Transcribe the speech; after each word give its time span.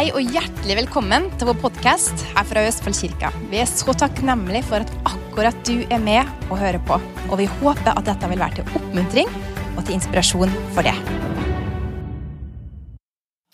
Hei 0.00 0.14
og 0.16 0.30
hjertelig 0.32 0.78
velkommen 0.78 1.26
til 1.36 1.50
vår 1.50 1.58
podkast 1.60 2.22
her 2.30 2.46
fra 2.48 2.60
Østfoldkirka. 2.64 3.28
Vi 3.50 3.58
er 3.60 3.66
så 3.68 3.92
takknemlige 3.92 4.62
for 4.64 4.80
at 4.80 4.92
akkurat 5.10 5.58
du 5.68 5.82
er 5.92 6.00
med 6.00 6.24
og 6.46 6.56
hører 6.56 6.78
på. 6.88 6.96
Og 7.26 7.34
vi 7.36 7.44
håper 7.58 7.90
at 7.92 8.06
dette 8.06 8.30
vil 8.30 8.40
være 8.40 8.56
til 8.56 8.78
oppmuntring 8.80 9.28
og 9.74 9.82
til 9.82 9.98
inspirasjon 9.98 10.54
for 10.72 10.88
det. 10.88 10.94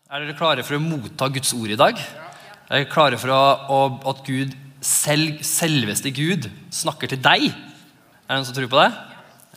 Er 0.07 0.23
dere 0.23 0.37
klare 0.39 0.63
for 0.63 0.79
å 0.79 0.85
motta 0.85 1.27
Guds 1.35 1.51
ord 1.59 1.75
i 1.75 1.81
dag? 1.83 1.99
Er 1.99 2.77
dere 2.77 2.93
klare 2.95 3.19
for 3.19 3.35
å, 3.35 3.83
at 4.15 4.23
Gud, 4.31 4.55
selv, 4.87 5.43
selveste 5.43 6.15
Gud, 6.15 6.47
snakker 6.71 7.11
til 7.11 7.25
deg? 7.27 7.51
Er 7.51 8.31
det 8.31 8.39
noen 8.39 8.47
som 8.53 8.61
tror 8.61 8.71
på 8.71 8.85
det? 8.85 8.93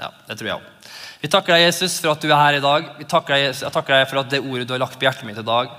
Ja, 0.02 0.10
det 0.26 0.42
tror 0.42 0.56
jeg 0.56 0.58
òg. 0.58 0.92
Vi 1.22 1.30
takker 1.30 1.54
deg, 1.54 1.68
Jesus, 1.68 2.02
for 2.02 2.16
at 2.16 2.26
du 2.26 2.32
er 2.32 2.38
her 2.40 2.58
i 2.58 2.66
dag. 2.66 2.92
Takker 3.06 3.38
deg, 3.38 3.50
jeg 3.52 3.78
takker 3.78 3.94
deg 3.94 4.10
for 4.10 4.26
at 4.26 4.34
det 4.34 4.42
ordet 4.42 4.66
du 4.66 4.74
har 4.74 4.88
lagt 4.88 4.98
på 4.98 5.06
hjertet 5.06 5.30
mitt 5.30 5.38
i 5.38 5.46
dag, 5.46 5.78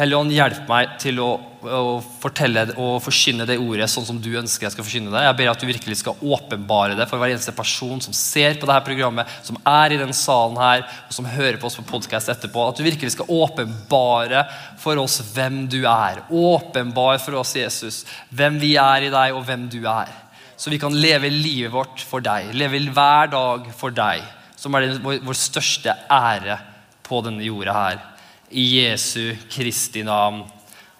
Helligånd, 0.00 0.32
hjelp 0.32 0.62
meg 0.64 0.94
til 1.02 1.18
å, 1.20 1.26
å, 1.60 1.80
fortelle 2.22 2.62
og 2.80 3.02
forkynne 3.04 3.44
det 3.44 3.58
ordet 3.60 3.84
sånn 3.92 4.06
som 4.08 4.20
du 4.22 4.30
ønsker 4.40 4.64
jeg 4.64 4.72
skal 4.72 4.86
forkynne 4.86 5.12
det. 5.12 5.24
Jeg 5.26 5.36
ber 5.36 5.50
at 5.50 5.60
du 5.60 5.66
virkelig 5.68 5.98
skal 6.00 6.22
åpenbare 6.24 6.94
det 6.96 7.04
for 7.10 7.20
hver 7.20 7.34
eneste 7.34 7.52
person 7.52 8.00
som 8.00 8.14
ser 8.16 8.56
på 8.56 8.64
dette 8.64 8.86
programmet, 8.86 9.28
som 9.44 9.58
er 9.68 9.92
i 9.92 9.98
den 10.00 10.14
salen 10.16 10.56
her, 10.56 10.86
og 11.04 11.12
som 11.12 11.28
hører 11.28 11.58
på 11.60 11.68
oss 11.68 11.76
på 11.76 11.84
podkast 11.90 12.32
etterpå. 12.32 12.64
At 12.64 12.80
du 12.80 12.86
virkelig 12.86 13.12
skal 13.12 13.28
åpenbare 13.28 14.46
for 14.80 15.02
oss 15.02 15.18
hvem 15.34 15.66
du 15.68 15.82
er. 15.82 16.22
Åpenbar 16.32 17.20
for 17.20 17.36
oss, 17.42 17.52
Jesus, 17.60 18.06
hvem 18.32 18.56
vi 18.62 18.78
er 18.80 19.10
i 19.10 19.12
deg, 19.12 19.36
og 19.36 19.44
hvem 19.50 19.68
du 19.68 19.82
er. 19.84 20.08
Så 20.56 20.72
vi 20.72 20.80
kan 20.80 20.96
leve 20.96 21.28
livet 21.28 21.74
vårt 21.76 22.00
for 22.08 22.24
deg, 22.24 22.54
leve 22.56 22.80
hver 22.88 23.28
dag 23.36 23.68
for 23.76 23.92
deg, 23.92 24.24
som 24.56 24.80
er 24.80 24.94
vår 25.04 25.36
største 25.36 25.92
ære 26.08 26.56
på 27.04 27.20
denne 27.26 27.44
jorda 27.44 27.76
her 27.76 28.06
i 28.50 28.66
Jesu 28.80 29.36
Kristi 29.50 30.02
navn. 30.06 30.42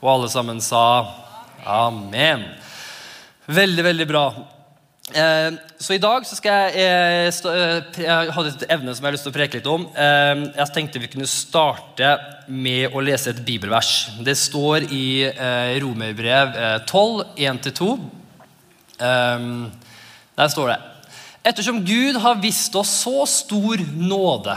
Og 0.01 0.09
alle 0.15 0.31
sammen 0.33 0.63
sa 0.65 0.85
amen. 1.67 2.47
Veldig, 3.51 3.85
veldig 3.85 4.07
bra. 4.09 4.25
Eh, 5.11 5.53
så 5.79 5.97
i 5.97 6.03
dag 6.03 6.27
så 6.27 6.37
skal 6.39 6.69
jeg 6.71 6.85
eh, 6.87 7.47
eh, 7.51 7.97
Jeg 8.05 8.35
hadde 8.37 8.51
et 8.53 8.67
evne 8.71 8.93
som 8.95 9.03
jeg 9.03 9.09
har 9.09 9.17
lyst 9.17 9.25
til 9.27 9.33
å 9.33 9.35
preke 9.35 9.59
litt 9.59 9.71
om. 9.71 9.89
Eh, 9.91 10.45
jeg 10.55 10.75
tenkte 10.77 11.03
vi 11.03 11.11
kunne 11.11 11.31
starte 11.31 12.13
med 12.47 12.95
å 12.95 13.03
lese 13.03 13.33
et 13.33 13.43
bibelvers. 13.47 14.11
Det 14.23 14.37
står 14.39 14.87
i 14.95 15.07
Romerbrev 15.83 16.55
12, 16.87 17.25
1-2. 17.39 17.91
der 19.01 20.51
står 20.53 20.73
det 20.73 20.79
Ettersom 21.51 21.79
Gud 21.87 22.19
har 22.21 22.37
vist 22.43 22.75
oss 22.77 22.91
så 23.01 23.25
stor 23.25 23.81
nåde, 23.97 24.57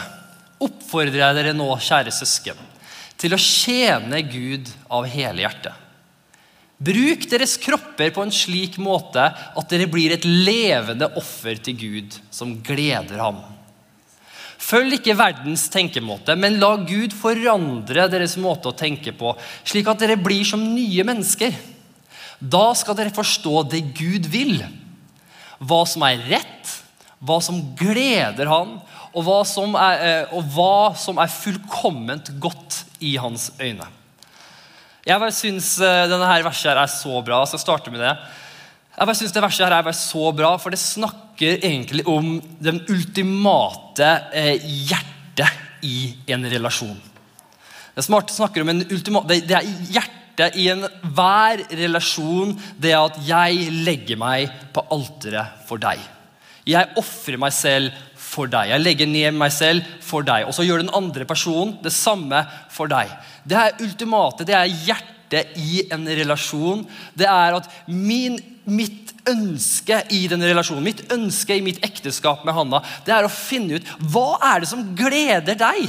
oppfordrer 0.59 1.21
jeg 1.21 1.37
dere 1.37 1.53
nå, 1.55 1.69
kjære 1.79 2.11
søsken 2.11 2.59
til 3.23 3.35
å 3.35 3.39
tjene 3.39 4.19
Gud 4.27 4.67
av 4.91 5.07
hele 5.07 5.45
hjertet. 5.45 5.79
Bruk 6.83 7.23
deres 7.31 7.55
kropper 7.61 8.11
på 8.11 8.23
en 8.25 8.33
slik 8.33 8.75
måte 8.81 9.23
at 9.23 9.71
dere 9.71 9.87
blir 9.87 10.11
et 10.11 10.25
levende 10.27 11.07
offer 11.19 11.59
til 11.63 11.77
Gud 11.79 12.17
som 12.33 12.57
gleder 12.65 13.21
ham. 13.23 13.39
Følg 14.63 14.97
ikke 14.97 15.15
verdens 15.19 15.65
tenkemåte, 15.71 16.35
men 16.39 16.59
la 16.59 16.73
Gud 16.87 17.15
forandre 17.15 18.07
deres 18.11 18.35
måte 18.39 18.71
å 18.71 18.75
tenke 18.75 19.13
på, 19.15 19.33
slik 19.67 19.87
at 19.91 20.03
dere 20.03 20.19
blir 20.19 20.43
som 20.47 20.63
nye 20.73 21.03
mennesker. 21.07 21.55
Da 22.39 22.69
skal 22.75 22.97
dere 22.99 23.15
forstå 23.15 23.65
det 23.71 23.83
Gud 23.95 24.27
vil, 24.31 24.57
hva 25.63 25.83
som 25.87 26.03
er 26.07 26.23
rett, 26.31 26.71
hva 27.23 27.39
som 27.43 27.61
gleder 27.79 28.49
Han, 28.51 28.79
og 29.13 29.27
hva 29.27 29.43
som 29.47 29.75
er, 29.77 30.01
eh, 30.03 30.39
hva 30.55 30.95
som 30.97 31.19
er 31.21 31.31
fullkomment 31.31 32.33
godt 32.41 32.83
i 33.03 33.15
hans 33.19 33.51
øyne. 33.59 33.89
Jeg 35.03 35.19
bare 35.19 35.35
syns 35.35 35.75
eh, 35.83 36.05
denne 36.07 36.29
verset 36.45 36.71
her 36.71 36.79
er 36.79 36.91
så 36.91 37.19
bra. 37.25 37.41
Jeg 37.43 37.51
skal 37.53 37.63
starte 37.65 37.91
med 37.91 37.99
det. 37.99 38.13
Jeg 38.93 39.09
bare 39.09 39.17
synes 39.19 39.33
det 39.35 39.43
verset 39.43 39.65
her 39.65 39.75
er 39.75 39.85
bare 39.87 39.97
så 39.99 40.31
bra, 40.35 40.55
For 40.61 40.71
det 40.71 40.79
snakker 40.79 41.59
egentlig 41.59 42.05
om 42.07 42.37
den 42.63 42.79
ultimate 42.87 44.11
eh, 44.31 44.63
hjertet 44.63 45.49
i 45.83 46.13
en 46.31 46.47
relasjon. 46.47 46.99
Det 47.93 48.05
snakker 48.05 48.63
om 48.63 48.71
en 48.71 48.85
ultimate, 48.89 49.41
det 49.43 49.57
er 49.57 49.67
hjertet 49.91 50.55
i 50.57 50.69
enhver 50.71 51.65
relasjon. 51.77 52.55
Det 52.79 52.93
er 52.93 53.03
at 53.03 53.19
jeg 53.27 53.67
legger 53.83 54.17
meg 54.17 54.55
på 54.73 54.85
alteret 54.93 55.67
for 55.67 55.81
deg. 55.81 55.99
Jeg 56.63 56.95
ofrer 56.97 57.37
meg 57.41 57.51
selv 57.53 57.91
for 58.33 58.49
deg. 58.51 58.71
Jeg 58.73 58.83
legger 58.83 59.09
ned 59.09 59.37
meg 59.37 59.53
selv 59.53 59.93
for 60.03 60.25
deg. 60.25 60.47
Og 60.49 60.55
så 60.57 60.65
gjør 60.65 60.83
den 60.83 60.93
andre 60.95 61.27
personen 61.29 61.77
det 61.83 61.93
samme 61.95 62.43
for 62.73 62.91
deg. 62.91 63.11
Det 63.45 63.59
er 63.59 63.83
ultimate, 63.83 64.47
det 64.47 64.57
er 64.57 64.71
hjertet 64.87 65.57
i 65.61 65.85
en 65.93 66.05
relasjon. 66.05 66.83
Det 67.17 67.29
er 67.29 67.57
at 67.57 67.69
min, 67.89 68.37
mitt 68.65 69.13
ønske 69.29 70.01
i 70.13 70.25
den 70.31 70.43
relasjonen, 70.43 70.83
mitt 70.85 71.05
ønske 71.13 71.57
i 71.57 71.63
mitt 71.63 71.83
ekteskap 71.85 72.43
med 72.45 72.55
Hanna, 72.57 72.81
det 73.05 73.13
er 73.15 73.27
å 73.27 73.31
finne 73.31 73.79
ut 73.79 73.93
hva 74.11 74.39
er 74.51 74.63
det 74.63 74.71
som 74.71 74.83
gleder 74.97 75.59
deg. 75.59 75.85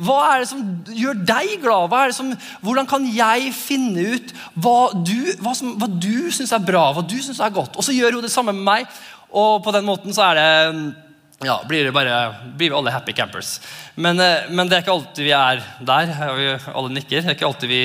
Hva 0.00 0.16
er 0.30 0.40
det 0.40 0.48
som 0.48 0.62
gjør 0.96 1.18
deg 1.28 1.58
glad? 1.60 1.92
Som, 2.16 2.32
hvordan 2.64 2.88
kan 2.88 3.04
jeg 3.04 3.50
finne 3.52 4.14
ut 4.16 4.32
hva 4.56 4.94
du, 4.96 5.34
hva 5.44 5.52
hva 5.52 5.88
du 5.92 6.30
syns 6.32 6.54
er 6.56 6.64
bra, 6.64 6.86
hva 6.96 7.04
du 7.04 7.18
syns 7.20 7.42
er 7.44 7.52
godt? 7.52 7.76
Og 7.76 7.84
så 7.84 7.92
gjør 7.92 8.16
hun 8.16 8.24
det 8.24 8.32
samme 8.32 8.54
med 8.56 8.64
meg. 8.64 9.00
Og 9.30 9.60
på 9.62 9.74
den 9.76 9.84
måten 9.86 10.16
så 10.16 10.30
er 10.30 10.40
det 10.40 11.09
ja, 11.44 11.56
blir, 11.68 11.90
bare, 11.92 12.16
blir 12.56 12.70
vi 12.70 12.76
alle 12.76 12.92
happy 12.92 13.12
campers. 13.16 13.58
Men, 13.94 14.20
eh, 14.20 14.48
men, 14.50 14.68
det 14.68 14.76
er 14.76 14.82
ikke 14.84 14.96
alltid 14.96 15.24
vi 15.24 15.36
er 15.36 15.62
der. 15.80 16.10
Vi 16.36 16.48
alle 16.72 16.90
nikker. 16.92 17.22
Det 17.22 17.32
er 17.32 17.38
ikke 17.38 17.48
alltid 17.48 17.70
vi, 17.70 17.84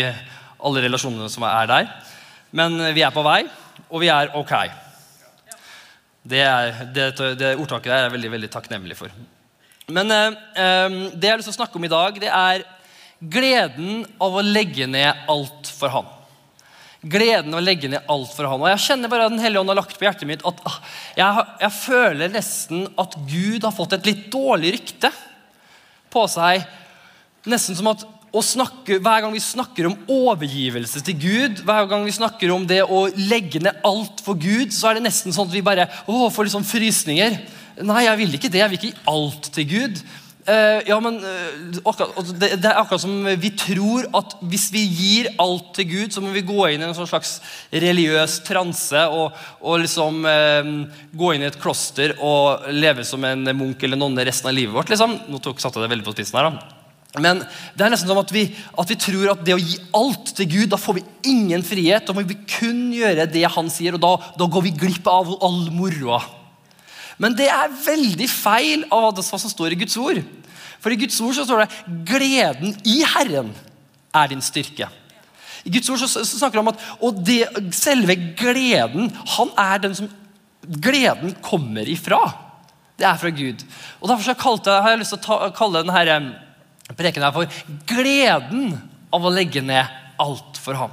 alle 0.66 0.84
relasjonene 0.84 1.30
som 1.32 1.46
er 1.48 1.70
der. 1.72 1.94
Men 2.56 2.76
vi 2.96 3.04
er 3.04 3.14
på 3.16 3.24
vei, 3.26 3.46
og 3.90 4.04
vi 4.04 4.12
er 4.12 4.34
ok. 4.36 4.54
Det, 6.26 6.42
er, 6.42 6.84
det, 6.96 7.10
det 7.40 7.54
ordtaket 7.56 7.92
der 7.92 7.98
er 8.00 8.08
jeg 8.08 8.16
veldig, 8.18 8.34
veldig 8.36 8.52
takknemlig 8.52 9.00
for. 9.00 9.14
Men 9.88 10.12
eh, 10.12 10.40
eh, 10.60 11.00
det 11.14 11.30
jeg 11.30 11.36
har 11.36 11.40
lyst 11.40 11.52
til 11.52 11.56
å 11.56 11.62
snakke 11.62 11.80
om 11.80 11.88
i 11.88 11.94
dag, 11.96 12.20
det 12.20 12.32
er 12.34 12.66
gleden 13.20 14.04
av 14.20 14.36
å 14.36 14.44
legge 14.44 14.88
ned 14.90 15.28
alt 15.32 15.72
for 15.72 15.94
Han 15.94 16.15
gleden 17.06 17.54
å 17.56 17.62
legge 17.62 17.90
ned 17.92 18.08
alt 18.12 18.34
for 18.34 18.50
han. 18.50 18.64
Og 18.64 18.72
Jeg 18.74 18.84
kjenner 18.88 19.12
bare 19.12 19.28
at 19.28 19.36
Den 19.36 19.44
hellige 19.44 19.62
ånd 19.62 19.72
har 19.72 19.80
lagt 19.80 19.98
på 20.00 20.08
hjertet 20.08 20.30
mitt 20.30 20.46
at 20.48 20.60
ah, 20.66 20.80
jeg, 21.18 21.46
jeg, 21.62 21.74
føler 21.78 22.34
nesten 22.34 22.88
at 23.02 23.16
Gud 23.30 23.68
har 23.68 23.76
fått 23.76 23.96
et 23.98 24.10
litt 24.10 24.28
dårlig 24.34 24.76
rykte 24.80 25.12
på 26.14 26.26
seg. 26.32 26.66
Nesten 27.46 27.78
som 27.78 27.92
at 27.94 28.06
snakke, 28.44 28.98
Hver 29.00 29.22
gang 29.24 29.32
vi 29.32 29.40
snakker 29.40 29.88
om 29.88 29.96
overgivelse 30.12 31.00
til 31.08 31.16
Gud, 31.22 31.62
hver 31.64 31.86
gang 31.88 32.04
vi 32.04 32.12
snakker 32.12 32.52
om 32.52 32.66
det 32.68 32.82
å 32.84 33.06
legge 33.16 33.62
ned 33.64 33.80
alt 33.88 34.20
for 34.26 34.36
Gud, 34.36 34.74
så 34.76 34.90
er 34.90 34.98
det 34.98 35.06
nesten 35.06 35.32
sånn 35.32 35.48
at 35.48 35.56
vi 35.56 35.64
bare 35.64 35.88
å, 36.04 36.28
får 36.28 36.52
sånn 36.52 36.68
frysninger. 36.68 37.38
Nei, 37.86 38.04
jeg 38.08 38.20
vil 38.20 38.36
ikke 38.36 38.52
det. 38.52 38.60
Jeg 38.60 38.72
vil 38.72 38.80
ikke 38.80 38.92
gi 38.92 39.08
alt 39.12 39.52
til 39.56 39.70
Gud. 39.72 40.04
Uh, 40.46 40.78
ja, 40.86 41.00
men 41.02 41.16
uh, 41.26 41.78
akkurat, 41.90 42.12
altså, 42.20 42.36
det, 42.38 42.52
det, 42.62 42.70
er 42.70 42.78
akkurat 42.78 43.02
som 43.02 43.16
vi 43.42 43.50
tror 43.58 44.06
at 44.14 44.36
hvis 44.46 44.68
vi 44.70 44.84
gir 44.86 45.30
alt 45.42 45.72
til 45.74 45.88
Gud, 45.90 46.14
så 46.14 46.22
må 46.22 46.30
vi 46.36 46.44
gå 46.46 46.68
inn 46.70 46.84
i 46.84 46.86
en 46.86 46.94
sånn 46.94 47.10
slags 47.10 47.40
religiøs 47.74 48.36
transe 48.46 49.08
og, 49.10 49.34
og 49.66 49.82
liksom 49.82 50.22
uh, 50.30 50.70
gå 51.18 51.34
inn 51.34 51.48
i 51.48 51.50
et 51.50 51.58
kloster 51.58 52.14
og 52.22 52.70
leve 52.78 53.08
som 53.10 53.26
en 53.26 53.42
munk 53.58 53.82
eller 53.82 53.98
nonne 53.98 54.28
resten 54.30 54.52
av 54.52 54.58
livet 54.60 54.78
vårt. 54.78 54.94
Liksom. 54.94 55.18
Nå 55.34 55.42
tok, 55.42 55.58
satte 55.64 55.82
jeg 55.82 55.88
det 55.88 55.96
veldig 55.96 56.10
på 56.12 56.14
spissen 56.20 56.38
her 56.38 56.52
da. 56.52 56.72
Men 57.26 57.42
det 57.74 57.88
er 57.88 57.96
nesten 57.96 58.12
som 58.12 58.22
at 58.22 58.32
vi, 58.36 58.46
at 58.54 58.90
vi, 58.92 59.02
tror 59.02 59.34
at 59.34 59.44
det 59.48 59.58
å 59.58 59.62
gi 59.62 59.82
alt 59.98 60.36
til 60.38 60.50
Gud, 60.52 60.70
da 60.76 60.78
får 60.78 61.00
vi 61.00 61.08
ingen 61.32 61.66
frihet. 61.66 62.06
Da 62.06 62.14
må 62.14 62.22
vi 62.28 62.38
kun 62.46 62.92
gjøre 62.94 63.26
det 63.32 63.48
han 63.56 63.74
sier, 63.74 63.98
og 63.98 64.04
da, 64.04 64.16
da 64.38 64.46
går 64.52 64.70
vi 64.70 64.78
glipp 64.78 65.10
av 65.10 65.40
all 65.40 65.64
moroa. 65.74 66.22
Men 67.22 67.36
det 67.38 67.48
er 67.52 67.72
veldig 67.86 68.28
feil 68.32 68.84
av 68.94 69.16
hva 69.16 69.40
som 69.40 69.52
står 69.52 69.76
i 69.76 69.80
Guds 69.80 69.96
ord. 70.02 70.20
For 70.84 70.94
i 70.94 71.00
Guds 71.00 71.18
ord 71.24 71.36
så 71.38 71.46
står 71.48 71.64
det 71.64 71.96
'gleden 72.10 72.76
i 72.86 73.04
Herren 73.16 73.54
er 74.14 74.28
din 74.28 74.44
styrke'. 74.44 74.90
I 75.66 75.72
Guds 75.74 75.90
ord 75.90 76.00
så, 76.00 76.24
snakker 76.26 76.60
det 76.60 76.66
om 76.66 76.74
at 76.74 76.82
og 77.02 77.26
det, 77.26 77.48
selve 77.74 78.16
gleden 78.38 79.10
han 79.38 79.50
er 79.58 79.78
den 79.82 79.96
som 79.96 80.10
gleden 80.82 81.36
kommer 81.42 81.88
ifra. 81.90 82.22
Det 83.00 83.08
er 83.08 83.18
fra 83.18 83.30
Gud. 83.30 83.66
Og 84.02 84.10
Derfor 84.10 84.24
så 84.24 84.34
kalte, 84.34 84.72
har 84.72 84.90
jeg 84.90 85.00
lyst 85.00 85.16
til 85.16 85.20
å 85.20 85.26
ta, 85.26 85.50
kalle 85.50 85.82
denne 85.82 86.36
preken 86.96 87.24
her 87.24 87.32
for 87.32 87.48
'gleden 87.88 88.78
av 89.14 89.26
å 89.26 89.34
legge 89.34 89.62
ned 89.62 89.88
alt 90.20 90.58
for 90.58 90.74
ham'. 90.74 90.92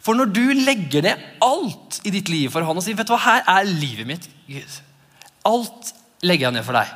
For 0.00 0.14
når 0.14 0.32
du 0.32 0.52
legger 0.54 1.02
ned 1.02 1.18
alt 1.42 2.00
i 2.04 2.10
ditt 2.10 2.28
liv 2.28 2.48
for 2.50 2.64
han 2.64 2.76
og 2.76 2.82
sier 2.82 2.96
vet 2.96 3.06
du 3.06 3.12
hva, 3.12 3.20
her 3.20 3.42
er 3.46 3.64
livet 3.68 4.06
mitt, 4.06 4.28
Gud 4.48 4.80
Alt 5.48 5.94
legger 6.26 6.48
jeg 6.48 6.58
ned 6.58 6.66
for 6.66 6.76
deg. 6.76 6.90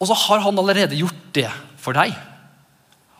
Og 0.00 0.10
så 0.10 0.16
har 0.26 0.42
han 0.44 0.58
allerede 0.60 0.98
gjort 0.98 1.22
det 1.36 1.50
for 1.80 1.96
deg. 1.96 2.14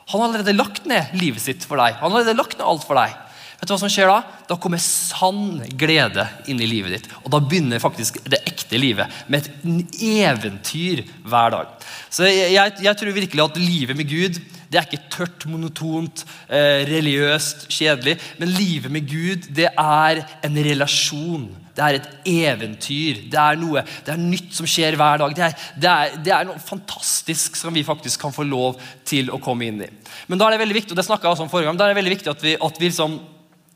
Han 0.07 0.21
har 0.23 0.29
allerede 0.29 0.57
lagt 0.57 0.87
ned 0.87 1.15
livet 1.19 1.43
sitt 1.43 1.65
for 1.67 1.81
deg. 1.81 1.97
Han 2.01 2.11
har 2.11 2.21
allerede 2.21 2.39
lagt 2.39 2.59
ned 2.59 2.67
alt 2.67 2.85
for 2.87 2.99
deg. 2.99 3.15
Vet 3.57 3.71
du 3.71 3.73
hva 3.73 3.79
som 3.81 3.93
skjer 3.93 4.11
Da 4.11 4.19
Da 4.51 4.59
kommer 4.61 4.81
sann 4.83 5.63
glede 5.81 6.27
inn 6.51 6.61
i 6.61 6.69
livet 6.69 6.93
ditt. 6.93 7.09
Og 7.25 7.33
da 7.33 7.41
begynner 7.41 7.83
faktisk 7.83 8.21
det 8.29 8.43
ekte 8.47 8.79
livet 8.81 9.23
med 9.33 9.47
et 9.47 10.03
eventyr 10.05 11.07
hver 11.25 11.55
dag. 11.55 11.73
Så 12.12 12.29
jeg, 12.29 12.53
jeg, 12.53 12.77
jeg 12.85 13.01
tror 13.01 13.17
virkelig 13.17 13.47
at 13.47 13.59
livet 13.62 13.99
med 13.99 14.11
Gud 14.11 14.39
det 14.71 14.81
er 14.81 14.89
ikke 14.89 15.11
tørt, 15.13 15.47
monotont, 15.51 16.25
eh, 16.49 16.83
religiøst, 16.89 17.69
kjedelig. 17.71 18.17
Men 18.41 18.55
livet 18.55 18.93
med 18.93 19.07
Gud 19.09 19.47
det 19.55 19.69
er 19.71 20.23
en 20.45 20.59
relasjon. 20.67 21.47
Det 21.77 21.85
er 21.85 21.99
et 21.99 22.09
eventyr. 22.33 23.21
Det 23.31 23.39
er 23.41 23.59
noe 23.61 23.85
det 23.85 24.15
er 24.15 24.21
nytt 24.21 24.55
som 24.57 24.69
skjer 24.69 24.97
hver 24.97 25.21
dag. 25.23 25.37
Det 25.37 25.45
er, 25.45 25.55
det, 25.77 25.91
er, 25.93 26.17
det 26.25 26.35
er, 26.35 26.49
noe 26.49 26.63
fantastisk 26.63 27.59
som 27.59 27.75
vi 27.75 27.85
faktisk 27.87 28.25
kan 28.25 28.35
få 28.35 28.47
lov 28.49 28.81
til 29.05 29.31
å 29.31 29.41
komme 29.43 29.69
inn 29.69 29.85
i. 29.85 29.91
Men 30.27 30.41
da 30.41 30.49
er 30.49 30.57
det 30.57 30.65
veldig 30.65 30.79
viktig 30.81 30.97
og 30.97 31.01
det 31.01 31.07
jeg 31.07 31.31
også 31.31 31.47
om 31.47 31.53
forrige 31.53 31.71
gang, 31.71 31.79
da 31.79 31.87
er 31.87 31.95
det 31.95 32.01
veldig 32.01 32.15
viktig 32.17 32.33
at 32.33 32.45
vi, 32.47 32.57
at 32.69 32.81
vi, 32.81 32.91
liksom, 32.91 33.19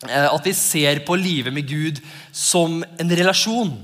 eh, 0.08 0.28
at 0.30 0.48
vi 0.48 0.56
ser 0.56 1.04
på 1.06 1.18
livet 1.20 1.54
med 1.54 1.68
Gud 1.68 2.00
som 2.32 2.80
en 2.80 3.16
relasjon. 3.20 3.76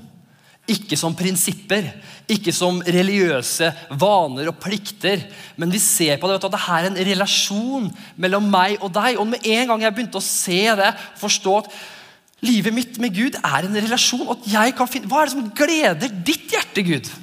Ikke 0.66 0.96
som 0.98 1.14
prinsipper, 1.14 1.92
ikke 2.26 2.50
som 2.50 2.80
religiøse 2.82 3.68
vaner 4.00 4.48
og 4.50 4.56
plikter. 4.58 5.22
Men 5.54 5.70
vi 5.70 5.78
ser 5.82 6.18
på 6.18 6.26
det 6.26 6.40
at 6.40 6.48
det 6.50 6.62
er 6.62 6.88
en 6.88 6.98
relasjon 7.10 7.86
mellom 8.18 8.48
meg 8.50 8.80
og 8.80 8.90
deg. 8.96 9.20
Og 9.22 9.28
med 9.30 9.46
en 9.46 9.70
gang 9.70 9.84
jeg 9.86 9.94
begynte 9.94 10.18
å 10.18 10.26
se 10.26 10.64
det, 10.80 10.90
forstå 11.22 11.54
at 11.60 11.70
livet 12.46 12.74
mitt 12.74 12.98
med 13.02 13.14
Gud 13.14 13.38
er 13.38 13.68
en 13.68 13.78
relasjon 13.78 14.26
at 14.34 14.50
jeg 14.50 14.74
kan 14.76 14.90
finne, 14.90 15.08
Hva 15.10 15.22
er 15.22 15.30
det 15.30 15.36
som 15.36 15.48
gleder 15.62 16.18
ditt 16.26 16.50
hjerte, 16.50 16.82
Gud? 16.82 17.14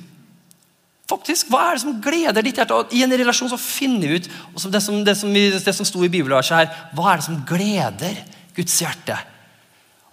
Faktisk, 1.11 1.51
Hva 1.51 1.67
er 1.67 1.75
det 1.75 1.83
som 1.83 1.99
gleder 2.01 2.47
ditt 2.47 2.63
hjerte? 2.63 2.79
Og 2.79 2.95
I 2.95 3.03
en 3.03 3.19
relasjon 3.19 3.51
så 3.51 3.59
finner 3.59 4.07
vi 4.07 4.23
ut 4.23 4.31
det 4.71 4.81
som, 4.87 5.03
det 5.03 5.19
som, 5.19 5.35
det 5.35 5.75
som 5.75 5.87
sto 5.87 6.01
i 6.07 6.11
bibelverset 6.11 6.61
her, 6.61 6.83
hva 6.95 7.11
er 7.11 7.19
det 7.19 7.27
som 7.27 7.43
gleder 7.47 8.21
Guds 8.55 8.79
hjerte? 8.79 9.19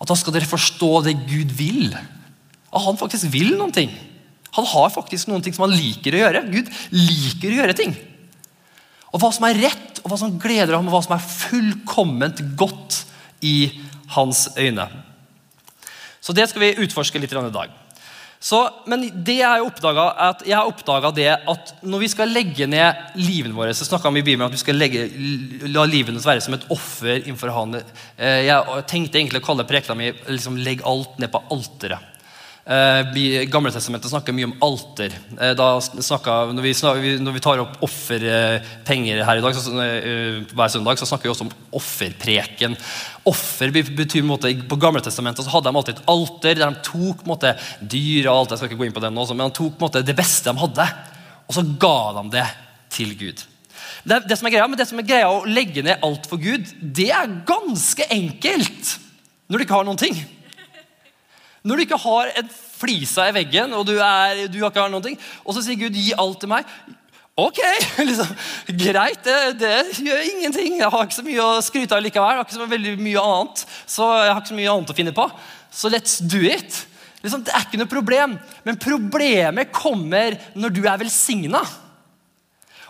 At 0.00 0.08
da 0.08 0.16
skal 0.18 0.34
dere 0.34 0.50
forstå 0.50 0.96
det 1.06 1.20
Gud 1.28 1.54
vil 1.54 1.94
at 2.70 2.84
han 2.86 2.98
faktisk 3.00 3.30
vil 3.32 3.56
noen 3.58 3.74
ting. 3.74 3.90
Han 4.56 4.66
har 4.66 4.94
faktisk 4.94 5.30
noen 5.30 5.42
ting 5.42 5.54
som 5.54 5.66
han 5.66 5.76
liker 5.76 6.14
å 6.14 6.22
gjøre. 6.24 6.46
Gud 6.50 6.70
liker 6.94 7.52
å 7.52 7.60
gjøre 7.62 7.76
ting. 7.78 7.94
Og 9.10 9.22
Hva 9.22 9.32
som 9.34 9.46
er 9.48 9.58
rett, 9.58 10.00
og 10.02 10.10
hva 10.12 10.18
som 10.20 10.38
gleder 10.40 10.76
ham, 10.76 10.88
og 10.88 10.94
hva 10.94 11.02
som 11.04 11.16
er 11.16 11.24
fullkomment 11.24 12.42
godt 12.58 13.04
i 13.46 13.72
hans 14.14 14.48
øyne. 14.58 14.86
Så 16.20 16.34
Det 16.36 16.48
skal 16.50 16.62
vi 16.62 16.76
utforske 16.84 17.18
litt 17.18 17.32
i 17.32 17.54
dag. 17.54 17.78
Så, 18.40 18.56
men 18.88 19.02
det 19.12 19.34
jeg, 19.42 19.64
oppdaget, 19.66 20.46
jeg 20.48 20.56
har 20.56 20.68
oppdaga 20.68 21.10
at 21.52 21.72
når 21.84 22.00
vi 22.00 22.08
skal 22.08 22.30
legge 22.32 22.64
ned 22.70 23.18
livene 23.20 23.52
våre 23.52 23.74
så 23.76 23.84
vi 23.84 24.22
i 24.22 24.24
Bibelen 24.24 24.46
at 24.46 24.54
vi 24.54 24.62
skal 24.62 24.80
legge, 24.80 25.10
la 25.68 25.84
livene 25.84 26.22
være 26.24 26.40
som 26.40 26.56
et 26.56 26.64
offer 26.72 27.18
innenfor 27.18 27.52
Han. 27.52 27.76
Eh, 28.16 28.46
jeg 28.46 28.86
tenkte 28.88 29.20
egentlig 29.20 29.42
å 29.42 29.46
kalle 29.50 29.68
prekena 29.68 29.98
mi 29.98 30.08
liksom, 30.32 30.56
'Legg 30.56 30.80
alt 30.88 31.18
ned 31.20 31.28
på 31.28 31.42
alteret'. 31.52 32.09
Eh, 32.70 33.46
Gamletestamentet 33.50 34.12
snakker 34.12 34.34
mye 34.34 34.46
om 34.46 34.52
alter. 34.62 35.10
Eh, 35.34 35.54
da 35.58 35.72
snakker, 35.82 36.52
når, 36.54 36.62
vi 36.62 36.74
snakker, 36.78 37.16
når, 37.18 37.34
vi 37.34 37.42
tar 37.42 37.62
opp 37.64 37.80
offerpenger 37.82 39.24
her 39.26 39.40
i 39.40 39.42
dag, 39.42 39.58
så, 39.58 39.74
eh, 39.82 40.38
hver 40.54 40.70
søndag, 40.70 41.00
så 41.00 41.08
snakker 41.08 41.26
vi 41.26 41.32
også 41.32 41.48
om 41.48 41.50
offerpreken. 41.80 42.78
Offer 43.26 43.74
betyr 43.74 44.22
måte, 44.22 44.54
På 44.70 44.78
Gamletestamentet 44.78 45.44
så 45.44 45.50
hadde 45.50 45.66
de 45.66 45.76
alltid 45.76 45.98
et 45.98 46.06
alter 46.14 46.54
der 46.54 46.70
de 46.70 46.86
tok 46.86 47.26
måte, 47.26 47.56
dyr 47.82 48.30
og 48.30 48.36
alt, 48.36 48.50
jeg 48.50 48.62
skal 48.62 48.70
ikke 48.70 48.82
gå 48.84 48.86
inn 48.86 48.94
på 48.94 49.02
det 49.02 49.14
nå, 49.18 49.26
men 49.34 49.50
de 49.50 49.58
tok 49.58 49.82
måte, 49.82 50.06
det 50.06 50.16
beste 50.16 50.52
de 50.52 50.62
hadde, 50.62 50.90
og 51.48 51.54
så 51.56 51.66
ga 51.74 52.22
de 52.22 52.28
det 52.38 52.48
til 52.94 53.16
Gud. 53.18 53.46
Det, 54.04 54.28
det, 54.28 54.38
som 54.38 54.46
er 54.46 54.54
greia, 54.54 54.68
men 54.70 54.78
det 54.78 54.86
som 54.86 54.98
er 55.00 55.10
greia 55.10 55.26
å 55.26 55.42
legge 55.42 55.82
ned 55.82 56.06
alt 56.06 56.30
for 56.30 56.38
Gud, 56.38 56.70
det 56.80 57.10
er 57.10 57.40
ganske 57.48 58.06
enkelt 58.14 58.98
når 59.50 59.58
du 59.58 59.64
ikke 59.66 59.74
har 59.74 59.88
noen 59.88 59.98
ting. 59.98 60.14
Når 61.62 61.76
du 61.76 61.84
ikke 61.84 62.00
har 62.00 62.30
en 62.40 62.48
flisa 62.50 63.26
i 63.28 63.34
veggen, 63.36 63.74
og 63.76 63.84
du, 63.88 63.96
er, 64.00 64.46
du 64.48 64.56
ikke 64.62 64.80
har 64.80 64.92
noen 64.92 65.04
ting, 65.04 65.18
og 65.44 65.56
så 65.56 65.64
sier 65.64 65.78
Gud 65.80 65.96
'gi 65.96 66.16
alt 66.16 66.40
til 66.40 66.52
meg'. 66.52 66.68
Ok, 67.40 67.60
liksom, 68.08 68.30
greit, 68.76 69.24
det, 69.24 69.36
det, 69.60 69.74
gjør 70.04 70.24
ingenting. 70.28 70.78
Jeg 70.80 70.92
har 70.92 71.06
ikke 71.06 71.20
så 71.20 71.24
mye 71.24 71.44
å 71.44 71.60
skryte 71.64 71.96
av 71.96 72.02
likevel. 72.04 72.34
Jeg 72.34 72.40
har 72.40 72.48
ikke 72.48 72.58
så 72.58 72.68
veldig 72.68 72.94
mye 73.00 73.24
annet, 73.24 73.64
så 73.88 74.08
jeg 74.18 74.32
har 74.32 74.40
ikke 74.40 74.52
så 74.52 74.58
mye 74.58 74.72
annet 74.74 74.92
å 74.92 74.96
finne 74.98 75.14
på. 75.16 75.26
Så 75.72 75.92
let's 75.92 76.18
do 76.20 76.42
it. 76.44 76.82
Liksom, 77.22 77.44
det 77.46 77.54
er 77.54 77.64
ikke 77.64 77.80
noe 77.80 77.92
problem. 77.92 78.36
Men 78.66 78.80
problemet 78.80 79.72
kommer 79.72 80.36
når 80.58 80.74
du 80.76 80.82
er 80.84 81.00
velsigna. 81.00 81.62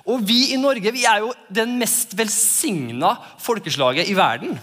Og 0.09 0.23
vi 0.27 0.55
i 0.55 0.59
Norge 0.59 0.93
vi 0.95 1.05
er 1.07 1.23
jo 1.23 1.33
den 1.53 1.77
mest 1.79 2.17
velsigna 2.19 3.13
folkeslaget 3.43 4.11
i 4.11 4.17
verden. 4.19 4.57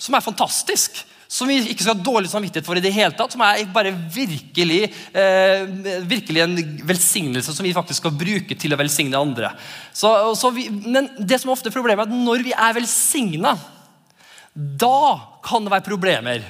Som 0.00 0.14
er 0.14 0.24
fantastisk 0.24 1.00
som 1.30 1.46
vi 1.46 1.60
ikke 1.70 1.84
skal 1.84 1.94
ha 1.94 2.02
dårlig 2.02 2.30
samvittighet 2.32 2.66
for 2.66 2.78
i 2.78 2.82
det 2.82 2.90
hele 2.90 3.14
tatt. 3.14 3.30
Som 3.30 3.44
er 3.46 3.62
bare 3.70 3.92
virkelig, 3.94 4.80
eh, 5.14 5.62
virkelig 6.10 6.42
en 6.42 6.56
velsignelse 6.88 7.54
som 7.54 7.66
vi 7.66 7.74
faktisk 7.76 8.02
skal 8.02 8.16
bruke 8.18 8.56
til 8.58 8.74
å 8.74 8.78
velsigne 8.80 9.20
andre. 9.20 9.52
Så, 9.94 10.10
så 10.34 10.50
vi, 10.50 10.66
men 10.70 11.06
det 11.18 11.38
som 11.38 11.52
er 11.52 11.54
ofte 11.54 11.70
problemet 11.70 12.02
er 12.02 12.10
at 12.10 12.24
når 12.26 12.42
vi 12.48 12.56
er 12.56 12.74
velsigna, 12.80 13.54
da 14.54 15.38
kan 15.46 15.62
det 15.62 15.74
være 15.76 15.86
problemer 15.86 16.42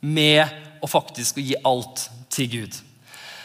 med 0.00 0.80
å 0.82 0.88
faktisk 0.88 1.42
gi 1.44 1.60
alt 1.68 2.08
til 2.32 2.48
Gud. 2.56 2.80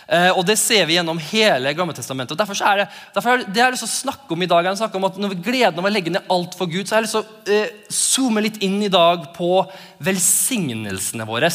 Eh, 0.07 0.29
og 0.31 0.45
Det 0.47 0.55
ser 0.59 0.85
vi 0.87 0.95
gjennom 0.95 1.19
hele 1.19 1.73
Gammeltestamentet. 1.75 2.37
Derfor 2.39 2.55
er 2.63 2.83
det, 2.83 2.87
derfor 3.15 3.33
er 3.33 3.43
det 3.43 3.59
jeg 3.59 3.65
har 3.65 3.75
lyst 3.75 3.83
til 3.83 3.91
å 3.91 3.97
snakke 3.97 4.35
om 4.35 4.45
i 4.45 4.47
dag, 4.47 4.69
jeg 4.69 4.95
om 4.95 5.09
at 5.09 5.19
når 5.19 5.33
vi 5.33 5.41
gleden 5.49 5.81
av 5.81 5.89
å 5.89 5.91
legge 5.91 6.13
ned 6.13 6.31
alt 6.31 6.55
for 6.55 6.71
Gud, 6.71 6.87
så 6.87 6.95
har 6.95 7.03
jeg 7.03 7.09
lyst 7.09 7.17
til 7.17 7.25
å 7.25 7.57
eh, 7.57 7.75
zoome 7.91 8.45
litt 8.45 8.61
inn 8.63 8.79
i 8.83 8.93
dag 8.93 9.33
på 9.35 9.51
velsignelsene 9.99 11.27
våre. 11.27 11.51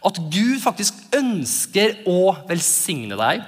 At 0.00 0.20
Gud 0.32 0.58
faktisk 0.64 0.98
ønsker 1.14 2.02
å 2.10 2.34
velsigne 2.48 3.18
deg. 3.20 3.46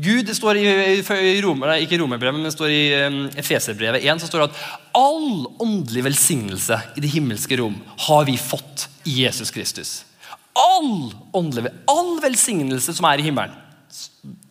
Gud, 0.00 0.24
det 0.26 0.34
står 0.38 0.56
i, 0.56 0.66
i 1.02 1.40
Romer, 1.44 1.76
ikke 1.82 1.98
i 1.98 2.00
Romerbrevet, 2.00 2.38
men 2.38 2.48
det 2.48 2.54
står 2.54 2.72
i 2.72 2.84
um, 3.04 3.24
Efeserbrevet 3.38 4.06
1 4.06 4.22
så 4.22 4.30
står 4.30 4.46
det 4.46 4.52
at 4.52 4.60
all 4.96 5.50
åndelig 5.60 6.06
velsignelse 6.06 6.78
i 6.96 7.02
det 7.04 7.10
himmelske 7.12 7.58
rom 7.60 7.76
har 8.06 8.24
vi 8.30 8.38
fått 8.40 8.86
i 9.04 9.20
Jesus 9.26 9.52
Kristus 9.52 9.98
all 10.60 11.12
åndelig, 11.36 11.72
all 11.90 12.18
velsignelse 12.22 12.94
som 12.96 13.08
er 13.08 13.20
i 13.20 13.26
himmelen, 13.26 13.56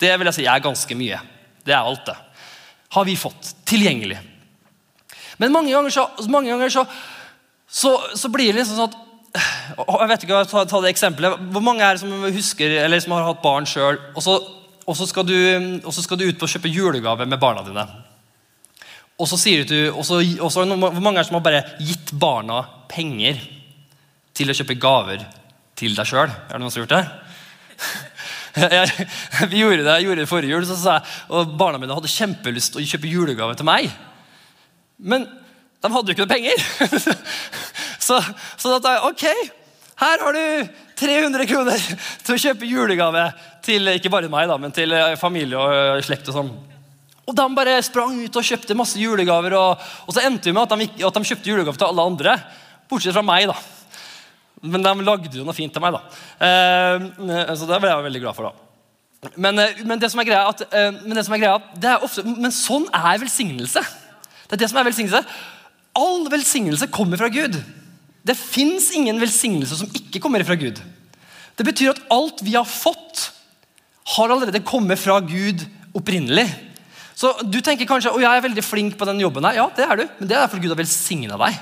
det 0.02 0.16
vil 0.18 0.30
jeg 0.30 0.40
si 0.40 0.48
er 0.50 0.64
ganske 0.64 0.98
mye. 0.98 1.20
Det 1.66 1.76
er 1.76 1.86
alt, 1.86 2.06
det. 2.08 2.16
Har 2.96 3.06
vi 3.06 3.16
fått 3.20 3.54
tilgjengelig. 3.70 4.18
Men 5.40 5.54
mange 5.54 5.72
ganger 5.72 5.94
så, 5.94 6.08
mange 6.32 6.50
ganger 6.52 6.74
så, 6.74 6.84
så, 7.70 7.94
så 8.18 8.32
blir 8.34 8.52
det 8.52 8.62
liksom 8.62 8.80
sånn 8.80 8.90
at 8.90 9.06
jeg 9.30 10.10
vet 10.10 10.24
ikke, 10.26 10.40
ta, 10.50 10.64
ta 10.66 10.80
det 10.82 10.92
eksempelet. 10.92 11.42
Hvor 11.54 11.64
mange 11.64 11.86
er 11.86 11.96
det 11.96 12.02
som 12.02 12.14
husker, 12.34 12.74
eller 12.84 13.02
som 13.04 13.14
har 13.14 13.28
hatt 13.28 13.44
barn 13.44 13.68
sjøl, 13.70 14.00
og, 14.18 14.30
og, 14.90 14.96
så 14.98 15.06
skal 15.06 15.28
du 15.30 16.26
ut 16.26 16.40
på 16.40 16.48
å 16.48 16.50
kjøpe 16.50 16.72
julegave 16.74 17.28
med 17.30 17.40
barna 17.42 17.64
dine? 17.68 17.86
Og 19.20 19.28
så 19.30 19.38
sier 19.38 19.68
du, 19.68 19.78
og 19.92 20.02
så, 20.08 20.22
og 20.40 20.52
så, 20.52 20.64
Hvor 20.66 21.04
mange 21.04 21.20
er 21.20 21.22
det 21.22 21.30
som 21.30 21.38
har 21.38 21.46
bare 21.46 21.66
gitt 21.84 22.14
barna 22.18 22.64
penger 22.90 23.38
til 24.34 24.50
å 24.50 24.56
kjøpe 24.56 24.80
gaver 24.80 25.26
til 25.80 25.96
deg 25.98 26.08
sjøl. 26.08 26.30
Er 26.30 26.54
det 26.54 26.62
noen 26.62 26.74
som 26.74 26.84
har 26.84 26.88
gjort 26.88 26.98
det? 26.98 27.06
Jeg, 28.60 29.08
vi 29.52 29.60
gjorde 29.62 29.84
det, 29.86 29.92
jeg 29.94 30.08
gjorde 30.08 30.24
det 30.24 30.28
forrige 30.28 30.52
jul, 30.52 30.66
så 30.68 30.76
sa 30.76 30.96
jeg, 30.98 31.12
og 31.38 31.52
barna 31.56 31.78
mine 31.80 31.96
hadde 31.96 32.10
kjempelyst 32.12 32.74
til 32.74 32.82
å 32.82 32.88
kjøpe 32.90 33.08
julegave 33.08 33.54
til 33.56 33.68
meg. 33.70 33.86
Men 35.00 35.28
de 35.80 35.92
hadde 35.94 36.12
jo 36.12 36.16
ikke 36.18 36.26
noe 36.26 36.34
penger. 36.34 36.64
Så, 38.10 38.16
så 38.58 38.72
da 38.72 38.80
sa 38.82 38.92
jeg 38.96 39.10
ok, 39.12 39.52
her 40.02 40.22
har 40.24 40.34
du 40.34 40.70
300 40.98 41.46
kroner 41.46 41.84
til 42.26 42.34
å 42.34 42.40
kjøpe 42.42 42.66
julegave 42.66 43.28
til 43.62 43.92
ikke 43.92 44.10
bare 44.10 44.32
meg, 44.32 44.48
da, 44.50 44.56
men 44.58 44.74
til 44.74 44.96
eh, 44.98 45.14
familie 45.20 45.60
og 45.60 45.76
eh, 45.76 46.02
slekt. 46.08 46.32
Og 46.32 46.40
sånn. 46.40 46.50
Og 47.30 47.36
De 47.38 47.46
bare 47.54 47.76
sprang 47.86 48.18
ut 48.24 48.40
og 48.40 48.48
kjøpte 48.48 48.78
masse 48.80 48.98
julegaver. 48.98 49.54
Og, 49.60 49.84
og 50.08 50.16
så 50.16 50.24
endte 50.26 50.50
vi 50.50 50.56
med 50.56 50.66
at 50.66 50.74
de, 50.74 51.06
at 51.06 51.20
de 51.20 51.30
kjøpte 51.30 51.52
julegave 51.52 51.78
til 51.78 51.92
alle 51.92 52.08
andre, 52.14 52.34
bortsett 52.90 53.14
fra 53.14 53.26
meg. 53.30 53.52
da. 53.52 53.60
Men 54.62 54.84
de 54.84 55.06
lagde 55.08 55.38
jo 55.40 55.46
noe 55.48 55.56
fint 55.56 55.72
til 55.72 55.84
meg, 55.84 55.96
da. 55.96 56.02
Eh, 56.44 57.54
så 57.56 57.68
det 57.70 57.80
ble 57.80 57.92
jeg 57.92 58.08
veldig 58.10 58.24
glad 58.26 58.38
for. 58.38 58.50
da. 58.50 59.32
Men, 59.36 59.60
eh, 59.60 59.82
men, 59.86 60.00
det 60.00 60.12
som 60.12 60.20
er 60.22 60.28
greia, 60.28 60.48
at, 60.48 60.62
eh, 60.74 60.92
men 61.04 61.16
det 61.16 61.26
som 61.28 61.36
er 61.36 61.42
greia 61.42 61.60
det 61.76 61.90
er 61.92 62.04
ofte, 62.04 62.24
men 62.24 62.52
sånn 62.56 62.88
er 62.92 63.20
velsignelse. 63.20 63.84
Det 64.48 64.58
er 64.58 64.64
det 64.64 64.70
som 64.72 64.80
er 64.80 64.88
velsignelse. 64.88 65.24
All 66.00 66.30
velsignelse 66.32 66.88
kommer 66.92 67.20
fra 67.20 67.32
Gud. 67.32 67.58
Det 68.24 68.38
fins 68.38 68.92
ingen 68.96 69.20
velsignelse 69.20 69.80
som 69.80 69.92
ikke 69.96 70.22
kommer 70.24 70.44
fra 70.44 70.56
Gud. 70.60 70.80
Det 71.56 71.66
betyr 71.68 71.92
at 71.92 72.04
alt 72.12 72.44
vi 72.44 72.56
har 72.56 72.68
fått, 72.68 73.32
har 74.16 74.32
allerede 74.32 74.64
kommet 74.66 75.00
fra 75.00 75.20
Gud 75.20 75.66
opprinnelig. 75.96 76.48
Så 77.16 77.34
Du 77.44 77.60
tenker 77.62 77.86
kanskje 77.86 78.12
å, 78.12 78.20
jeg 78.20 78.32
er 78.32 78.46
veldig 78.48 78.64
flink 78.64 78.98
på 78.98 79.06
den 79.06 79.20
jobben. 79.20 79.44
her. 79.44 79.60
Ja, 79.60 79.70
det 79.76 79.86
er 79.86 79.96
du, 79.96 80.08
men 80.20 80.28
det 80.28 80.38
er 80.38 80.48
fordi 80.48 80.64
Gud 80.64 80.72
har 80.72 80.80
velsigna 80.80 81.38
deg 81.38 81.60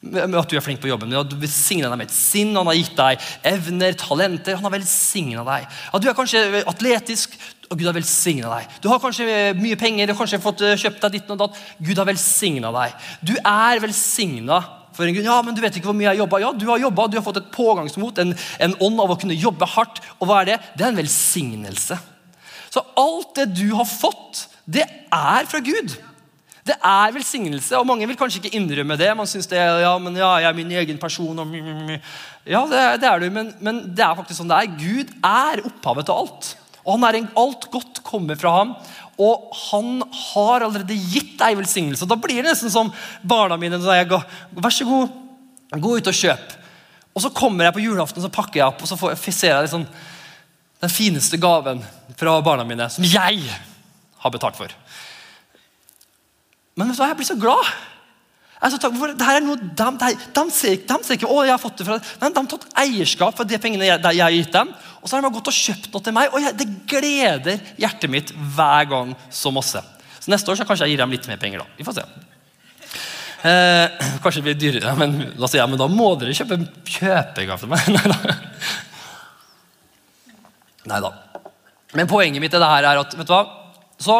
med 0.00 0.36
at 0.38 0.50
du 0.50 0.56
er 0.56 0.64
flink 0.64 0.80
på 0.82 0.90
jobben. 0.90 1.12
At 1.16 1.30
du 1.30 1.36
velsigna 1.40 1.90
deg 1.90 2.00
med 2.00 2.10
et 2.10 2.14
sinn, 2.14 2.54
han 2.56 2.68
har 2.68 2.78
gitt 2.78 2.96
deg 2.98 3.28
evner, 3.48 3.96
talenter. 3.98 4.58
Han 4.58 4.68
har 4.68 4.76
velsigna 4.76 5.44
deg. 5.46 5.68
At 5.92 6.02
du 6.04 6.08
er 6.10 6.16
kanskje 6.18 6.62
atletisk, 6.68 7.36
og 7.70 7.80
Gud 7.80 7.88
har 7.88 7.96
velsigna 7.96 8.52
deg. 8.58 8.78
Du 8.82 8.88
har 8.92 9.02
kanskje 9.02 9.52
mye 9.58 9.78
penger, 9.80 10.06
du 10.06 10.14
har 10.14 10.20
kanskje 10.20 10.42
fått 10.42 10.62
eh, 10.62 10.76
kjøpt 10.78 11.02
deg 11.02 11.16
ditt 11.16 11.30
og 11.34 11.40
datt. 11.42 11.62
Gud 11.82 11.98
har 11.98 12.08
velsigna 12.08 12.70
deg. 12.76 13.06
Du 13.26 13.34
er 13.40 13.82
velsigna 13.82 14.60
for 14.96 15.08
en 15.08 15.16
grunn. 15.16 15.28
Ja, 15.28 15.38
men 15.44 15.56
du 15.56 15.62
vet 15.64 15.78
ikke 15.78 15.90
hvor 15.90 15.98
mye 15.98 16.12
jeg 16.12 16.22
jobba. 16.22 16.42
Ja, 16.44 16.52
du 16.54 16.66
har 16.70 16.82
jobba, 16.82 17.08
du 17.10 17.18
har 17.18 17.26
fått 17.26 17.40
et 17.42 17.54
pågangsmot, 17.54 18.20
en, 18.22 18.36
en 18.68 18.76
ånd 18.86 19.02
av 19.02 19.12
å 19.12 19.18
kunne 19.20 19.36
jobbe 19.36 19.68
hardt. 19.74 20.02
Og 20.20 20.30
hva 20.30 20.42
er 20.42 20.52
det? 20.52 20.60
Det 20.76 20.86
er 20.86 20.92
en 20.92 21.00
velsignelse. 21.00 21.98
Så 22.70 22.84
alt 23.00 23.34
det 23.38 23.48
du 23.56 23.70
har 23.74 23.88
fått, 23.88 24.46
det 24.68 24.84
er 24.84 25.48
fra 25.48 25.62
Gud. 25.64 25.96
Det 26.66 26.74
er 26.82 27.14
velsignelse, 27.14 27.78
og 27.78 27.86
mange 27.86 28.08
vil 28.10 28.18
kanskje 28.18 28.40
ikke 28.42 28.58
innrømme 28.58 28.96
det. 28.98 29.12
Man 29.14 29.28
synes 29.30 29.46
det 29.50 29.60
ja, 29.60 29.92
men 30.02 30.16
ja, 30.18 30.32
jeg 30.42 30.48
er 30.50 30.56
min 30.56 30.72
egen 30.82 30.98
person. 30.98 31.38
Og, 31.38 31.56
ja, 32.42 32.62
det, 32.70 32.84
det 33.02 33.10
er 33.10 33.22
du, 33.22 33.26
men, 33.30 33.52
men, 33.62 33.82
det 33.94 34.02
er 34.02 34.16
faktisk 34.18 34.40
sånn 34.40 34.50
det 34.50 34.58
er. 34.58 34.78
Gud 34.80 35.12
er 35.22 35.62
opphavet 35.68 36.08
til 36.08 36.24
alt. 36.24 36.50
Og 36.82 36.96
han 36.96 37.06
er 37.06 37.20
en, 37.20 37.30
Alt 37.38 37.68
godt 37.70 38.02
kommer 38.06 38.38
fra 38.38 38.56
ham. 38.60 38.74
Og 39.22 39.54
han 39.70 40.02
har 40.32 40.66
allerede 40.66 40.98
gitt 41.14 41.36
deg 41.38 41.56
velsignelse. 41.60 42.04
Og 42.04 42.10
da 42.10 42.18
blir 42.20 42.42
det 42.42 42.50
nesten 42.50 42.72
som 42.72 42.90
barna 43.22 43.58
mine. 43.60 43.78
Så 43.82 43.94
jeg, 43.96 44.10
Vær 44.58 44.74
så 44.74 44.86
god, 44.88 45.14
gå 45.74 45.96
ut 45.96 46.10
og 46.10 46.18
kjøp. 46.18 46.56
Og 47.16 47.24
så 47.24 47.32
kommer 47.32 47.64
jeg 47.64 47.76
på 47.78 47.84
julaften 47.86 48.20
så 48.20 48.32
pakker 48.32 48.60
jeg 48.60 48.68
opp, 48.68 48.82
og 48.84 48.90
så 48.90 48.98
får, 49.00 49.14
ser 49.30 49.54
jeg 49.54 49.64
liksom, 49.64 49.86
den 50.84 50.92
fineste 50.92 51.38
gaven 51.40 51.80
fra 52.18 52.34
barna 52.44 52.66
mine, 52.68 52.90
som 52.92 53.06
jeg 53.08 53.40
har 54.20 54.34
betalt 54.34 54.58
for. 54.58 54.74
Men 56.76 56.90
vet 56.90 56.98
du 56.98 57.02
hva, 57.02 57.10
jeg 57.10 57.18
blir 57.20 57.28
så 57.28 57.38
glad. 57.40 57.70
Altså, 58.56 58.88
for 58.88 59.12
det 59.12 59.26
her 59.26 59.38
er 59.38 59.44
noe 59.44 59.58
de, 59.60 59.86
de, 60.00 60.12
de, 60.16 60.44
ser, 60.52 60.78
de 60.88 60.96
ser 61.04 61.18
ikke 61.18 61.28
å, 61.28 61.42
jeg 61.44 61.52
har 61.52 61.60
fått 61.60 61.80
det 61.80 61.84
fra 61.84 61.98
De, 62.00 62.12
de 62.24 62.40
har 62.40 62.46
tatt 62.52 62.70
eierskap 62.80 63.36
for 63.36 63.48
de 63.48 63.58
pengene 63.60 63.84
jeg, 63.84 64.00
jeg 64.00 64.24
har 64.24 64.32
gitt 64.32 64.54
dem. 64.54 64.70
Og 65.02 65.08
så 65.08 65.16
har 65.16 65.26
de 65.26 65.34
gått 65.36 65.50
og 65.52 65.56
kjøpt 65.56 65.90
noe 65.92 66.06
til 66.06 66.16
meg, 66.16 66.32
og 66.32 66.42
jeg, 66.42 66.56
det 66.58 66.68
gleder 66.88 67.60
hjertet 67.80 68.12
mitt 68.12 68.32
hver 68.56 68.88
gang 68.90 69.12
så 69.30 69.52
masse. 69.54 69.82
Så 70.18 70.32
neste 70.32 70.50
år 70.50 70.58
så 70.58 70.66
kanskje 70.68 70.88
jeg 70.88 70.96
gir 70.96 71.04
dem 71.04 71.14
litt 71.14 71.28
mer 71.30 71.42
penger. 71.42 71.62
da. 71.62 71.78
Vi 71.78 71.86
får 71.86 72.00
se. 72.00 72.06
Eh, 73.46 73.86
kanskje 74.24 74.40
det 74.40 74.46
blir 74.48 74.60
dyrere, 74.60 74.96
men 74.98 75.10
da 75.36 75.50
sier 75.50 75.62
jeg 75.62 75.72
men 75.72 75.80
da 75.80 75.88
må 75.92 76.08
dere 76.18 76.36
kjøpe 76.36 76.56
kjøpegave 76.96 77.60
til 77.62 77.70
meg. 77.70 77.80
Nei 80.90 81.00
da. 81.02 81.10
Men 81.96 82.10
poenget 82.10 82.42
mitt 82.42 82.54
er 82.56 82.62
det 82.62 82.72
her 82.72 82.84
er 82.90 82.96
at 83.04 83.10
vet 83.20 83.28
du 83.28 83.32
hva? 83.36 83.44
Så 84.02 84.14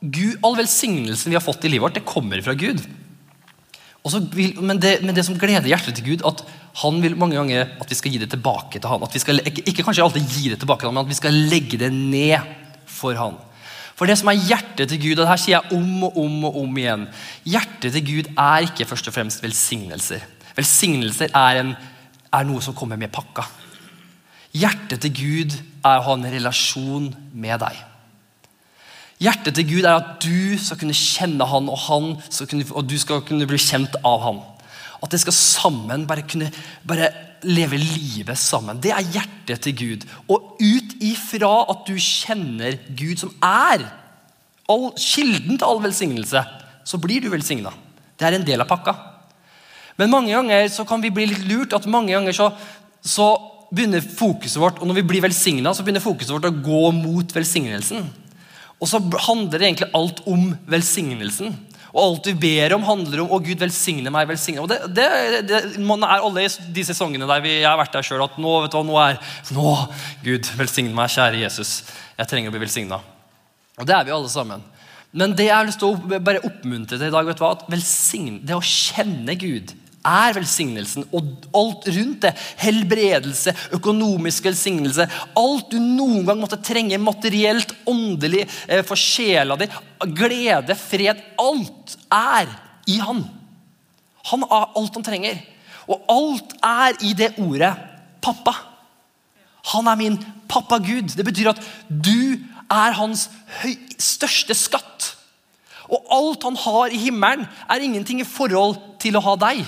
Gud, 0.00 0.38
all 0.40 0.56
velsignelsen 0.56 1.28
vi 1.28 1.36
har 1.36 1.44
fått 1.44 1.64
i 1.64 1.70
livet 1.72 1.84
vårt, 1.84 1.98
det 1.98 2.08
kommer 2.08 2.40
fra 2.44 2.56
Gud. 2.56 2.80
Vil, 4.32 4.54
men, 4.64 4.78
det, 4.80 5.02
men, 5.04 5.12
det, 5.12 5.26
som 5.26 5.36
gleder 5.36 5.68
hjertet 5.68 5.98
til 5.98 6.06
Gud, 6.14 6.22
at 6.24 6.40
han 6.80 7.02
vil 7.02 7.18
mange 7.20 7.36
ganger 7.36 7.74
at 7.82 7.90
vi 7.90 7.98
skal 7.98 8.14
gi 8.14 8.22
det 8.22 8.30
tilbake 8.32 8.80
til 8.80 8.88
han. 8.88 9.04
At 9.04 9.12
vi 9.12 9.20
skal, 9.20 9.42
ikke, 9.44 9.66
ikke 9.68 9.84
kanskje 9.84 10.06
alltid 10.06 10.32
gi 10.32 10.52
det 10.54 10.60
tilbake 10.62 10.80
til 10.80 10.88
han, 10.88 10.96
men 10.96 11.04
at 11.04 11.12
vi 11.12 11.18
skal 11.18 11.36
legge 11.52 11.80
det 11.82 11.90
ned 11.92 12.40
for 12.88 13.18
han. 13.18 13.36
For 13.98 14.08
det 14.08 14.16
som 14.16 14.30
er 14.32 14.40
hjertet 14.40 14.88
til 14.88 15.02
Gud, 15.02 15.18
og 15.18 15.26
det 15.26 15.32
her 15.34 15.42
sier 15.42 15.58
jeg 15.58 15.76
om 15.76 16.06
og 16.08 16.16
om 16.22 16.36
og 16.48 16.54
om 16.62 16.78
igjen 16.80 17.02
Hjertet 17.44 17.92
til 17.92 18.06
Gud 18.06 18.30
er 18.32 18.64
ikke 18.64 18.86
først 18.88 19.10
og 19.10 19.16
fremst 19.18 19.44
velsignelser. 19.44 20.24
Velsignelser 20.56 21.34
er, 21.36 21.60
en, 21.60 21.74
er 22.32 22.48
noe 22.48 22.64
som 22.64 22.76
kommer 22.76 22.96
med 22.96 23.12
pakka. 23.12 23.44
Hjertet 24.56 25.04
til 25.04 25.12
Gud 25.12 25.58
er 25.84 26.00
å 26.00 26.06
ha 26.08 26.16
en 26.16 26.30
relasjon 26.32 27.12
med 27.36 27.60
deg. 27.60 27.89
Hjertet 29.20 29.58
til 29.58 29.66
Gud 29.68 29.84
er 29.84 29.98
at 29.98 30.14
du 30.24 30.56
skal 30.60 30.78
kunne 30.80 30.96
kjenne 30.96 31.44
han, 31.44 31.68
og, 31.68 31.76
han 31.88 32.14
kunne, 32.48 32.68
og 32.72 32.86
du 32.88 32.96
skal 33.00 33.20
kunne 33.26 33.48
bli 33.48 33.60
kjent 33.60 33.98
av 34.00 34.22
han. 34.24 34.40
At 35.00 35.12
det 35.12 35.20
skal 35.22 35.36
sammen 35.36 36.06
bare 36.08 36.24
kunne 36.28 36.48
bare 36.88 37.10
leve 37.44 37.78
livet 37.80 38.38
sammen. 38.40 38.80
Det 38.80 38.92
er 38.92 39.12
hjertet 39.14 39.62
til 39.64 39.76
Gud. 39.76 40.06
Og 40.28 40.56
ut 40.60 40.96
ifra 41.04 41.52
at 41.72 41.84
du 41.88 41.94
kjenner 42.00 42.76
Gud, 42.96 43.20
som 43.20 43.32
er 43.44 43.86
all, 44.70 44.90
kilden 44.96 45.56
til 45.58 45.68
all 45.68 45.80
velsignelse, 45.84 46.42
så 46.84 47.00
blir 47.00 47.24
du 47.24 47.30
velsigna. 47.32 47.72
Det 48.16 48.28
er 48.28 48.36
en 48.36 48.46
del 48.46 48.64
av 48.64 48.68
pakka. 48.70 48.94
Men 50.00 50.12
mange 50.12 50.32
ganger 50.32 50.68
så 50.72 50.86
kan 50.88 51.02
vi 51.04 51.12
bli 51.12 51.28
litt 51.28 51.44
lurt. 51.48 51.76
at 51.76 51.86
mange 51.86 52.12
ganger 52.12 52.32
så, 52.36 52.50
så 53.04 53.34
begynner 53.72 54.00
fokuset 54.00 54.60
vårt, 54.60 54.80
og 54.80 54.88
når 54.88 55.00
vi 55.00 55.08
blir 55.12 55.24
velsigna, 55.24 55.72
begynner 55.72 56.04
fokuset 56.04 56.32
vårt 56.32 56.48
å 56.48 56.56
gå 56.64 56.90
mot 56.96 57.36
velsignelsen. 57.36 58.08
Og 58.80 58.88
så 58.88 59.00
handler 59.26 59.58
det 59.58 59.66
egentlig 59.66 59.90
alt 59.96 60.22
om 60.30 60.54
velsignelsen. 60.70 61.52
Og 61.90 62.00
alt 62.00 62.28
vi 62.30 62.34
ber 62.38 62.76
om, 62.76 62.84
handler 62.86 63.24
om 63.24 63.32
å 63.34 63.40
Gud 63.42 63.60
velsigne 63.60 64.12
meg. 64.14 64.28
velsigne. 64.30 64.62
Og 64.62 64.70
det, 64.70 64.78
det, 64.94 65.06
det 65.48 65.60
man 65.84 66.04
er 66.06 66.22
alle 66.22 66.46
de 66.46 66.84
sesongene 66.86 67.28
der 67.28 67.42
vi, 67.44 67.56
jeg 67.58 67.68
har 67.68 67.80
vært 67.80 67.96
der 67.96 68.06
sjøl, 68.06 68.22
at 68.24 68.38
nå, 68.40 68.52
vet 68.64 68.72
du 68.72 68.78
hva, 68.78 68.84
nå 68.86 69.00
er 69.02 69.18
nå, 69.56 69.72
Gud, 70.24 70.52
velsigne 70.60 70.94
meg, 70.96 71.10
kjære 71.12 71.42
Jesus. 71.42 71.80
Jeg 72.16 72.30
trenger 72.30 72.52
å 72.52 72.54
bli 72.54 72.62
velsigna. 72.62 73.00
Og 73.80 73.88
det 73.88 73.96
er 73.96 74.06
vi 74.06 74.14
alle 74.14 74.30
sammen. 74.30 74.62
Men 75.10 75.34
det 75.34 75.48
jeg 75.48 75.56
har 75.56 75.66
lyst 75.66 75.82
til 75.82 75.90
å 75.90 76.20
bare 76.22 76.44
oppmuntre 76.46 76.94
til 76.94 77.08
i 77.08 77.12
dag, 77.12 77.26
vet 77.26 77.40
du 77.40 77.42
hva, 77.42 77.56
at 77.58 77.66
velsigne, 77.72 78.38
det 78.46 78.54
å 78.54 78.62
kjenne 78.62 79.34
Gud 79.40 79.74
er 80.06 80.34
velsignelsen. 80.36 81.04
Og 81.12 81.48
alt 81.56 81.88
rundt 81.92 82.24
det. 82.24 82.32
Helbredelse, 82.60 83.54
økonomisk 83.76 84.48
velsignelse. 84.48 85.06
Alt 85.36 85.72
du 85.72 85.78
noen 85.80 86.24
gang 86.28 86.40
måtte 86.40 86.60
trenge 86.64 86.98
materielt, 87.00 87.74
åndelig, 87.88 88.46
eh, 88.68 88.82
for 88.86 88.96
sjela 88.96 89.56
di. 89.56 89.68
Glede, 90.16 90.76
fred. 90.76 91.20
Alt 91.38 91.96
er 92.10 92.48
i 92.86 92.98
Han. 92.98 93.24
Han 94.30 94.42
har 94.50 94.72
alt 94.76 94.94
han 94.94 95.04
trenger. 95.04 95.40
Og 95.88 96.04
alt 96.08 96.52
er 96.62 96.98
i 97.02 97.14
det 97.16 97.34
ordet 97.38 97.72
pappa. 98.22 98.54
Han 99.72 99.88
er 99.88 99.96
min 99.96 100.18
pappa 100.48 100.78
Gud. 100.78 101.16
Det 101.16 101.24
betyr 101.24 101.50
at 101.50 101.62
du 101.88 102.38
er 102.70 102.92
hans 102.92 103.28
største 103.98 104.54
skatt. 104.54 105.14
Og 105.90 106.06
alt 106.14 106.46
han 106.46 106.56
har 106.56 106.92
i 106.94 107.00
himmelen, 107.00 107.48
er 107.68 107.82
ingenting 107.82 108.20
i 108.22 108.28
forhold 108.28 108.76
til 109.02 109.18
å 109.18 109.24
ha 109.24 109.34
deg. 109.48 109.64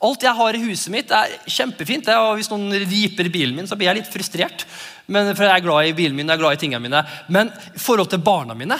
Alt 0.00 0.24
jeg 0.24 0.32
har 0.32 0.56
i 0.56 0.62
huset 0.64 0.92
mitt, 0.94 1.10
er 1.12 1.34
kjempefint. 1.44 2.08
og 2.16 2.38
Hvis 2.38 2.48
noen 2.48 2.72
riper 2.72 3.28
bilen 3.32 3.58
min, 3.58 3.68
så 3.68 3.76
blir 3.76 3.90
jeg 3.90 4.00
litt 4.00 4.12
frustrert. 4.12 4.64
Men, 5.10 5.34
for 5.34 5.44
jeg 5.44 5.58
er 5.58 5.64
glad 5.66 5.90
i 5.90 5.96
bilen 5.96 6.16
min, 6.16 6.30
jeg 6.30 6.38
er 6.38 6.40
glad 6.40 6.56
i 6.56 6.60
tingene 6.62 6.80
mine. 6.86 7.02
Men 7.28 7.50
i 7.74 7.82
forhold 7.82 8.08
til 8.12 8.22
barna 8.24 8.56
mine 8.56 8.78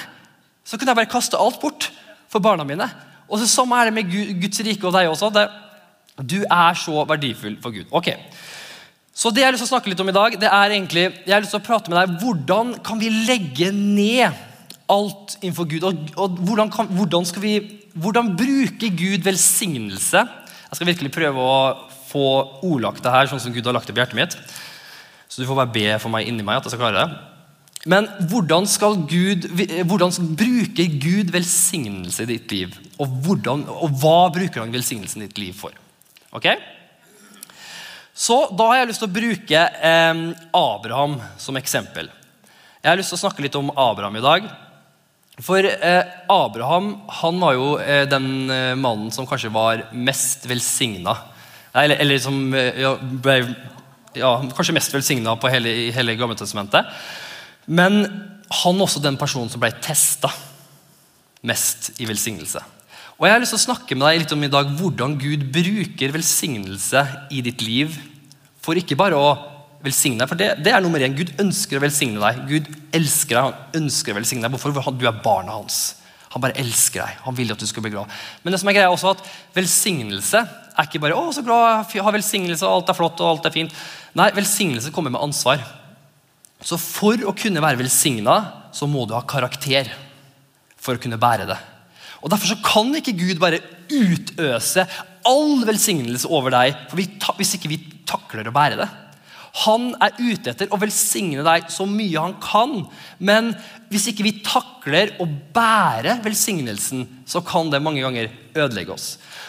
så 0.65 0.79
kunne 0.79 0.93
jeg 0.93 1.01
bare 1.01 1.11
kaste 1.11 1.39
alt 1.41 1.59
bort 1.61 1.89
for 2.31 2.43
barna 2.45 2.65
mine. 2.65 2.87
Og 3.29 3.41
så 3.41 3.49
Samme 3.51 3.77
er 3.79 3.91
det 3.91 3.97
med 3.97 4.41
Guds 4.41 4.63
rike 4.65 4.87
og 4.87 4.95
deg 4.95 5.11
også. 5.11 5.33
Det, 5.35 5.45
du 6.25 6.41
er 6.45 6.79
så 6.79 7.05
verdifull 7.09 7.59
for 7.63 7.75
Gud. 7.75 7.91
Ok, 7.91 8.15
Så 9.13 9.31
det 9.35 9.43
jeg 9.43 9.51
har 9.51 9.53
lyst 9.53 9.67
til 9.67 9.69
å 9.69 9.75
snakke 9.75 9.91
litt 9.91 10.01
om 10.01 10.09
i 10.09 10.17
dag, 10.17 10.37
det 10.41 10.49
er 10.49 10.73
egentlig, 10.73 11.03
jeg 11.27 11.35
har 11.35 11.43
lyst 11.43 11.53
til 11.53 11.61
å 11.61 11.67
prate 11.67 11.91
med 11.91 11.99
deg, 11.99 12.13
hvordan 12.23 12.71
kan 12.87 13.01
vi 13.03 13.11
legge 13.27 13.69
ned 13.75 14.39
alt 14.89 15.35
innenfor 15.43 15.69
Gud? 15.69 15.85
Og, 15.85 15.99
og 16.17 16.39
hvordan, 16.47 16.71
kan, 16.73 16.89
hvordan, 16.97 17.27
skal 17.29 17.45
vi, 17.45 17.55
hvordan 17.93 18.31
bruker 18.39 18.95
Gud 18.97 19.27
velsignelse 19.27 20.25
jeg 20.71 20.79
skal 20.79 20.87
virkelig 20.87 21.11
prøve 21.11 21.43
å 21.43 21.55
få 22.11 22.27
ordlagt 22.67 23.03
det 23.03 23.11
her 23.11 23.27
sånn 23.31 23.43
som 23.43 23.55
Gud 23.55 23.67
har 23.67 23.75
lagt 23.75 23.91
det 23.91 23.95
på 23.97 24.03
hjertet 24.03 24.19
mitt. 24.19 24.37
Så 25.27 25.43
du 25.43 25.47
får 25.49 25.59
bare 25.59 25.75
be 25.75 25.99
for 26.03 26.13
meg 26.15 26.31
inni 26.31 26.47
meg 26.47 26.61
at 26.61 26.69
jeg 26.69 26.77
skal 26.77 26.85
klare 26.85 27.03
det. 27.03 27.19
Men 27.91 28.07
hvordan 28.31 28.67
Gud, 29.09 29.47
hvordan 29.89 30.13
bruker 30.37 30.97
Gud 31.01 31.31
velsignelse 31.33 32.23
i 32.23 32.29
ditt 32.29 32.53
liv? 32.53 32.77
Og, 33.01 33.09
hvordan, 33.25 33.65
og 33.67 33.95
hva 34.03 34.29
bruker 34.35 34.61
han 34.61 34.75
velsignelsen 34.75 35.23
i 35.23 35.27
ditt 35.31 35.41
liv 35.41 35.57
for? 35.57 35.75
Ok? 36.37 36.53
Så 38.15 38.51
Da 38.55 38.67
har 38.69 38.83
jeg 38.83 38.91
lyst 38.91 39.01
til 39.01 39.09
å 39.09 39.15
bruke 39.17 39.61
eh, 39.91 40.25
Abraham 40.55 41.19
som 41.41 41.57
eksempel. 41.57 42.11
Jeg 42.83 42.91
har 42.91 43.01
lyst 43.01 43.15
til 43.15 43.19
å 43.19 43.25
snakke 43.25 43.43
litt 43.43 43.57
om 43.59 43.73
Abraham 43.75 44.19
i 44.21 44.27
dag. 44.29 44.51
For 45.41 45.65
eh, 45.65 46.05
Abraham 46.29 46.93
han 47.21 47.41
var 47.41 47.57
jo 47.57 47.69
eh, 47.81 48.05
den 48.09 48.51
eh, 48.53 48.77
mannen 48.77 49.13
som 49.15 49.29
kanskje 49.29 49.53
var 49.55 49.87
mest 49.93 50.45
velsigna. 50.49 51.15
Eller, 51.73 52.01
eller, 52.03 52.19
som 52.21 52.37
eh, 52.55 52.81
ja, 52.83 52.97
ble 52.99 53.39
ja, 54.19 54.35
kanskje 54.57 54.75
mest 54.77 54.93
velsigna 54.95 55.37
på 55.41 55.51
hele, 55.53 55.93
hele 55.95 56.17
Gammeltestamentet. 56.19 56.91
Men 57.71 58.03
han 58.51 58.77
er 58.77 58.85
også 58.85 59.03
den 59.03 59.19
personen 59.21 59.51
som 59.53 59.63
ble 59.63 59.71
testa 59.81 60.33
mest 61.47 61.93
i 62.03 62.09
velsignelse. 62.11 62.61
Og 63.21 63.27
Jeg 63.27 63.35
har 63.35 63.43
lyst 63.43 63.55
til 63.55 63.61
å 63.61 63.69
snakke 63.69 63.97
med 63.97 64.09
deg 64.09 64.23
litt 64.23 64.35
om 64.35 64.45
i 64.45 64.53
dag 64.53 64.69
hvordan 64.81 65.17
Gud 65.21 65.47
bruker 65.53 66.13
velsignelse 66.15 67.05
i 67.37 67.43
ditt 67.45 67.65
liv. 67.65 67.97
For 68.61 68.77
ikke 68.81 68.99
bare 68.99 69.17
å 69.17 69.31
velsigne 69.85 70.21
deg. 70.21 70.31
For 70.31 70.41
det, 70.41 70.51
det, 70.65 70.75
er 70.75 70.85
nummer 70.85 71.03
én. 71.03 71.17
Gud 71.17 71.33
ønsker 71.41 71.79
å 71.79 71.85
velsigne 71.85 72.21
deg. 72.21 72.45
Gud 72.51 72.69
elsker 72.97 73.37
deg, 73.37 73.49
han 73.49 73.83
ønsker 73.83 74.15
å 74.15 74.21
velsigne 74.21 74.47
deg. 74.47 74.55
Hvorfor? 74.57 74.77
For 74.77 74.97
du 74.97 75.07
er 75.09 75.23
barna 75.25 75.57
hans. 75.59 75.81
Han 76.35 76.43
bare 76.45 76.59
elsker 76.63 77.03
deg. 77.03 77.23
Han 77.25 77.37
vil 77.39 77.51
at 77.55 77.61
du 77.61 77.67
skal 77.67 77.85
bli 77.85 77.93
glad. 77.95 78.11
Men 78.43 78.55
det 78.55 78.61
som 78.63 78.71
er 78.71 78.77
greia 78.77 78.93
også 78.93 79.15
at 79.17 79.25
velsignelse 79.57 80.45
er 80.71 80.87
ikke 80.87 81.03
bare 81.03 81.17
'Å, 81.19 81.33
så 81.35 81.43
glad 81.45 81.91
jeg 81.93 82.03
har 82.03 82.15
velsignelse, 82.15 82.65
og 82.65 82.81
alt 82.81 82.89
er 82.89 82.97
flott 82.97 83.21
og 83.21 83.29
alt 83.29 83.47
er 83.47 83.57
fint'. 83.57 83.75
Nei, 84.15 84.31
velsignelse 84.31 84.93
kommer 84.95 85.11
med 85.11 85.21
ansvar. 85.21 85.61
Så 86.63 86.79
for 86.79 87.17
å 87.27 87.35
kunne 87.37 87.61
være 87.61 87.81
velsigna, 87.81 88.71
så 88.73 88.87
må 88.87 89.07
du 89.09 89.15
ha 89.15 89.23
karakter 89.23 89.91
for 90.77 90.95
å 90.95 91.03
kunne 91.03 91.21
bære 91.21 91.49
det. 91.49 91.59
Og 92.23 92.31
Derfor 92.31 92.53
så 92.53 92.63
kan 92.63 92.95
ikke 92.95 93.17
Gud 93.17 93.41
bare 93.41 93.61
utøse 93.91 94.87
all 95.27 95.65
velsignelse 95.65 96.29
over 96.29 96.51
deg 96.51 96.77
hvis 96.95 97.55
ikke 97.57 97.69
vi 97.73 97.81
takler 98.07 98.49
å 98.49 98.55
bære 98.55 98.77
det. 98.77 98.89
Han 99.65 99.91
er 99.99 100.15
ute 100.21 100.53
etter 100.53 100.71
å 100.71 100.79
velsigne 100.79 101.43
deg 101.47 101.67
så 101.73 101.87
mye 101.89 102.23
han 102.23 102.37
kan. 102.43 102.85
Men 103.19 103.51
hvis 103.91 104.07
ikke 104.13 104.27
vi 104.27 104.37
takler 104.47 105.17
å 105.19 105.27
bære 105.27 106.21
velsignelsen, 106.25 107.03
så 107.27 107.43
kan 107.47 107.73
det 107.73 107.83
mange 107.83 108.05
ganger 108.05 108.31
ødelegge 108.55 108.95
oss. 108.95 109.09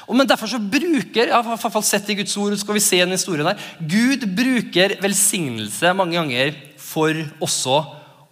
Og 0.09 0.17
men 0.17 0.29
Derfor 0.29 0.49
så 0.49 0.59
bruker 0.59 1.21
jeg 1.21 1.29
i 1.29 1.45
hvert 1.45 1.61
fall 1.61 1.85
sett 1.85 2.09
i 2.09 2.17
Guds 2.17 2.33
ord, 2.41 2.57
skal 2.57 2.77
vi 2.77 2.83
se 2.83 3.01
en 3.03 3.13
historie 3.13 3.45
der, 3.45 3.61
Gud 3.79 4.25
bruker 4.35 4.97
velsignelse 5.03 5.93
mange 5.97 6.17
ganger 6.17 6.57
for 6.81 7.15
også 7.43 7.77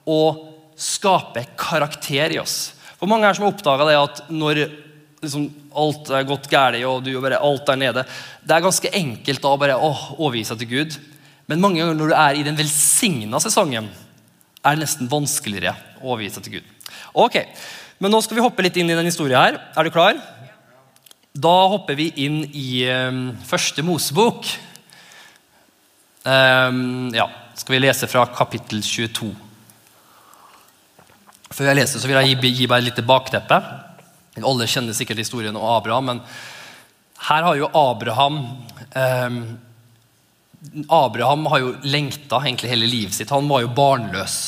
å 0.09 0.21
skape 0.79 1.45
karakter 1.59 2.33
i 2.33 2.41
oss. 2.41 2.73
For 2.97 3.07
mange 3.07 3.27
her 3.27 3.37
som 3.37 3.45
har 3.45 3.53
oppdaga 3.53 3.87
at 3.99 4.25
når 4.31 4.65
liksom, 5.21 5.47
alt 5.77 6.09
er 6.11 6.27
gått 6.27 6.49
galt, 6.51 6.81
og 6.87 7.05
du 7.05 7.13
bare 7.21 7.39
alt 7.43 7.69
er 7.71 7.79
nede 7.79 8.03
Det 8.43 8.55
er 8.55 8.65
ganske 8.65 8.91
enkelt 8.95 9.43
da 9.43 9.55
bare 9.59 9.77
å 9.77 9.93
overgi 10.17 10.47
seg 10.49 10.61
til 10.63 10.71
Gud. 10.73 10.99
Men 11.49 11.63
mange 11.63 11.81
ganger 11.81 11.97
når 11.97 12.11
du 12.11 12.15
er 12.15 12.37
i 12.37 12.45
den 12.45 12.57
velsigna 12.57 13.41
sesongen, 13.41 13.89
er 14.59 14.75
det 14.75 14.83
nesten 14.83 15.09
vanskeligere 15.09 15.73
å 15.99 16.13
overgi 16.13 16.33
seg 16.35 16.45
til 16.45 16.59
Gud. 16.59 16.73
Ok, 17.17 17.41
Men 17.99 18.13
nå 18.13 18.21
skal 18.23 18.37
vi 18.37 18.43
hoppe 18.45 18.63
litt 18.63 18.77
inn 18.79 18.87
i 18.87 18.95
den 18.95 19.09
historien 19.09 19.41
her. 19.41 19.57
Er 19.75 19.83
du 19.83 19.91
klar? 19.91 20.15
Da 21.35 21.55
hopper 21.67 21.97
vi 21.99 22.05
inn 22.23 22.45
i 22.55 22.85
um, 22.87 23.33
første 23.43 23.83
Mosebok. 23.83 24.47
Um, 26.23 27.09
ja, 27.11 27.25
skal 27.59 27.75
vi 27.75 27.81
lese 27.83 28.07
fra 28.07 28.23
kapittel 28.31 28.79
22. 28.87 29.27
Før 31.51 31.69
jeg 31.69 31.79
leser, 31.81 31.99
så 31.99 32.07
vil 32.07 32.21
jeg 32.21 32.39
gi, 32.39 32.53
gi 32.61 32.69
bare 32.71 32.85
et 32.85 32.91
lite 32.93 33.03
bakteppe. 33.03 33.59
Alle 34.39 34.69
kjenner 34.71 34.95
sikkert 34.95 35.19
historien 35.19 35.59
om 35.59 35.67
Abraham, 35.67 36.13
men 36.13 36.23
her 37.27 37.43
har 37.49 37.59
jo 37.59 37.71
Abraham 37.75 38.39
um, 38.95 39.41
Abraham 40.89 41.45
har 41.51 41.61
jo 41.63 41.75
lengta 41.87 42.41
egentlig 42.43 42.71
hele 42.73 42.89
livet 42.89 43.15
sitt. 43.15 43.31
Han 43.31 43.47
var 43.49 43.63
jo 43.63 43.75
barnløs. 43.75 44.39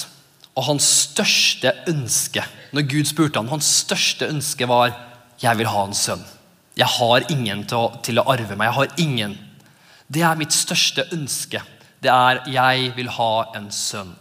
Og 0.56 0.65
hans 0.68 0.88
største 1.08 1.72
ønske 1.88 2.44
når 2.72 2.88
Gud 2.88 3.08
spurte 3.10 3.39
ham, 3.39 3.50
hans 3.51 3.68
største 3.84 4.30
ønske 4.32 4.68
var 4.68 4.94
jeg 5.41 5.60
vil 5.60 5.68
ha 5.68 5.84
en 5.88 5.96
sønn. 5.98 6.24
Jeg 6.80 6.88
har 6.88 7.25
ingen 7.34 7.65
til 7.68 7.77
å, 7.77 7.88
til 8.03 8.22
å 8.22 8.25
arve 8.32 8.56
meg. 8.56 8.70
Jeg 8.70 8.77
har 8.77 9.01
ingen. 9.03 9.34
Det 10.08 10.24
er 10.24 10.39
mitt 10.39 10.56
største 10.56 11.08
ønske. 11.12 11.60
Det 12.01 12.12
er 12.12 12.41
jeg 12.51 12.91
vil 12.96 13.12
ha 13.12 13.32
en 13.58 13.68
sønn. 13.75 14.13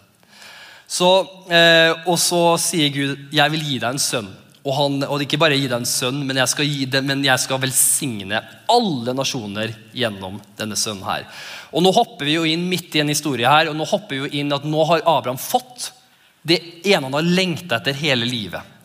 Så, 0.91 1.09
eh, 1.55 1.93
og 2.11 2.19
så 2.19 2.57
sier 2.59 2.91
Gud 2.91 3.29
jeg 3.35 3.55
vil 3.55 3.63
gi 3.63 3.79
deg 3.79 3.95
en 3.95 4.03
sønn. 4.03 4.31
Og, 4.61 4.73
han, 4.77 4.99
og 5.07 5.23
ikke 5.25 5.39
bare 5.41 5.57
gi 5.57 5.69
deg 5.71 5.79
en 5.79 5.89
sønn, 5.89 6.19
men 6.29 6.37
jeg, 6.37 6.89
det, 6.93 7.01
men 7.07 7.23
jeg 7.25 7.41
skal 7.41 7.63
velsigne 7.63 8.43
alle 8.69 9.15
nasjoner 9.17 9.73
gjennom 9.97 10.37
denne 10.59 10.77
sønnen 10.77 11.07
her. 11.07 11.25
Og 11.73 11.85
Nå 11.85 11.93
hopper 11.97 12.29
vi 12.29 12.37
jo 12.37 12.45
inn 12.45 12.67
midt 12.69 12.99
i 12.99 13.01
en 13.01 13.13
historie 13.13 13.49
her, 13.49 13.71
og 13.71 13.79
nå 13.79 13.87
hopper 13.89 14.17
vi 14.17 14.21
jo 14.21 14.43
inn 14.43 14.53
at 14.53 14.67
nå 14.69 14.85
har 14.91 15.07
Abraham 15.09 15.41
fått 15.41 15.95
det 16.43 16.59
ene 16.85 17.07
han 17.07 17.17
har 17.17 17.33
lengta 17.41 17.79
etter 17.81 17.97
hele 17.97 18.29
livet. 18.29 18.77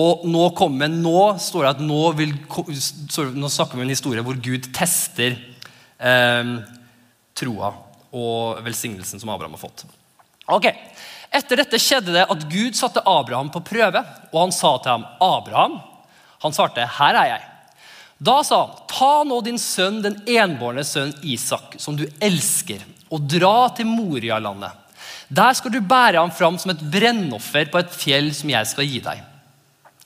Og 0.00 0.24
nå 0.24 0.46
kommer, 0.56 0.88
nå 0.88 1.34
står 1.40 1.66
det 1.66 1.72
at 1.74 1.82
nå, 1.84 2.00
vil, 2.16 2.32
nå 3.36 3.52
snakker 3.52 3.76
vi 3.76 3.82
om 3.82 3.84
en 3.84 3.92
historie 3.92 4.24
hvor 4.24 4.38
Gud 4.40 4.70
tester 4.72 5.36
eh, 6.00 6.52
troa 7.36 7.72
og 8.12 8.62
velsignelsen 8.64 9.20
som 9.20 9.32
Abraham 9.32 9.58
har 9.58 9.60
fått. 9.60 9.84
Ok, 10.52 10.68
Etter 11.32 11.62
dette 11.62 11.80
skjedde 11.80 12.12
det 12.12 12.26
at 12.28 12.44
Gud 12.50 12.76
satte 12.76 13.02
Abraham 13.08 13.48
på 13.52 13.62
prøve, 13.64 14.02
og 14.32 14.38
han 14.38 14.52
sa 14.52 14.76
til 14.78 14.92
ham, 14.92 15.06
'Abraham.' 15.20 15.80
Han 16.44 16.52
svarte, 16.52 16.84
'Her 16.84 17.14
er 17.14 17.28
jeg.' 17.30 17.48
Da 18.20 18.42
sa 18.42 18.66
han, 18.66 18.76
'Ta 18.88 19.24
nå 19.24 19.40
din 19.40 19.58
sønn, 19.58 20.02
den 20.02 20.20
enbårne 20.26 20.84
sønn 20.84 21.14
Isak, 21.22 21.74
som 21.78 21.96
du 21.96 22.06
elsker, 22.20 22.84
og 23.10 23.20
dra 23.28 23.68
til 23.76 23.86
Morialandet. 23.86 24.72
Der 25.30 25.52
skal 25.54 25.72
du 25.72 25.80
bære 25.80 26.20
ham 26.20 26.30
fram 26.30 26.58
som 26.58 26.70
et 26.70 26.84
brennoffer 26.92 27.70
på 27.70 27.78
et 27.78 27.90
fjell 27.90 28.34
som 28.34 28.50
jeg 28.50 28.66
skal 28.66 28.84
gi 28.84 29.00
deg.' 29.00 29.28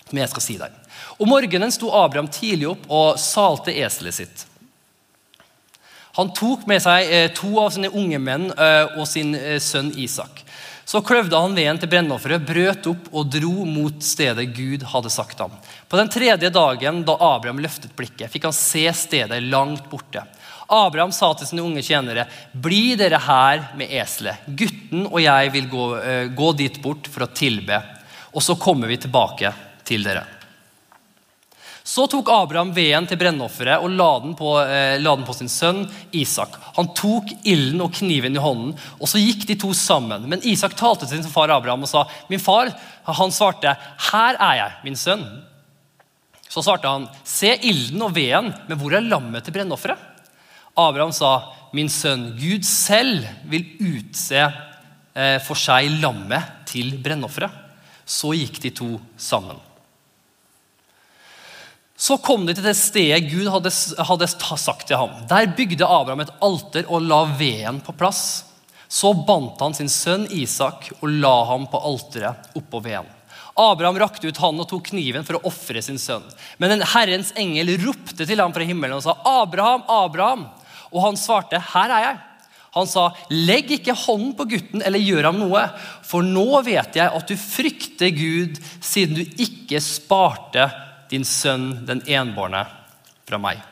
Som 0.09 0.19
jeg 0.19 0.29
skal 0.29 0.43
si 0.43 0.57
deg. 0.57 0.71
Om 1.19 1.29
morgenen 1.29 1.73
sto 1.73 1.91
Abraham 1.91 2.29
tidlig 2.29 2.69
opp 2.69 2.85
og 2.89 3.19
salte 3.19 3.75
eselet 3.75 4.15
sitt. 4.15 4.47
Han 6.17 6.31
tok 6.33 6.63
med 6.69 6.81
seg 6.81 7.11
eh, 7.13 7.29
to 7.35 7.51
av 7.61 7.73
sine 7.75 7.91
unge 7.91 8.19
menn 8.23 8.47
eh, 8.53 8.97
og 8.97 9.05
sin 9.09 9.35
eh, 9.35 9.59
sønn 9.61 9.91
Isak. 10.01 10.46
Så 10.87 11.01
kløvde 11.03 11.35
han 11.35 11.57
veden 11.57 11.81
til 11.83 11.91
brennofferet, 11.91 12.45
brøt 12.47 12.87
opp 12.87 13.09
og 13.11 13.31
dro 13.35 13.65
mot 13.67 14.05
stedet 14.07 14.45
Gud 14.55 14.85
hadde 14.87 15.11
sagt 15.11 15.41
ham. 15.43 15.57
På 15.91 15.99
den 15.99 16.11
tredje 16.15 16.51
dagen 16.55 17.01
da 17.09 17.17
Abraham 17.19 17.59
løftet 17.65 17.97
blikket, 17.99 18.31
fikk 18.31 18.47
han 18.47 18.55
se 18.55 18.85
stedet 18.95 19.41
langt 19.51 19.89
borte. 19.91 20.23
Abraham 20.71 21.11
sa 21.15 21.33
til 21.35 21.51
sine 21.51 21.67
unge 21.67 21.83
tjenere, 21.83 22.29
'Bli 22.55 22.95
dere 22.99 23.19
her 23.19 23.67
med 23.75 23.91
eselet. 23.91 24.47
Gutten 24.47 25.07
og 25.11 25.19
jeg 25.23 25.53
vil 25.59 25.69
gå, 25.75 25.85
uh, 25.99 26.27
gå 26.31 26.53
dit 26.55 26.79
bort 26.83 27.11
for 27.11 27.27
å 27.27 27.33
tilbe.' 27.35 27.83
'Og 28.35 28.43
så 28.43 28.55
kommer 28.55 28.87
vi 28.87 29.03
tilbake 29.03 29.53
til 29.83 30.07
dere.' 30.07 30.36
Så 31.87 32.09
tok 32.11 32.27
Abraham 32.35 32.73
veden 32.75 33.05
til 33.07 33.19
brennofferet 33.21 33.79
og 33.79 33.93
la 33.95 34.09
den, 34.25 34.33
på, 34.35 34.57
eh, 34.59 34.97
la 34.99 35.13
den, 35.15 35.23
på, 35.27 35.35
sin 35.37 35.51
sønn 35.51 35.85
Isak. 36.19 36.57
Han 36.75 36.89
tok 36.99 37.31
ilden 37.47 37.85
og 37.85 37.93
kniven 37.95 38.35
i 38.35 38.43
hånden, 38.43 38.73
og 38.99 39.07
så 39.07 39.21
gikk 39.23 39.45
de 39.47 39.55
to 39.63 39.71
sammen. 39.71 40.25
Men 40.27 40.43
Isak 40.43 40.75
talte 40.75 41.07
til 41.07 41.23
sin 41.23 41.31
far 41.31 41.53
Abraham 41.55 41.87
og 41.87 41.89
sa, 41.89 42.03
'Min 42.29 42.43
far.' 42.43 42.75
Han 43.07 43.31
svarte, 43.31 43.77
'Her 44.11 44.35
er 44.35 44.55
jeg, 44.57 44.73
min 44.83 44.99
sønn.' 44.99 45.45
Så 46.49 46.65
svarte 46.65 46.89
han, 46.89 47.07
'Se 47.23 47.55
ilden 47.55 48.03
og 48.03 48.15
veden, 48.17 48.53
men 48.69 48.79
hvor 48.79 48.93
er 48.93 49.07
lammet 49.07 49.45
til 49.45 49.55
brennofferet?' 49.55 50.03
Abraham 50.77 51.13
sa, 51.13 51.53
'Min 51.73 51.89
sønn, 51.89 52.35
Gud 52.35 52.65
selv 52.65 53.23
vil 53.45 53.65
utse 53.79 54.43
eh, 55.15 55.39
for 55.39 55.55
seg 55.55 56.03
lammet 56.03 56.67
til 56.67 56.99
brennofferet.' 56.99 57.63
Så 58.05 58.35
gikk 58.35 58.61
de 58.63 58.71
to 58.71 59.01
sammen. 59.17 59.66
Så 61.97 62.19
kom 62.21 62.45
de 62.45 62.53
til 62.53 62.67
det 62.67 62.77
stedet 62.77 63.31
Gud 63.31 63.49
hadde, 63.49 63.73
hadde, 64.05 64.29
sagt 64.29 64.87
til 64.89 65.01
ham. 65.01 65.15
Der 65.29 65.49
bygde 65.57 65.89
Abraham 65.89 66.27
et 66.27 66.35
alter 66.45 66.89
og 66.93 67.07
la 67.09 67.23
veden 67.39 67.81
på 67.85 67.95
plass. 67.97 68.45
Så 68.89 69.15
bandt 69.27 69.63
han 69.65 69.75
sin 69.75 69.91
sønn 69.91 70.27
Isak 70.31 70.91
og 71.01 71.09
la 71.09 71.35
ham 71.49 71.65
på 71.73 71.81
alteret 71.81 72.53
oppå 72.59 72.83
veden. 72.85 73.09
Abraham 73.57 73.97
rakte 74.03 74.29
ut 74.29 74.37
hånden 74.37 74.63
og 74.67 74.69
tok 74.69 74.91
kniven 74.91 75.25
for 75.25 75.39
å 75.39 75.49
ofre 75.49 75.81
sin 75.83 75.97
sønn. 75.99 76.25
Men 76.61 76.75
en 76.75 76.87
Herrens 76.93 77.33
engel 77.41 77.73
ropte 77.81 78.29
til 78.29 78.43
ham 78.43 78.53
fra 78.53 78.67
himmelen 78.69 78.99
og 78.99 79.07
sa, 79.07 79.17
'Abraham, 79.17 79.83
Abraham!' 79.89 80.49
Og 80.93 81.03
han 81.03 81.17
svarte, 81.17 81.57
'Her 81.57 81.91
er 81.91 82.03
jeg.' 82.05 82.21
Han 82.77 82.87
sa, 82.87 83.13
'Legg 83.31 83.71
ikke 83.81 83.97
hånden 83.97 84.35
på 84.37 84.45
gutten 84.45 84.83
eller 84.85 85.01
gjør 85.01 85.33
ham 85.33 85.39
noe.' 85.41 85.71
'For 86.05 86.21
nå 86.21 86.63
vet 86.63 87.01
jeg 87.01 87.09
at 87.09 87.27
du 87.27 87.37
frykter 87.37 88.13
Gud, 88.13 88.61
siden 88.85 89.17
du 89.17 89.25
ikke 89.41 89.81
sparte 89.81 90.69
din 91.11 91.25
sønn, 91.25 91.87
den 91.87 92.03
enbårne, 92.07 92.67
fra 93.27 93.41
meg. 93.43 93.63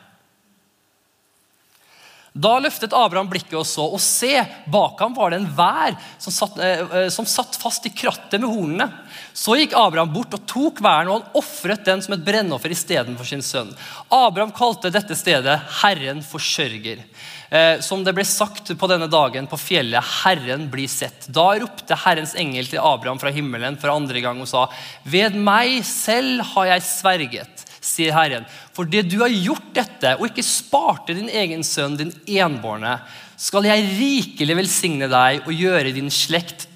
Da 2.35 2.57
løftet 2.59 2.95
Abraham 2.99 3.29
blikket 3.31 3.55
og 3.55 3.67
så, 3.69 3.85
og 3.95 4.01
se, 4.03 4.33
bak 4.67 4.99
ham 4.99 5.13
var 5.15 5.31
det 5.31 5.37
en 5.39 5.53
vær 5.55 5.95
som 6.19 6.35
satt, 6.35 6.57
eh, 6.59 6.81
eh, 6.83 7.07
som 7.15 7.29
satt 7.31 7.55
fast 7.55 7.87
i 7.87 7.93
krattet 7.95 8.43
med 8.43 8.51
hornene. 8.51 8.89
Så 9.31 9.55
gikk 9.55 9.77
Abraham 9.79 10.11
bort 10.11 10.35
og 10.35 10.43
tok 10.51 10.83
væren, 10.83 11.13
og 11.13 11.21
han 11.21 11.39
ofret 11.39 11.85
den 11.87 12.03
som 12.03 12.17
et 12.17 12.25
brennoffer 12.27 12.75
istedenfor 12.75 13.29
sin 13.29 13.45
sønn. 13.47 13.71
Abraham 14.11 14.51
kalte 14.51 14.91
dette 14.91 15.15
stedet 15.15 15.61
'Herren 15.79 16.27
forsørger'. 16.27 17.07
Eh, 17.51 17.81
som 17.85 18.05
det 18.05 18.15
ble 18.17 18.25
sagt 18.27 18.73
på 18.79 18.89
denne 18.89 19.09
dagen 19.11 19.47
på 19.47 19.59
fjellet, 19.61 20.01
'Herren 20.03 20.71
blir 20.71 20.89
sett'. 20.89 21.29
Da 21.29 21.53
ropte 21.61 21.95
Herrens 21.95 22.35
engel 22.35 22.67
til 22.67 22.81
Abraham 22.81 23.19
fra 23.19 23.31
himmelen 23.31 23.77
for 23.81 23.93
andre 23.93 24.21
gang 24.21 24.41
og 24.41 24.49
sa, 24.49 24.69
'Ved 25.05 25.37
meg 25.37 25.85
selv 25.85 26.43
har 26.55 26.67
jeg 26.67 26.81
sverget', 26.83 27.65
sier 27.81 28.13
Herren, 28.13 28.47
'for 28.73 28.85
det 28.85 29.11
du 29.11 29.19
har 29.21 29.29
gjort 29.29 29.75
dette, 29.75 30.17
og 30.19 30.31
ikke 30.31 30.43
sparte 30.43 31.15
din 31.15 31.29
egen 31.29 31.63
sønn, 31.63 31.97
din 31.97 32.13
enbårne', 32.27 33.01
skal 33.37 33.65
jeg 33.65 33.99
rikelig 33.99 34.57
velsigne 34.57 35.09
deg 35.11 35.43
og 35.47 35.53
gjøre 35.53 35.93
din 35.93 36.09
slekt 36.09 36.69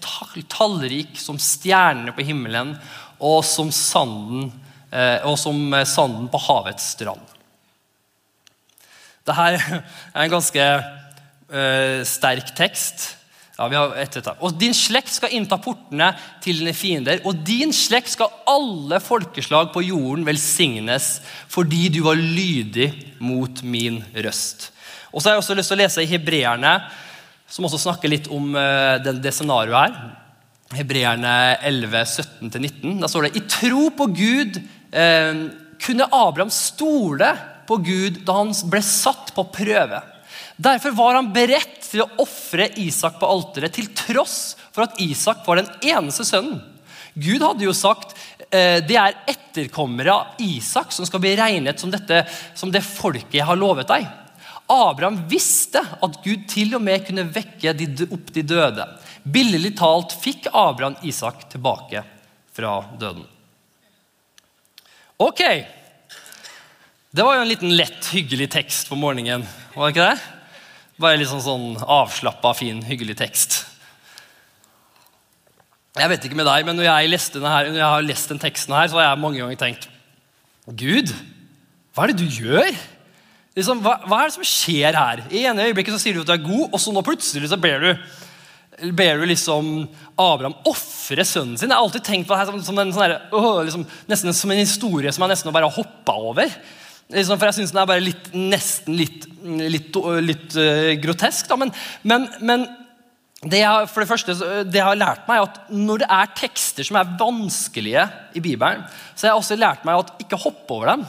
tallrik 0.49 1.17
som 1.17 1.39
stjernene 1.39 2.13
på 2.13 2.27
himmelen 2.27 2.77
og 3.21 3.45
som 3.45 3.71
sanden, 3.71 4.53
eh, 4.93 5.25
og 5.25 5.39
som 5.39 5.57
sanden 5.85 6.29
på 6.29 6.39
havets 6.39 6.95
strand. 6.95 7.38
Dette 9.29 9.79
er 10.15 10.25
en 10.25 10.33
ganske 10.33 10.67
uh, 11.53 12.01
sterk 12.09 12.53
tekst. 12.57 13.15
Ja, 13.59 13.67
vi 13.67 13.75
har 13.75 13.95
et, 13.99 14.15
et, 14.21 14.29
og 14.39 14.55
Din 14.55 14.75
slekt 14.77 15.11
skal 15.11 15.33
innta 15.35 15.59
portene 15.59 16.13
til 16.45 16.61
dine 16.61 16.75
fiender, 16.77 17.19
og 17.27 17.41
din 17.47 17.75
slekt 17.75 18.13
skal 18.15 18.31
alle 18.47 19.01
folkeslag 19.03 19.73
på 19.75 19.83
jorden 19.83 20.23
velsignes 20.29 21.17
fordi 21.51 21.89
du 21.91 22.05
var 22.07 22.21
lydig 22.21 22.93
mot 23.19 23.65
min 23.67 23.99
røst. 24.15 24.71
Og 25.11 25.21
så 25.21 25.29
har 25.29 25.37
jeg 25.37 25.43
også 25.43 25.59
lyst 25.59 25.73
til 25.73 25.79
å 25.79 25.83
lese 25.83 26.05
i 26.05 26.11
Hebreerne, 26.11 26.77
som 27.49 27.67
også 27.67 27.81
snakker 27.83 28.13
litt 28.13 28.31
om 28.31 28.53
uh, 28.55 28.97
det, 29.03 29.19
det 29.25 29.35
scenarioet 29.35 29.89
her. 29.89 30.17
Hebreerne 30.79 31.35
11, 31.65 32.03
17-19. 32.45 32.99
Da 33.01 33.09
står 33.09 33.27
det 33.27 33.41
i 33.41 33.47
tro 33.49 33.89
på 33.97 34.07
Gud 34.13 34.61
uh, 34.61 35.47
kunne 35.83 36.09
Abraham 36.13 36.51
stole 36.53 37.33
på 37.69 37.79
Gud 37.85 38.23
da 38.27 38.41
han 38.41 38.55
ble 38.71 38.81
satt 38.85 39.35
på 39.37 39.45
prøve. 39.53 40.01
Derfor 40.59 40.95
var 40.97 41.19
han 41.19 41.31
beredt 41.35 41.85
til 41.87 42.03
å 42.03 42.11
ofre 42.25 42.67
Isak 42.83 43.21
på 43.21 43.29
alteret, 43.29 43.77
til 43.77 43.91
tross 43.95 44.57
for 44.75 44.89
at 44.89 44.99
Isak 45.03 45.45
var 45.47 45.61
den 45.61 45.71
eneste 45.93 46.27
sønnen. 46.27 46.59
Gud 47.19 47.43
hadde 47.43 47.67
jo 47.67 47.75
sagt 47.75 48.15
eh, 48.51 48.79
det 48.87 48.97
er 48.99 49.17
etterkommere 49.31 50.15
av 50.15 50.43
Isak 50.43 50.93
som 50.95 51.07
skal 51.07 51.23
bli 51.23 51.35
regnet 51.39 51.81
som, 51.81 51.91
dette, 51.91 52.25
som 52.59 52.73
det 52.75 52.85
folket 52.87 53.41
jeg 53.41 53.47
har 53.49 53.59
lovet 53.59 53.91
deg. 53.91 54.07
Abraham 54.69 55.23
visste 55.31 55.81
at 55.81 56.21
Gud 56.25 56.45
til 56.51 56.77
og 56.77 56.85
med 56.85 57.07
kunne 57.07 57.27
vekke 57.33 57.73
opp 58.11 58.35
de 58.35 58.45
døde. 58.45 58.85
Billedlig 59.25 59.75
talt 59.79 60.13
fikk 60.21 60.51
Abraham 60.53 60.99
Isak 61.09 61.49
tilbake 61.53 62.05
fra 62.55 62.83
døden. 63.01 63.25
Ok. 65.19 65.43
Det 67.19 67.25
var 67.27 67.35
jo 67.35 67.43
en 67.43 67.49
liten 67.51 67.73
lett, 67.75 68.13
hyggelig 68.15 68.47
tekst 68.53 68.87
på 68.87 68.95
morgenen. 68.95 69.43
var 69.75 69.89
det 69.89 69.95
ikke 69.97 70.05
det? 70.07 70.61
Bare 71.03 71.19
litt 71.19 71.27
sånn, 71.27 71.43
sånn 71.43 71.81
avslappa, 71.83 72.53
fin, 72.55 72.79
hyggelig 72.87 73.17
tekst. 73.19 73.57
Jeg 75.99 76.13
vet 76.13 76.29
ikke 76.29 76.39
med 76.39 76.47
deg, 76.47 76.69
men 76.69 76.79
når 76.79 76.87
jeg, 76.87 77.19
her, 77.43 77.73
når 77.73 77.81
jeg 77.81 77.91
har 77.97 78.07
lest 78.07 78.31
den 78.31 78.39
teksten, 78.39 78.77
her, 78.79 78.87
så 78.87 79.01
har 79.01 79.09
jeg 79.09 79.23
mange 79.25 79.43
ganger 79.43 79.59
tenkt 79.59 79.89
Gud, 80.79 81.11
hva 81.91 82.07
er 82.07 82.15
det 82.15 82.23
du 82.23 82.39
gjør? 82.39 82.71
Liksom, 83.59 83.83
hva, 83.83 83.99
hva, 84.05 84.23
er 84.23 84.31
det 84.31 84.39
som 84.39 84.51
skjer 84.55 85.03
her? 85.03 85.27
I 85.35 85.43
ene 85.51 85.67
øyeblikket 85.73 85.99
så 85.99 86.03
sier 86.05 86.15
du 86.15 86.23
at 86.23 86.31
du 86.31 86.37
er 86.39 86.47
god, 86.47 86.69
og 86.71 86.79
så 86.79 86.95
nå 86.95 87.03
plutselig 87.03 87.51
så 87.51 87.59
ber 87.59 87.83
du 87.83 87.93
ber 88.95 89.19
du 89.19 89.27
liksom 89.27 89.89
Abraham 90.15 90.55
ofre 90.71 91.27
sønnen 91.27 91.59
sin. 91.59 91.67
Jeg 91.67 91.75
har 91.75 91.83
alltid 91.83 92.13
tenkt 92.13 92.29
på 92.29 92.37
det 92.37 92.45
her 92.45 92.53
som, 92.53 92.63
som 92.63 92.79
en, 92.79 92.95
sånn 92.95 93.09
her, 93.09 93.21
øh, 93.35 93.65
liksom, 93.67 93.89
som 94.31 94.55
en 94.55 94.63
historie 94.69 95.11
som 95.11 95.27
jeg 95.27 95.35
nesten 95.35 95.51
bare 95.51 95.67
har 95.67 95.83
hoppa 95.83 96.15
over. 96.31 96.61
Liksom, 97.09 97.39
for 97.39 97.49
jeg 97.49 97.57
syns 97.61 97.73
den 97.73 97.81
er 97.81 97.89
bare 97.89 98.05
litt, 98.05 98.27
nesten 98.37 98.97
litt, 98.99 99.25
litt, 99.43 99.97
litt 100.27 100.57
uh, 100.61 100.93
grotesk. 101.01 101.49
Da. 101.49 101.57
Men, 101.57 101.73
men, 102.05 102.27
men 102.45 102.67
det 103.49 103.63
jeg, 103.63 103.87
for 103.93 104.03
det 104.03 104.11
første, 104.11 104.35
det 104.67 104.81
jeg 104.81 104.89
har 104.89 104.99
lært 104.99 105.29
meg, 105.29 105.39
er 105.39 105.47
at 105.47 105.71
når 105.73 106.03
det 106.03 106.11
er 106.19 106.35
tekster 106.37 106.85
som 106.85 106.99
er 107.01 107.15
vanskelige 107.21 108.05
i 108.37 108.43
Bibelen, 108.45 108.83
så 109.15 109.27
har 109.27 109.33
jeg 109.33 109.45
også 109.45 109.59
lært 109.61 109.87
meg 109.89 110.03
at 110.03 110.27
ikke 110.27 110.41
hoppe 110.43 110.75
over 110.75 110.93
dem. 110.93 111.07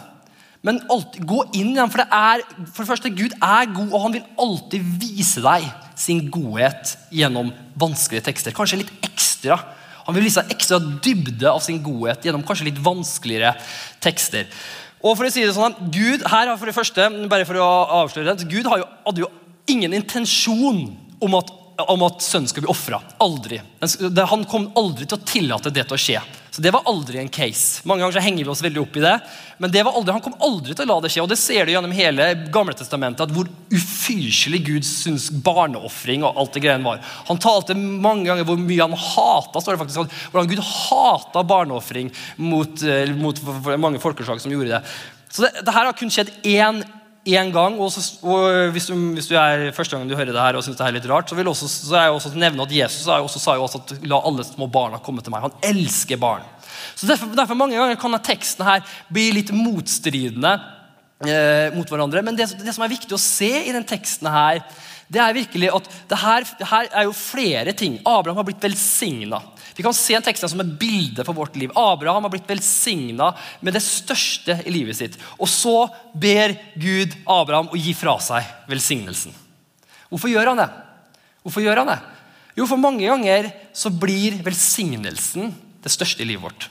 Men 0.63 0.81
alltid, 0.91 1.23
gå 1.27 1.41
inn 1.55 1.71
i 1.73 1.79
dem. 1.79 1.91
For 1.91 2.03
det 2.03 2.07
er, 2.15 2.43
for 2.67 2.83
det 2.83 2.89
første, 2.91 3.11
Gud 3.15 3.35
er 3.35 3.73
god, 3.73 3.89
og 3.89 4.05
han 4.05 4.15
vil 4.17 4.27
alltid 4.45 4.87
vise 5.01 5.43
deg 5.43 5.67
sin 5.99 6.25
godhet 6.31 6.95
gjennom 7.15 7.51
vanskelige 7.79 8.27
tekster. 8.27 8.55
Kanskje 8.55 8.83
litt 8.83 8.91
ekstra. 9.07 9.59
Han 10.07 10.17
vil 10.17 10.25
vise 10.25 10.43
deg 10.43 10.55
ekstra 10.55 10.79
dybde 10.79 11.49
av 11.49 11.63
sin 11.63 11.79
godhet 11.85 12.27
gjennom 12.27 12.43
kanskje 12.45 12.69
litt 12.69 12.83
vanskeligere 12.83 13.55
tekster. 14.03 14.47
Og 14.99 15.15
for 15.15 15.27
å 15.27 15.31
si 15.31 15.45
det 15.45 15.55
sånn, 15.55 15.77
Gud 15.93 16.25
her 16.27 16.51
for 16.59 16.67
det 16.67 16.75
første, 16.75 17.05
bare 17.31 17.47
for 17.47 17.59
å 17.61 17.69
avsløre 18.01 18.35
det, 18.35 18.49
Gud 18.51 18.67
hadde 18.67 19.23
jo 19.23 19.29
ingen 19.71 19.95
intensjon 19.95 20.81
om 21.23 21.37
at, 21.39 21.53
om 21.87 22.03
at 22.07 22.23
sønnen 22.23 22.49
skal 22.49 22.65
bli 22.65 22.71
ofra. 22.71 23.01
Aldri. 23.23 23.61
Han 24.31 24.45
kom 24.49 24.69
aldri 24.79 25.07
til 25.07 25.17
å 25.17 25.25
tillate 25.25 25.73
det 25.73 25.87
til 25.87 25.97
å 25.97 26.01
skje. 26.01 26.21
Så 26.51 26.63
Det 26.63 26.71
var 26.73 26.87
aldri 26.89 27.19
en 27.21 27.29
case. 27.29 27.81
Mange 27.87 28.01
ganger 28.01 28.17
så 28.17 28.23
henger 28.25 28.43
vi 28.43 28.51
oss 28.51 28.63
veldig 28.65 28.81
opp 28.81 28.97
i 28.97 29.03
det. 29.03 29.13
Men 29.61 29.71
det 29.71 29.83
var 29.85 29.95
aldri, 29.95 30.15
han 30.15 30.23
kom 30.25 30.37
aldri 30.43 30.73
til 30.75 30.87
å 30.87 30.89
la 30.89 30.97
det 31.03 31.11
skje. 31.13 31.21
Og 31.23 31.29
det 31.31 31.37
ser 31.39 31.65
du 31.65 31.71
gjennom 31.71 31.93
hele 31.95 32.25
gamle 32.51 32.73
testamentet, 32.75 33.21
at 33.23 33.35
hvor 33.35 33.47
ufyselig 33.71 34.63
Gud 34.65 34.87
syns 34.87 35.29
barneofring 35.45 36.25
og 36.25 36.41
alt 36.41 36.57
det 36.57 36.65
greiene 36.65 36.87
var. 36.87 37.03
Han 37.29 37.39
talte 37.39 37.77
mange 37.77 38.27
ganger 38.27 38.47
hvor 38.49 38.59
mye 38.59 38.81
han 38.87 38.97
hata 38.97 39.61
står 39.61 39.77
det 39.77 39.83
faktisk, 39.85 40.19
hvordan 40.33 40.51
Gud 40.51 40.63
hata 40.65 41.45
barneofring 41.53 42.11
mot, 42.41 42.83
eh, 42.83 43.13
mot 43.13 43.43
mange 43.77 44.01
folkeslag 44.03 44.41
som 44.41 44.51
gjorde 44.51 44.73
det. 44.73 44.83
Så 45.29 45.45
det, 45.45 45.53
det 45.61 45.75
her 45.75 45.85
har 45.85 45.95
kun 45.97 46.11
skjedd 46.11 46.33
én 46.49 46.81
én 47.27 47.51
gang. 47.53 47.77
Og, 47.79 47.91
så, 47.93 48.03
og 48.23 48.71
hvis, 48.73 48.89
du, 48.89 48.95
hvis, 49.15 49.27
du, 49.29 49.35
er 49.39 49.69
første 49.75 49.97
gang 49.97 50.09
du 50.09 50.15
hører 50.15 50.33
det 50.33 50.41
her 50.41 50.57
og 50.59 50.65
synes 50.65 50.79
det 50.79 50.85
er 50.87 50.95
litt 50.95 51.09
rart, 51.09 51.29
så 51.29 51.37
vil 51.37 51.51
også, 51.51 51.69
så 51.71 51.95
er 51.95 52.07
jeg 52.07 52.17
også 52.17 52.33
nevne 52.35 52.65
at 52.65 52.75
Jesus 52.75 53.07
også, 53.07 53.41
sa 53.41 53.57
jo 53.57 53.65
også 53.67 53.83
at 53.83 53.95
la 54.07 54.21
alle 54.29 54.45
små 54.47 54.69
barna 54.71 55.01
komme 55.03 55.23
til 55.25 55.33
meg. 55.35 55.47
Han 55.47 55.71
elsker 55.71 56.19
barn. 56.21 56.45
Så 56.95 57.07
Derfor, 57.09 57.31
derfor 57.35 57.57
mange 57.57 57.77
ganger 57.77 57.99
kan 57.99 58.19
teksten 58.23 58.67
her 58.67 58.83
bli 59.11 59.29
litt 59.35 59.51
motstridende 59.55 60.53
eh, 61.25 61.75
mot 61.75 61.89
hverandre. 61.89 62.23
Men 62.25 62.37
det, 62.37 62.51
det, 62.59 62.75
som 62.75 62.85
er 62.85 62.93
viktig 62.93 63.15
å 63.15 63.21
se 63.21 63.51
i 63.65 63.75
den 63.75 63.87
teksten 63.87 64.29
her, 64.31 64.63
det 65.09 65.21
er 65.23 65.33
virkelig 65.33 65.71
at 65.73 65.87
det 66.11 66.19
her, 66.21 66.45
her 66.69 66.89
er 66.93 67.07
jo 67.07 67.15
flere 67.17 67.73
ting. 67.73 67.97
Abraham 68.05 68.41
har 68.41 68.47
blitt 68.47 68.63
velsigna. 68.63 69.41
Vi 69.79 69.83
kan 69.85 69.95
se 69.95 70.11
en 70.11 70.23
tekst 70.25 70.43
som 70.43 70.59
et 70.59 70.71
bilde 70.75 71.23
for 71.23 71.31
vårt 71.37 71.53
liv. 71.55 71.71
Abraham 71.71 72.25
har 72.25 72.31
blitt 72.33 72.49
velsigna 72.49 73.29
med 73.63 73.77
det 73.77 73.79
største 73.79 74.57
i 74.67 74.73
livet 74.75 74.97
sitt. 74.97 75.13
Og 75.39 75.47
så 75.47 75.87
ber 76.11 76.51
Gud 76.75 77.13
Abraham 77.23 77.69
å 77.71 77.79
gi 77.79 77.93
fra 77.95 78.17
seg 78.19 78.43
velsignelsen. 78.67 79.31
Hvorfor 80.11 80.33
gjør 80.33 80.51
han 80.51 80.59
det? 80.59 80.65
Hvorfor 81.47 81.63
gjør 81.63 81.79
han 81.79 81.93
det? 81.93 81.95
Jo, 82.59 82.67
for 82.67 82.81
mange 82.81 83.07
ganger 83.07 83.47
så 83.71 83.87
blir 83.87 84.41
velsignelsen 84.43 85.53
det 85.79 85.93
største 85.95 86.25
i 86.25 86.27
livet 86.27 86.49
vårt. 86.49 86.67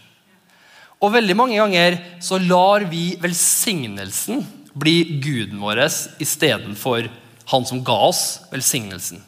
Og 1.01 1.15
veldig 1.17 1.39
mange 1.41 1.57
ganger 1.57 1.97
så 2.21 2.37
lar 2.43 2.85
vi 2.93 3.15
velsignelsen 3.25 4.45
bli 4.77 4.99
guden 5.25 5.65
vår 5.65 5.87
istedenfor 6.21 7.09
han 7.49 7.65
som 7.73 7.81
ga 7.81 7.97
oss 8.13 8.43
velsignelsen. 8.53 9.25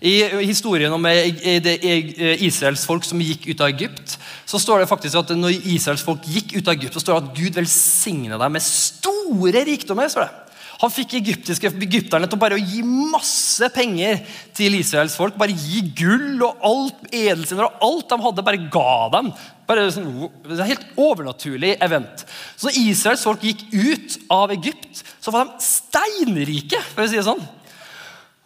I 0.00 0.14
historien 0.48 0.92
om 0.96 1.04
Israels 1.10 2.86
folk 2.88 3.04
som 3.04 3.20
gikk 3.20 3.50
ut 3.50 3.60
av 3.60 3.68
Egypt, 3.68 4.14
så 4.48 4.60
står 4.60 4.80
det 4.80 4.88
faktisk 4.88 5.18
at 5.20 5.34
når 5.36 5.58
Israels 5.74 6.04
folk 6.04 6.24
gikk 6.24 6.54
ut 6.56 6.68
av 6.68 6.72
Egypt, 6.72 6.96
så 6.96 7.02
står 7.04 7.18
det 7.18 7.26
at 7.26 7.34
Gud 7.36 7.58
velsigna 7.60 8.38
dem 8.40 8.56
med 8.56 8.64
store 8.64 9.64
rikdommer. 9.68 10.08
står 10.08 10.24
det. 10.24 10.46
Han 10.80 10.92
fikk 10.92 11.18
egypterne 11.18 12.24
til 12.24 12.38
å 12.38 12.40
bare 12.40 12.56
gi 12.56 12.80
masse 12.82 13.68
penger 13.74 14.22
til 14.56 14.78
Israels 14.78 15.16
folk. 15.18 15.36
Bare 15.36 15.52
gi 15.52 15.82
gull 15.92 16.40
og 16.46 16.64
alt 16.64 17.10
edelstener 17.12 17.66
og 17.66 17.84
alt 17.84 18.08
de 18.08 18.20
hadde, 18.24 18.44
bare 18.46 18.62
ga 18.72 18.94
dem. 19.12 19.28
Bare 19.68 19.90
sånn, 19.92 20.08
er 20.48 20.70
Helt 20.70 20.86
overnaturlig 20.96 21.74
event. 21.84 22.24
Så 22.56 22.70
når 22.70 22.80
Israels 22.86 23.26
folk 23.28 23.44
gikk 23.44 23.66
ut 23.74 24.16
av 24.32 24.56
Egypt, 24.56 25.04
så 25.20 25.34
var 25.34 25.50
de 25.50 25.66
steinrike. 25.68 26.80
for 26.94 27.04
å 27.04 27.10
si 27.10 27.20
det 27.20 27.28
sånn. 27.28 27.44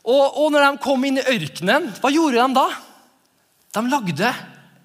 Og, 0.05 0.37
og 0.37 0.51
når 0.53 0.67
de 0.67 0.83
kom 0.85 1.05
inn 1.09 1.21
i 1.21 1.29
ørkenen, 1.33 1.89
hva 2.01 2.13
gjorde 2.13 2.43
de 2.43 2.59
da? 2.59 2.67
De 3.75 3.83
lagde 3.89 4.33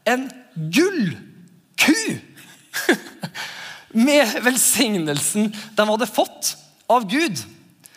en 0.10 0.24
gullku 0.72 1.98
med 4.08 4.40
velsignelsen 4.46 5.52
de 5.52 5.88
hadde 5.92 6.08
fått 6.10 6.54
av 6.90 7.06
Gud. 7.12 7.44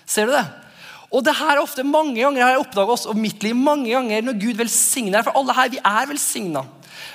Ser 0.04 0.28
du 0.28 0.34
det? 0.34 0.44
Og 1.12 1.22
det 1.24 1.36
her 1.36 1.54
er 1.54 1.62
ofte 1.62 1.84
mange 1.86 2.16
ganger 2.18 2.42
har 2.42 2.54
jeg 2.56 2.64
oppdaget 2.64 2.94
oss 2.96 3.08
og 3.08 3.18
mitt 3.20 3.44
liv, 3.44 3.54
mange 3.54 3.92
ganger 3.92 4.24
når 4.24 4.38
Gud 4.40 4.60
velsigner 4.62 5.24
For 5.24 5.36
alle 5.36 5.54
her, 5.56 5.72
vi 5.72 5.80
er 5.84 6.08
velsigna. 6.08 6.64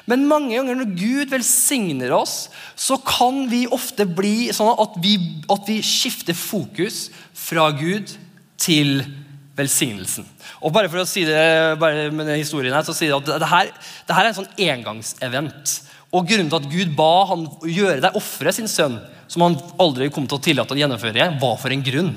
Men 0.07 0.27
mange 0.29 0.53
ganger 0.55 0.77
når 0.79 0.91
Gud 0.95 1.33
velsigner 1.33 2.13
oss, 2.15 2.47
så 2.79 2.95
kan 3.03 3.43
vi 3.51 3.65
ofte 3.73 4.07
bli 4.07 4.53
sånn 4.55 4.71
at 4.71 4.99
vi, 5.03 5.17
at 5.51 5.67
vi 5.67 5.81
skifter 5.83 6.37
fokus 6.37 7.07
fra 7.35 7.67
Gud 7.75 8.15
til 8.61 9.01
Gud 9.01 9.26
velsignelsen. 9.57 10.25
Og 10.61 10.73
bare 10.73 10.89
for 10.91 11.01
å 11.01 11.09
si 11.09 11.25
det 11.27 11.41
bare 11.81 12.07
med 12.11 12.25
denne 12.25 12.39
historien 12.39 12.75
her, 12.75 12.85
så 12.85 12.95
sier 12.95 13.13
det 13.13 13.33
at 13.35 13.43
det 13.43 13.51
her, 13.51 13.71
det 14.07 14.17
her 14.17 14.27
er 14.27 14.31
en 14.31 14.39
sånn 14.39 14.65
engangsevent. 14.67 15.75
Og 16.15 16.27
Grunnen 16.29 16.51
til 16.51 16.59
at 16.61 16.69
Gud 16.71 16.93
ba 16.97 17.11
han 17.31 17.45
gjøre 17.67 18.03
deg 18.05 18.17
ofre 18.19 18.53
sin 18.55 18.69
sønn, 18.71 18.99
som 19.27 19.43
han 19.43 19.57
aldri 19.81 20.07
kom 20.13 20.27
til 20.29 20.39
å 20.39 20.43
tillate 20.43 20.75
å 20.75 20.79
gjennomføre, 20.79 21.31
var 21.41 21.57
for 21.59 21.73
en 21.73 21.83
grunn. 21.83 22.13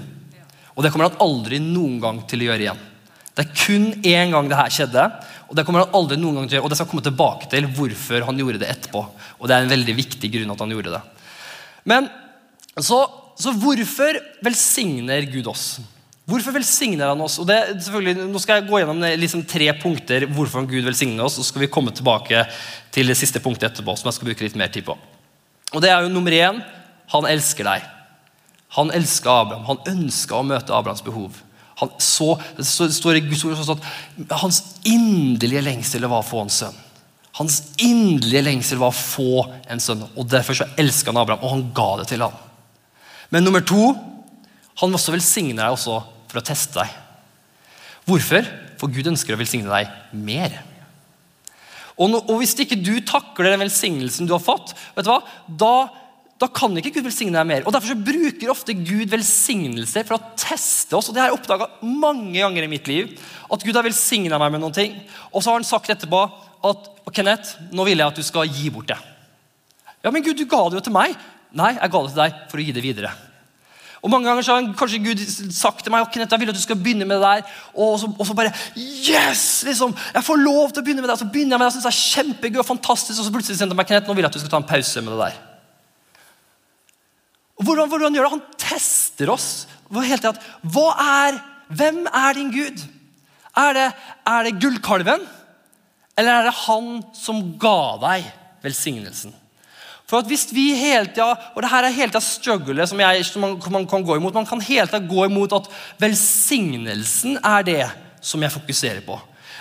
Og 0.77 0.85
det 0.85 0.93
kommer 0.93 1.11
han 1.11 1.21
aldri 1.25 1.59
noen 1.63 1.99
gang 2.03 2.23
til 2.31 2.45
å 2.45 2.51
gjøre 2.51 2.67
igjen. 2.67 2.87
Det 3.35 3.47
er 3.47 3.57
kun 3.57 3.87
én 4.07 4.35
gang 4.35 4.49
det 4.51 4.59
her 4.59 4.73
skjedde, 4.75 5.07
og 5.49 5.57
det 5.59 5.65
kommer 5.67 5.85
han 5.85 5.97
aldri 5.97 6.19
noen 6.21 6.39
gang 6.39 6.49
til 6.49 6.55
å 6.55 6.59
gjøre, 6.59 6.69
og 6.69 6.73
det 6.73 6.79
skal 6.79 6.91
komme 6.91 7.07
tilbake 7.07 7.49
til 7.51 7.67
hvorfor 7.75 8.27
han 8.29 8.39
gjorde 8.39 8.61
det 8.63 8.71
etterpå. 8.71 9.03
Og 9.41 9.49
det 9.49 9.57
er 9.57 9.65
en 9.65 9.73
veldig 9.73 9.95
viktig 9.99 10.31
grunn 10.37 10.53
at 10.55 10.63
han 10.63 10.75
gjorde 10.75 10.95
det. 10.95 11.01
Men 11.91 12.07
så, 12.79 13.01
så 13.41 13.55
hvorfor 13.57 14.21
velsigner 14.45 15.27
Gud 15.33 15.51
oss? 15.51 15.81
Hvorfor 16.31 16.55
velsigner 16.55 17.11
han 17.11 17.23
oss? 17.25 17.39
Og 17.43 17.49
det, 17.49 17.59
nå 18.21 18.41
skal 18.43 18.61
jeg 18.61 18.69
gå 18.69 18.81
gjennom 18.81 19.03
liksom 19.19 19.43
tre 19.51 19.71
punkter 19.81 20.29
hvorfor 20.31 20.67
Gud 20.69 20.87
velsigner 20.87 21.27
oss. 21.27 21.39
og 21.39 21.45
Så 21.45 21.51
skal 21.51 21.65
vi 21.65 21.73
komme 21.73 21.95
tilbake 21.97 22.45
til 22.95 23.11
det 23.11 23.17
siste 23.19 23.43
punktet 23.43 23.71
etterpå. 23.71 23.97
som 23.99 24.11
jeg 24.11 24.19
skal 24.19 24.31
bruke 24.31 24.47
litt 24.47 24.59
mer 24.59 24.71
tid 24.71 24.87
på. 24.87 24.97
Og 25.75 25.83
det 25.83 25.91
er 25.91 26.05
jo 26.05 26.13
nummer 26.13 26.35
én 26.35 26.61
han 27.11 27.27
elsker 27.27 27.67
deg. 27.67 27.87
Han 28.79 28.93
elsker 28.95 29.31
Abraham. 29.31 29.65
Han 29.67 29.97
ønska 29.97 30.39
å 30.39 30.47
møte 30.47 30.75
Abrahams 30.75 31.03
behov. 31.03 31.41
Han 31.81 31.91
så, 31.99 32.37
så 32.63 32.87
står 32.93 33.19
i 33.19 33.25
Guds 33.25 33.43
ord 33.49 33.59
sånn 33.59 33.81
at 33.81 34.37
Hans 34.43 34.61
inderlige 34.87 35.65
lengsel 35.65 36.07
var 36.07 36.23
å 36.23 36.29
få 36.29 36.45
en 36.45 36.53
sønn. 36.55 36.79
Hans 37.41 37.61
inderlige 37.81 38.45
lengsel 38.47 38.79
var 38.79 38.93
å 38.93 39.01
få 39.01 39.47
en 39.71 39.83
sønn. 39.83 40.05
og 40.15 40.29
Derfor 40.31 40.61
så 40.61 40.69
elska 40.79 41.11
han 41.11 41.21
Abraham, 41.23 41.43
og 41.43 41.55
han 41.55 41.67
ga 41.75 41.91
det 42.03 42.07
til 42.13 42.23
ham. 42.27 42.37
Men 43.31 43.47
nummer 43.47 43.65
to 43.65 43.95
han 44.81 44.97
også 44.97 45.15
velsigner 45.15 45.65
deg 45.65 45.75
også 45.75 45.99
for 46.31 46.41
å 46.41 46.47
teste 46.47 46.79
deg. 46.79 46.99
Hvorfor? 48.09 48.47
For 48.81 48.93
Gud 48.93 49.11
ønsker 49.13 49.37
å 49.37 49.41
velsigne 49.41 49.71
deg 49.71 50.17
mer. 50.17 50.61
Og, 52.01 52.15
og 52.23 52.37
Hvis 52.41 52.57
ikke 52.63 52.79
du 52.81 52.95
takler 53.07 53.53
den 53.53 53.65
velsignelsen 53.67 54.29
du 54.29 54.35
har 54.37 54.43
fått, 54.43 54.73
vet 54.97 55.07
du 55.07 55.11
hva? 55.13 55.21
Da, 55.61 55.75
da 56.41 56.49
kan 56.55 56.77
ikke 56.81 56.95
Gud 56.95 57.09
velsigne 57.11 57.37
deg 57.37 57.49
mer. 57.51 57.67
Og 57.67 57.75
Derfor 57.77 57.93
så 57.93 58.07
bruker 58.09 58.53
ofte 58.53 58.77
Gud 58.79 59.11
velsignelser 59.13 60.07
for 60.09 60.17
å 60.17 60.33
teste 60.41 60.97
oss. 60.97 61.11
og 61.11 61.17
Det 61.17 61.23
har 61.23 61.31
jeg 61.31 61.37
oppdaga 61.37 61.69
mange 61.85 62.39
ganger 62.39 62.65
i 62.65 62.73
mitt 62.73 62.89
liv. 62.89 63.13
At 63.53 63.67
Gud 63.67 63.77
har 63.77 63.87
velsigna 63.87 64.41
meg 64.41 64.55
med 64.55 64.65
noen 64.65 64.77
ting, 64.77 64.97
og 65.31 65.43
så 65.43 65.53
har 65.53 65.61
han 65.61 65.69
sagt 65.69 65.93
etterpå 65.93 66.25
at 66.71 66.91
Kenneth, 67.11 67.57
nå 67.75 67.85
vil 67.89 67.99
jeg 67.99 68.13
at 68.13 68.21
du 68.21 68.25
skal 68.25 68.49
gi 68.49 68.71
bort 68.73 68.93
det. 68.93 68.99
Ja, 70.01 70.13
men 70.13 70.25
Gud, 70.25 70.39
du 70.39 70.47
ga 70.49 70.63
det 70.71 70.79
jo 70.79 70.87
til 70.87 70.95
meg. 70.95 71.17
Nei, 71.57 71.75
jeg 71.75 71.93
ga 71.93 72.03
det 72.05 72.13
til 72.15 72.23
deg 72.23 72.39
for 72.49 72.61
å 72.61 72.65
gi 72.65 72.75
det 72.77 72.85
videre. 72.85 73.11
Og 74.01 74.09
Mange 74.09 74.29
ganger 74.29 74.45
så 74.45 74.55
har 74.57 74.69
kanskje 74.79 75.03
Gud 75.05 75.21
sagt 75.53 75.83
til 75.85 75.93
meg 75.93 76.07
at 76.07 76.33
jeg 76.33 76.41
vil 76.41 76.49
at 76.49 76.57
du 76.57 76.63
skal 76.63 76.79
begynne 76.81 77.05
med 77.05 77.21
det 77.21 77.27
der. 77.27 77.57
Og 77.75 77.99
så, 78.01 78.09
og 78.19 78.27
så 78.27 78.37
bare 78.37 78.53
Yes! 78.77 79.63
liksom, 79.67 79.93
Jeg 80.15 80.25
får 80.25 80.41
lov 80.41 80.71
til 80.71 80.81
å 80.81 80.85
begynne 80.87 81.05
med 81.05 81.11
det. 81.11 81.19
Og 81.19 81.23
så 81.25 81.29
begynner 81.29 81.57
jeg 81.57 81.61
med 81.61 81.67
det, 81.67 81.75
jeg 81.75 81.77
synes 81.77 81.89
det 81.89 81.93
er 81.93 82.07
kjempegøy 82.15 82.63
og 82.63 82.69
fantastisk, 82.71 83.19
og 83.19 83.27
så 83.27 83.35
plutselig 83.35 83.59
sier 83.59 83.69
han 83.69 83.77
meg 83.77 83.91
Kenneth, 83.91 84.09
nå 84.09 84.17
vil 84.17 84.25
jeg 84.25 84.33
at 84.33 84.39
du 84.39 84.43
skal 84.43 84.55
ta 84.55 84.61
en 84.63 84.71
pause 84.71 85.05
med 85.05 85.13
det 85.13 85.27
der. 85.27 85.41
Og 87.61 87.67
hvordan, 87.69 87.91
hvordan 87.93 88.17
gjør 88.17 88.25
det? 88.25 88.33
Han 88.39 88.47
tester 88.63 89.35
oss. 89.35 89.51
Helt 89.93 90.25
til 90.25 90.33
at, 90.33 90.49
hva 90.73 90.87
er, 91.05 91.43
hvem 91.77 92.07
er 92.09 92.39
din 92.39 92.55
Gud? 92.55 92.87
Er 93.61 93.77
det, 93.77 93.89
er 94.33 94.47
det 94.47 94.57
gullkalven? 94.63 95.29
Eller 96.17 96.39
er 96.39 96.49
det 96.49 96.57
han 96.65 97.03
som 97.17 97.43
ga 97.61 97.99
deg 98.01 98.33
velsignelsen? 98.65 99.35
For 100.11 100.19
at 100.19 100.27
hvis 100.27 100.49
vi 100.51 100.73
hele 100.75 101.07
tida, 101.07 101.31
og 101.55 101.63
det 101.63 101.71
her 101.71 101.87
er 101.87 101.95
hele 101.95 102.11
tida 102.11 102.23
strugglet 102.25 102.91
som, 102.91 102.99
jeg, 102.99 103.25
som 103.29 103.45
man, 103.47 103.59
man, 103.71 103.87
kan 103.87 104.03
gå 104.03 104.17
imot, 104.19 104.35
man 104.35 104.49
kan 104.49 104.63
hele 104.67 104.89
tida 104.91 104.99
gå 105.07 105.29
imot 105.29 105.55
at 105.61 105.69
velsignelsen 106.03 107.39
er 107.39 107.67
det 107.67 107.85
som 108.21 108.43
jeg 108.43 108.53
fokuserer 108.53 109.05
på. 109.07 109.21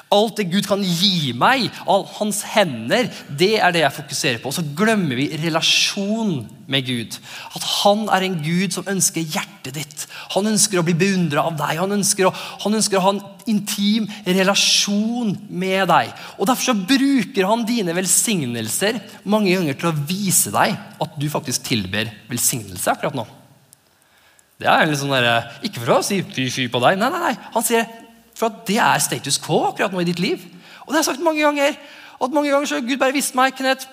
Alt 0.09 0.39
det 0.39 0.47
Gud 0.49 0.65
kan 0.65 0.81
gi 0.81 1.35
meg, 1.37 1.67
av 1.85 2.07
hans 2.17 2.39
hender, 2.55 3.11
det 3.29 3.59
er 3.61 3.73
det 3.75 3.83
jeg 3.83 3.93
fokuserer 3.93 4.39
på. 4.41 4.49
Og 4.49 4.55
så 4.57 4.63
glemmer 4.77 5.19
vi 5.19 5.27
relasjon 5.37 6.47
med 6.65 6.87
Gud. 6.87 7.17
At 7.53 7.67
han 7.83 8.07
er 8.09 8.25
en 8.25 8.39
Gud 8.41 8.73
som 8.73 8.89
ønsker 8.89 9.21
hjertet 9.21 9.77
ditt. 9.77 10.07
Han 10.33 10.49
ønsker 10.49 10.81
å 10.81 10.85
bli 10.87 10.95
beundra 10.97 11.45
av 11.51 11.59
deg. 11.61 11.77
Han 11.83 11.93
ønsker, 11.99 12.25
å, 12.25 12.33
han 12.65 12.79
ønsker, 12.79 12.97
å, 12.97 13.03
ha 13.05 13.13
en 13.13 13.53
intim 13.53 14.09
relasjon 14.25 15.35
med 15.49 15.85
deg. 15.93 16.11
Og 16.39 16.49
Derfor 16.49 16.71
så 16.71 16.77
bruker 16.89 17.45
han 17.51 17.67
dine 17.69 17.93
velsignelser 17.97 18.97
mange 19.29 19.53
ganger 19.53 19.77
til 19.77 19.91
å 19.91 19.97
vise 20.09 20.49
deg 20.55 20.73
at 20.73 21.21
du 21.21 21.29
faktisk 21.29 21.69
tilber 21.69 22.09
velsignelse 22.31 22.97
akkurat 22.97 23.21
nå. 23.21 23.29
Det 24.59 24.67
er 24.67 24.89
litt 24.89 24.99
sånn 24.99 25.13
der, 25.13 25.53
Ikke 25.63 25.85
for 25.85 25.99
å 25.99 26.03
si 26.03 26.23
fy-fy 26.25 26.65
på 26.73 26.81
deg. 26.81 26.97
Nei, 26.97 27.13
nei, 27.13 27.27
nei. 27.29 27.35
Han 27.53 27.63
sier 27.63 27.85
for 28.39 28.47
at 28.49 28.65
det 28.69 28.79
er 28.79 29.03
status 29.03 29.39
quo 29.43 29.65
akkurat 29.67 29.93
nå 29.93 30.01
i 30.01 30.07
ditt 30.07 30.21
liv. 30.23 30.43
Og 30.85 30.91
det 30.91 30.97
har 30.97 31.03
jeg 31.03 31.11
sagt 31.11 31.25
mange 31.25 31.43
ganger. 31.43 31.75
at 32.19 32.35
mange 32.35 32.51
ganger 32.51 32.67
så 32.67 32.81
Gud 32.81 32.97
bare 32.97 33.15
visst 33.15 33.35
meg, 33.35 33.55
Kenneth, 33.55 33.87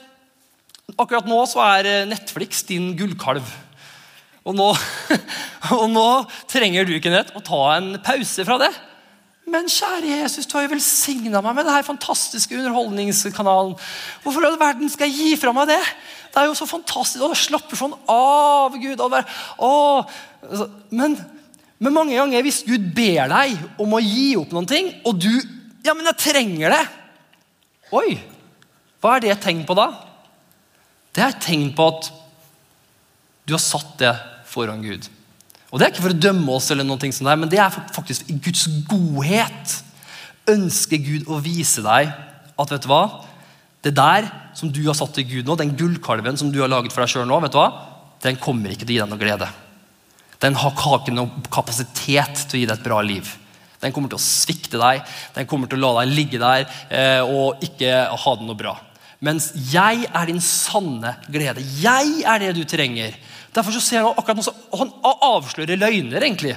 Akkurat 0.94 1.26
nå 1.26 1.38
så 1.50 1.58
er 1.64 1.86
eh, 1.90 2.04
Netflix 2.06 2.62
din 2.68 2.92
gullkalv. 2.96 3.46
Og 4.46 4.54
nå, 4.54 4.68
og 5.74 5.88
nå 5.90 6.10
trenger 6.46 6.86
du 6.86 6.94
Kenneth, 7.02 7.34
å 7.34 7.42
ta 7.42 7.62
en 7.74 7.96
pause 8.06 8.46
fra 8.46 8.60
det. 8.62 8.70
Men 9.50 9.66
kjære 9.70 10.20
Jesus, 10.22 10.46
du 10.46 10.56
har 10.56 10.64
jo 10.66 10.72
velsigna 10.72 11.42
meg 11.42 11.58
med 11.58 11.66
denne 11.66 11.82
fantastiske 11.86 12.54
underholdningskanalen. 12.54 13.74
Hvorfor 14.22 14.46
i 14.46 14.48
all 14.48 14.58
verden 14.62 14.90
skal 14.90 15.10
jeg 15.10 15.18
gi 15.18 15.40
fra 15.42 15.52
meg 15.54 15.68
det? 15.70 15.82
Det 16.34 16.42
er 16.42 16.48
jo 16.48 16.56
så 16.58 16.66
fantastisk. 16.70 17.22
Og 17.26 17.38
slapper 17.38 17.78
sånn 17.78 17.94
av 18.10 18.74
Gud. 18.78 19.02
Men 20.94 21.18
men 21.78 21.94
mange 21.94 22.16
ganger 22.16 22.44
hvis 22.46 22.62
Gud 22.66 22.88
ber 22.96 23.28
deg 23.32 23.82
om 23.82 23.96
å 23.96 24.02
gi 24.02 24.30
opp 24.40 24.54
noen 24.54 24.68
ting, 24.70 24.92
og 25.04 25.20
du 25.20 25.32
Ja, 25.86 25.92
men 25.94 26.08
jeg 26.08 26.18
trenger 26.18 26.72
det. 26.74 26.84
Oi, 27.94 28.16
hva 28.98 29.12
er 29.14 29.20
det 29.22 29.28
et 29.30 29.44
tegn 29.44 29.60
på 29.68 29.76
da? 29.78 29.84
Det 31.14 31.22
er 31.22 31.30
et 31.30 31.44
tegn 31.44 31.68
på 31.78 31.84
at 31.92 32.08
du 33.46 33.54
har 33.54 33.62
satt 33.62 33.92
det 34.00 34.10
foran 34.50 34.82
Gud. 34.82 35.06
Og 35.70 35.78
Det 35.78 35.86
er 35.86 35.92
ikke 35.92 36.02
for 36.08 36.16
å 36.16 36.24
dømme 36.24 36.56
oss, 36.56 36.72
eller 36.74 36.82
noe 36.82 36.98
sånt 36.98 37.22
der, 37.22 37.38
men 37.38 37.52
det 37.52 37.60
er 37.62 37.70
faktisk 37.70 38.26
i 38.32 38.34
Guds 38.42 38.66
godhet. 38.90 39.76
Ønsker 40.50 40.98
Gud 40.98 41.30
å 41.30 41.38
vise 41.44 41.86
deg 41.86 42.10
at 42.10 42.74
vet 42.74 42.82
du 42.82 42.90
hva? 42.90 43.04
Det 43.86 43.94
der 43.94 44.26
som 44.58 44.72
du 44.74 44.82
har 44.88 44.98
satt 44.98 45.14
til 45.14 45.28
Gud 45.36 45.46
nå, 45.46 45.54
den 45.54 45.76
gullkalven 45.78 46.38
som 46.40 46.50
du 46.50 46.58
har 46.64 46.72
laget 46.72 46.90
for 46.90 47.06
deg 47.06 47.14
sjøl 47.14 47.30
nå, 47.30 47.38
vet 47.46 47.54
du 47.54 47.62
hva? 47.62 47.70
den 48.24 48.38
kommer 48.40 48.72
ikke 48.72 48.86
til 48.86 48.94
å 48.94 48.96
gi 48.96 49.02
deg 49.02 49.10
noe 49.12 49.20
glede. 49.20 49.48
Den 50.42 50.56
har 50.60 50.74
ikke 50.76 51.14
noen 51.14 51.46
kapasitet 51.52 52.46
til 52.46 52.58
å 52.58 52.60
gi 52.60 52.66
deg 52.68 52.78
et 52.78 52.86
bra 52.86 53.00
liv. 53.04 53.28
Den 53.80 53.92
kommer 53.92 54.10
til 54.10 54.18
å 54.18 54.24
svikte 54.24 54.80
deg, 54.80 55.02
den 55.36 55.48
kommer 55.48 55.68
til 55.70 55.78
å 55.78 55.84
la 55.84 56.02
deg 56.02 56.14
ligge 56.16 56.40
der 56.40 56.64
eh, 56.88 57.22
og 57.22 57.62
ikke 57.64 57.92
ha 58.12 58.36
det 58.36 58.46
noe 58.48 58.58
bra. 58.58 58.74
Mens 59.24 59.50
jeg 59.72 60.04
er 60.06 60.28
din 60.28 60.42
sanne 60.44 61.14
glede. 61.32 61.64
Jeg 61.80 62.22
er 62.28 62.42
det 62.42 62.52
du 62.56 62.64
trenger. 62.68 63.16
Derfor 63.56 63.72
så 63.72 63.80
ser 63.80 64.04
Han 64.04 64.12
akkurat 64.12 64.40
noe, 64.42 64.54
han 64.76 64.92
avslører 65.30 65.80
løgner. 65.80 66.22
egentlig. 66.22 66.56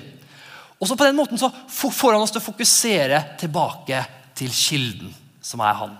Og 0.80 0.88
så 0.88 0.96
På 0.96 1.06
den 1.08 1.16
måten 1.16 1.38
så 1.38 1.52
får 1.70 2.14
han 2.14 2.22
oss 2.22 2.32
til 2.32 2.42
å 2.42 2.50
fokusere 2.50 3.38
tilbake 3.40 4.04
til 4.36 4.52
kilden, 4.52 5.14
som 5.42 5.60
er 5.60 5.74
han. 5.74 5.98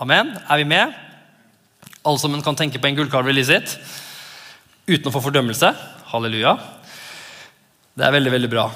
Amen. 0.00 0.36
Er 0.48 0.56
vi 0.56 0.64
med? 0.64 0.94
Alle 2.04 2.18
sammen 2.18 2.42
kan 2.42 2.56
tenke 2.56 2.78
på 2.78 2.86
en 2.86 2.96
gullkalv 2.96 3.28
i 3.28 3.32
livet 3.32 3.68
sitt 3.68 3.78
uten 4.88 5.10
å 5.10 5.12
få 5.12 5.20
fordømmelse. 5.20 5.72
Halleluja. 6.12 6.56
Det 7.98 8.06
er 8.06 8.14
veldig, 8.14 8.32
veldig 8.36 8.50
bra. 8.52 8.68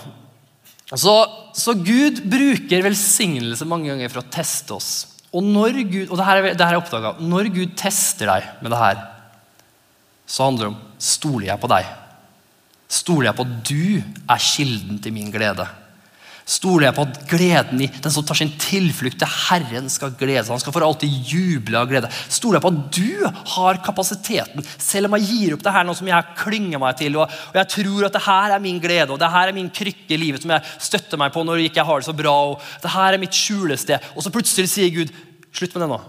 Så, 0.99 1.15
så 1.57 1.77
Gud 1.79 2.25
bruker 2.29 2.85
velsignelse 2.85 3.67
mange 3.71 3.93
ganger 3.93 4.11
for 4.13 4.23
å 4.25 4.31
teste 4.35 4.75
oss. 4.77 4.91
Og 5.33 5.45
når 5.47 5.79
Gud, 5.87 6.11
og 6.11 6.19
det 6.19 6.27
her, 6.27 6.49
det 6.51 6.67
her 6.67 6.75
er 6.75 6.81
oppdaget, 6.81 7.23
når 7.25 7.49
Gud 7.55 7.77
tester 7.79 8.29
deg 8.29 8.49
med 8.61 8.75
det 8.75 8.81
her, 8.83 9.05
så 10.29 10.49
handler 10.49 10.67
det 10.67 10.73
om 10.75 10.81
stoler 11.03 11.49
jeg 11.53 11.63
på 11.63 11.71
deg. 11.73 11.93
Stoler 12.93 13.31
jeg 13.31 13.39
på 13.39 13.47
at 13.47 13.55
du 13.71 13.85
er 14.03 14.45
kilden 14.45 14.99
til 15.01 15.15
min 15.15 15.31
glede. 15.33 15.65
Stoler 16.49 16.89
jeg 16.89 16.97
på 16.97 17.05
at 17.07 17.19
gleden 17.31 17.83
i 17.85 17.89
den 17.93 18.13
som 18.13 18.25
tar 18.27 18.39
sin 18.39 18.51
tilflukt 18.61 19.19
til 19.21 19.31
Herren, 19.31 19.87
skal 19.93 20.15
glede 20.19 20.43
seg. 20.43 20.55
Han 20.57 20.63
skal 20.63 20.75
for 20.75 20.87
alltid 20.87 21.29
juble 21.31 21.79
av 21.79 21.91
glede. 21.91 22.11
Stoler 22.27 22.59
jeg 22.59 22.65
på 22.65 22.73
at 22.73 22.97
du 22.97 23.53
har 23.55 23.79
kapasiteten, 23.87 24.67
selv 24.75 25.09
om 25.09 25.17
jeg 25.19 25.29
gir 25.31 25.57
opp 25.57 25.63
det 25.63 25.75
her 25.77 25.87
nå 25.87 25.95
som 25.99 26.11
jeg 26.11 26.35
klynger 26.41 26.83
meg 26.83 26.99
til, 26.99 27.21
og, 27.21 27.31
og, 27.31 27.61
jeg 27.61 27.73
tror 27.77 28.09
at 28.09 28.19
det 28.19 28.25
her 28.27 28.57
er 28.57 28.65
min 28.65 28.83
glede, 28.83 29.11
og 29.15 29.21
det 29.23 29.31
her 29.37 29.53
er 29.53 29.57
min 29.57 29.71
krykke 29.71 30.17
i 30.17 30.21
livet 30.21 30.43
som 30.43 30.55
jeg 30.57 30.75
støtter 30.91 31.21
meg 31.21 31.31
på 31.35 31.47
når 31.47 31.63
jeg 31.63 31.73
ikke 31.73 31.87
har 31.87 32.03
det 32.03 32.11
så 32.11 32.17
bra, 32.17 32.35
og 32.51 32.83
det 32.83 32.95
her 32.97 33.15
er 33.15 33.23
mitt 33.23 33.39
skjulested. 33.39 34.11
Og 34.17 34.27
så 34.27 34.35
plutselig 34.35 34.73
sier 34.73 34.93
Gud 34.95 35.15
slutt 35.55 35.77
med 35.77 35.87
det 35.87 35.91
nå. 35.95 36.03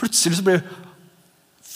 Plutselig 0.00 0.40
så 0.40 0.44
blir 0.46 0.64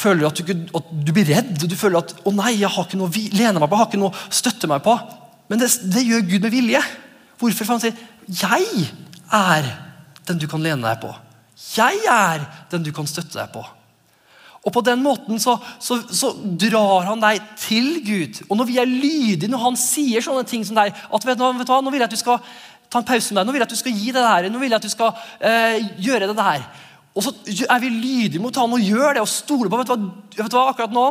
føler 0.01 0.29
at 0.31 0.41
du, 0.41 0.53
at 0.77 0.93
du 1.05 1.13
blir 1.13 1.29
redd. 1.29 1.57
Du 1.61 1.77
føler 1.77 2.01
at 2.01 2.15
'Å 2.25 2.33
nei, 2.33 2.55
jeg 2.61 2.73
har 2.73 2.87
ikke 2.87 3.01
noe 3.01 3.11
å 3.11 3.25
lene 3.37 3.61
meg 3.61 3.69
på, 3.69 3.77
jeg 3.77 3.83
har 3.83 3.91
ikke 3.91 4.01
noe 4.01 4.15
å 4.15 4.33
støtte 4.33 4.71
meg 4.71 4.81
på'. 4.85 5.20
Men 5.51 5.59
det, 5.59 5.71
det, 5.91 6.07
gjør 6.07 6.29
Gud 6.29 6.47
med 6.47 6.55
vilje. 6.55 6.81
Hvorfor? 7.41 7.67
For 7.67 7.75
han 7.75 7.83
sier 7.83 7.97
'Jeg 8.31 8.87
er 9.33 9.67
den 10.29 10.39
du 10.39 10.47
kan 10.47 10.63
lene 10.63 10.87
deg 10.87 11.03
på'. 11.03 11.15
Jeg 11.77 12.07
er 12.09 12.47
den 12.71 12.87
du 12.87 12.93
kan 12.93 13.07
støtte 13.07 13.39
deg 13.39 13.51
på. 13.53 13.65
Og 14.65 14.73
På 14.73 14.81
den 14.85 15.03
måten 15.03 15.41
så, 15.41 15.57
så, 15.81 15.99
så 16.13 16.31
drar 16.61 17.09
han 17.09 17.21
deg 17.21 17.41
til 17.57 18.05
Gud. 18.05 18.43
Og 18.49 18.57
når 18.57 18.65
vi 18.69 18.79
er 18.79 18.85
lydige, 18.85 19.49
når 19.49 19.65
han 19.65 19.77
sier 19.77 20.21
sånne 20.21 20.45
ting 20.45 20.65
som 20.67 20.77
deg, 20.77 20.93
at 20.93 21.27
vet 21.27 21.39
du, 21.39 21.45
vet 21.59 21.67
du 21.67 21.73
hva, 21.73 21.81
'Nå 21.81 21.91
vil 21.91 22.01
jeg 22.01 22.11
at 22.11 22.17
du 22.17 22.21
skal 22.21 22.39
ta 22.91 22.99
en 22.99 23.09
pause 23.09 23.35
med 23.35 23.41
deg. 23.41 23.47
Nå 23.47 23.53
vil 23.53 23.63
jeg 23.63 23.69
at 23.69 23.75
du 23.75 23.81
skal 23.81 23.99
gi 23.99 24.13
det 24.13 24.23
der. 24.23 24.51
Nå 24.51 24.59
vil 24.59 24.71
jeg 24.71 24.79
at 24.79 24.87
du 24.87 24.93
skal 24.93 25.13
eh, 25.41 25.79
gjøre 25.99 26.31
det 26.31 26.37
der. 26.37 26.63
Og 27.15 27.25
så 27.25 27.35
er 27.67 27.81
vi 27.83 27.91
lydige 27.91 28.43
mot 28.43 28.55
han 28.57 28.73
og 28.73 28.87
gjør 28.87 29.19
det 29.19 29.23
og 29.25 29.31
stoler 29.31 29.71
på 29.71 29.81
vet 29.81 29.91
du, 29.91 29.95
hva, 29.97 30.45
vet 30.45 30.53
du 30.53 30.57
hva, 30.57 30.69
akkurat 30.71 30.95
nå 30.95 31.07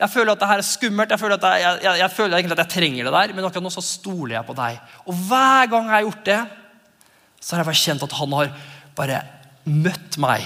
jeg 0.00 0.10
føler 0.10 0.34
at 0.34 0.42
det 0.42 0.48
her 0.50 0.60
er 0.60 0.66
skummelt, 0.66 1.14
jeg 1.14 1.20
føler, 1.20 1.38
jeg, 1.38 1.62
jeg, 1.62 1.80
jeg, 1.84 2.00
jeg 2.02 2.12
føler 2.16 2.36
egentlig 2.36 2.56
at 2.56 2.64
jeg 2.64 2.74
trenger 2.74 3.06
det 3.06 3.14
der, 3.14 3.34
men 3.34 3.46
akkurat 3.46 3.66
nå 3.66 3.72
så 3.72 3.84
stoler 3.84 4.36
jeg 4.36 4.48
på 4.48 4.56
deg. 4.58 4.80
Og 5.06 5.22
hver 5.28 5.70
gang 5.70 5.86
jeg 5.86 5.94
har 5.94 6.06
gjort 6.08 6.28
det, 6.28 6.40
så 7.38 7.54
har 7.54 7.62
jeg 7.62 7.70
bare 7.70 7.82
kjent 7.84 8.06
at 8.06 8.16
han 8.18 8.36
har 8.40 8.52
bare 8.98 9.22
møtt 9.64 10.18
meg 10.22 10.44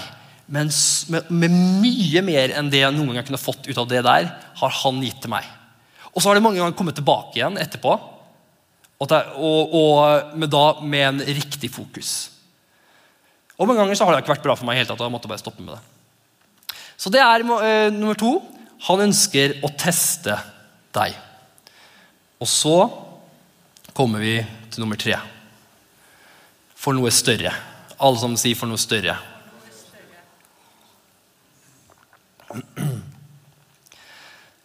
med, 0.49 0.71
med, 1.13 1.29
med 1.29 1.57
mye 1.83 2.23
mer 2.25 2.53
enn 2.57 2.71
det 2.73 2.81
jeg 2.81 2.95
noen 2.95 3.13
gang 3.17 3.25
kunne 3.27 3.41
fått 3.41 3.67
ut 3.69 3.77
av 3.77 3.89
det 3.89 4.01
der, 4.05 4.29
har 4.61 4.77
han 4.81 5.01
gitt 5.05 5.21
til 5.23 5.33
meg. 5.33 5.45
Og 6.09 6.21
så 6.21 6.29
har 6.29 6.39
det 6.39 6.43
mange 6.45 6.61
ganger 6.61 6.77
kommet 6.77 6.97
tilbake 6.97 7.37
igjen 7.37 7.59
etterpå, 7.61 7.93
og, 8.99 9.13
og, 9.13 9.75
og 9.79 10.35
med, 10.35 10.49
da, 10.51 10.63
med 10.81 11.05
en 11.05 11.21
riktig 11.37 11.69
fokus. 11.71 12.13
Og 13.59 13.69
mange 13.69 13.81
ganger 13.83 13.95
så 13.95 14.07
har 14.07 14.15
det 14.15 14.23
ikke 14.23 14.33
vært 14.33 14.47
bra 14.47 14.55
for 14.57 14.67
meg 14.67 14.77
i 14.77 14.81
hele 14.81 14.89
tatt, 14.89 15.03
jeg 15.05 15.13
måtte 15.13 15.31
bare 15.31 15.41
stoppe 15.41 15.63
med 15.63 15.77
det. 15.77 16.77
Så 16.99 17.11
det 17.13 17.21
er 17.23 17.45
uh, 17.45 17.93
nummer 17.95 18.17
to. 18.19 18.33
Han 18.87 19.03
ønsker 19.09 19.57
å 19.65 19.71
teste 19.75 20.37
deg. 20.95 21.17
Og 22.39 22.47
så 22.47 22.77
kommer 23.95 24.23
vi 24.23 24.37
til 24.71 24.83
nummer 24.83 24.99
tre. 24.99 25.17
For 26.79 26.95
noe 26.95 27.11
større. 27.11 27.51
Alle 27.99 28.19
som 28.21 28.37
sier 28.39 28.55
'for 28.55 28.67
noe 28.67 28.79
større'. 28.79 29.17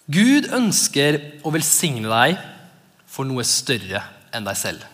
Gud 0.07 0.46
ønsker 0.53 1.40
å 1.42 1.53
velsigne 1.53 2.09
deg 2.09 2.38
for 3.07 3.24
noe 3.24 3.44
større 3.44 4.03
enn 4.33 4.44
deg 4.44 4.57
selv. 4.57 4.85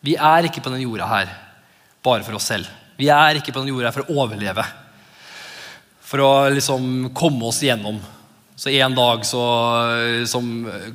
Vi 0.00 0.16
er 0.16 0.48
ikke 0.48 0.62
på 0.64 0.70
denne 0.70 0.82
jorda 0.82 1.06
her 1.06 1.28
bare 2.02 2.24
for 2.24 2.38
oss 2.38 2.48
selv. 2.48 2.66
Vi 2.96 3.08
er 3.12 3.36
ikke 3.36 3.52
på 3.52 3.60
denne 3.60 3.74
jorda 3.74 3.90
her 3.90 3.96
for 3.96 4.06
å 4.06 4.24
overleve. 4.24 4.64
For 6.06 6.22
å 6.22 6.48
liksom 6.54 7.10
komme 7.16 7.44
oss 7.44 7.60
gjennom 7.66 8.00
så 8.56 8.72
en 8.72 8.96
dag 8.96 9.26
så 9.28 9.42
som 10.28 10.48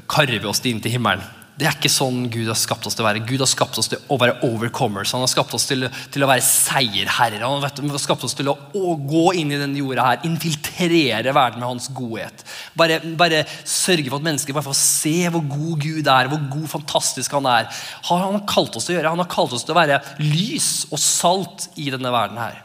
karver 0.09 0.49
oss 0.49 0.63
inn 0.65 0.81
til 0.81 0.97
himmelen. 0.97 1.23
Det 1.61 1.67
er 1.69 1.75
ikke 1.75 1.91
sånn 1.93 2.23
Gud 2.31 2.47
har 2.49 2.57
skapt 2.57 2.87
oss 2.89 2.95
til 2.97 3.03
å 3.03 3.05
være. 3.05 3.21
Gud 3.27 3.41
har 3.43 3.49
skapt 3.49 3.75
oss 3.77 3.89
til 3.91 3.99
å 4.09 4.15
være 4.17 4.39
overcomers. 4.47 5.11
Han 5.13 5.21
har 5.21 5.29
skapt 5.29 5.51
oss 5.53 5.67
til, 5.69 5.85
til 6.09 6.23
å 6.25 6.29
være 6.29 6.41
seierherrer. 6.41 7.43
Han 7.43 7.61
har 7.61 8.01
skapt 8.01 8.25
oss 8.25 8.33
til 8.37 8.49
å, 8.49 8.55
å, 8.73 8.95
gå 8.97 9.25
inn 9.37 9.51
i 9.53 9.59
denne 9.61 9.77
jorda 9.77 10.07
her, 10.07 10.23
infiltrere 10.25 11.35
verden 11.35 11.61
med 11.61 11.67
hans 11.67 11.91
godhet. 11.93 12.41
Bare, 12.73 12.97
bare 13.19 13.43
sørge 13.61 14.07
for 14.07 14.17
at 14.17 14.25
mennesker 14.31 14.57
bare 14.57 14.69
får 14.71 14.79
se 14.79 15.15
hvor 15.35 15.45
god 15.51 15.85
Gud 15.85 16.09
er, 16.15 16.31
hvor 16.31 16.41
god, 16.55 16.65
fantastisk 16.71 17.37
han 17.37 17.51
er. 17.51 17.69
Han 18.09 18.25
har 18.25 18.43
kalt 18.49 18.79
oss 18.79 18.89
til 18.89 18.95
å 18.95 18.99
gjøre. 18.99 19.13
Han 19.13 19.21
har 19.21 19.31
kalt 19.37 19.53
oss 19.53 19.67
til 19.67 19.75
å 19.75 19.81
være 19.83 20.01
lys 20.23 20.71
og 20.89 21.03
salt 21.03 21.69
i 21.77 21.91
denne 21.93 22.15
verden 22.15 22.41
her. 22.41 22.57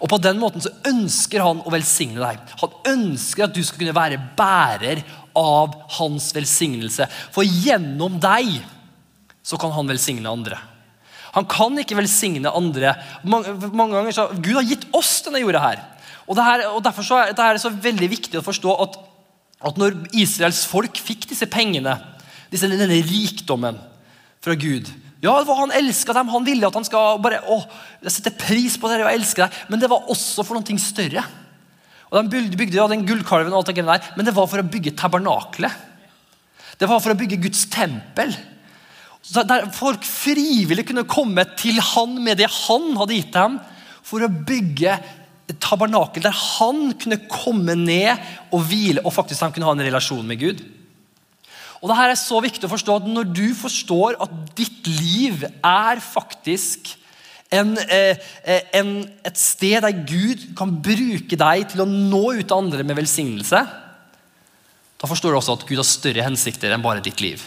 Og 0.00 0.08
På 0.08 0.18
den 0.22 0.38
måten 0.40 0.62
så 0.64 0.72
ønsker 0.88 1.44
han 1.44 1.60
å 1.60 1.72
velsigne 1.72 2.22
deg. 2.22 2.52
Han 2.62 2.76
ønsker 2.94 3.46
at 3.46 3.54
du 3.54 3.60
skal 3.64 3.82
kunne 3.82 3.96
være 3.96 4.20
bærer 4.36 5.02
av 5.36 5.76
hans 5.98 6.30
velsignelse. 6.34 7.06
For 7.34 7.44
gjennom 7.44 8.16
deg 8.22 8.56
så 9.44 9.58
kan 9.60 9.74
han 9.74 9.90
velsigne 9.90 10.30
andre. 10.30 10.58
Han 11.36 11.46
kan 11.50 11.76
ikke 11.78 11.98
velsigne 11.98 12.50
andre. 12.50 12.94
Mange, 13.28 13.52
mange 13.70 13.98
ganger 13.98 14.16
så, 14.16 14.26
Gud 14.34 14.56
har 14.56 14.66
gitt 14.66 14.88
oss 14.96 15.20
denne 15.26 15.42
jorda 15.42 15.62
her. 15.62 15.84
Og, 16.26 16.34
det 16.38 16.46
her, 16.46 16.64
og 16.72 16.82
Derfor 16.86 17.06
så 17.06 17.20
det 17.36 17.60
så 17.62 17.70
veldig 17.70 18.08
viktig 18.10 18.40
å 18.40 18.46
forstå 18.46 18.74
at, 18.86 18.98
at 19.68 19.78
når 19.78 19.98
Israels 20.16 20.64
folk 20.70 20.98
fikk 21.02 21.28
disse 21.30 21.48
pengene, 21.50 21.96
disse, 22.50 22.70
denne 22.70 23.02
rikdommen 23.04 23.78
fra 24.40 24.56
Gud 24.58 24.88
ja, 25.20 25.34
Han 25.44 25.72
elska 25.76 26.14
dem, 26.16 26.28
han 26.32 26.44
ville 26.44 26.66
at 26.66 26.76
han 26.76 26.86
skal 26.86 27.20
bare 27.20 27.42
å, 27.44 27.60
sette 28.08 28.32
pris 28.32 28.78
på 28.80 28.88
dere 28.88 29.04
og 29.04 29.12
elske 29.12 29.44
deg. 29.44 29.58
Men 29.68 29.82
det 29.82 29.90
var 29.92 30.08
også 30.08 30.44
for 30.46 30.56
noe 30.56 30.80
større. 30.80 31.24
Og 32.10 32.30
De 32.30 32.40
bygde, 32.56 32.78
ja, 32.78 32.88
den 32.90 33.06
gullkalven, 33.06 33.52
og 33.52 33.60
alt 33.60 33.74
det 33.74 33.84
der, 33.84 34.14
men 34.16 34.26
det 34.26 34.34
var 34.34 34.48
for 34.50 34.62
å 34.62 34.66
bygge 34.66 34.96
tabernaklet. 34.98 35.86
Det 36.80 36.88
var 36.88 37.02
for 37.04 37.12
å 37.12 37.18
bygge 37.18 37.38
Guds 37.44 37.66
tempel. 37.70 38.32
Der 39.36 39.68
Folk 39.76 40.06
frivillig 40.08 40.86
kunne 40.88 41.04
komme 41.04 41.44
til 41.60 41.78
han 41.92 42.16
med 42.24 42.40
det 42.40 42.48
han 42.64 42.94
hadde 42.96 43.18
gitt 43.18 43.34
dem, 43.36 43.60
for 44.02 44.24
å 44.24 44.32
bygge 44.32 44.96
et 45.50 45.58
tabernakel 45.62 46.22
der 46.24 46.34
han 46.34 46.92
kunne 46.98 47.20
komme 47.30 47.76
ned 47.78 48.16
og 48.54 48.64
hvile, 48.70 49.04
og 49.04 49.14
faktisk 49.14 49.44
han 49.44 49.54
kunne 49.54 49.68
ha 49.68 49.74
en 49.76 49.84
relasjon 49.84 50.26
med 50.26 50.40
Gud. 50.40 50.62
Og 51.80 51.88
det 51.88 51.96
her 51.96 52.12
er 52.12 52.18
så 52.20 52.40
viktig 52.44 52.66
å 52.66 52.72
forstå 52.74 52.96
at 53.00 53.06
Når 53.08 53.28
du 53.32 53.46
forstår 53.56 54.18
at 54.20 54.32
ditt 54.58 54.88
liv 55.00 55.44
er 55.48 56.02
faktisk 56.04 56.96
en, 57.50 57.74
eh, 57.90 58.18
en, 58.78 58.90
et 59.26 59.38
sted 59.38 59.80
der 59.82 60.04
Gud 60.06 60.52
kan 60.58 60.76
bruke 60.84 61.34
deg 61.34 61.64
til 61.72 61.82
å 61.82 61.88
nå 61.88 62.36
ut 62.36 62.44
til 62.44 62.54
andre 62.54 62.84
med 62.86 63.00
velsignelse, 63.00 63.62
da 65.00 65.08
forstår 65.08 65.32
du 65.32 65.38
også 65.40 65.56
at 65.56 65.64
Gud 65.66 65.80
har 65.80 65.88
større 65.88 66.26
hensikter 66.28 66.70
enn 66.70 66.84
bare 66.84 67.02
ditt 67.02 67.18
liv. 67.24 67.42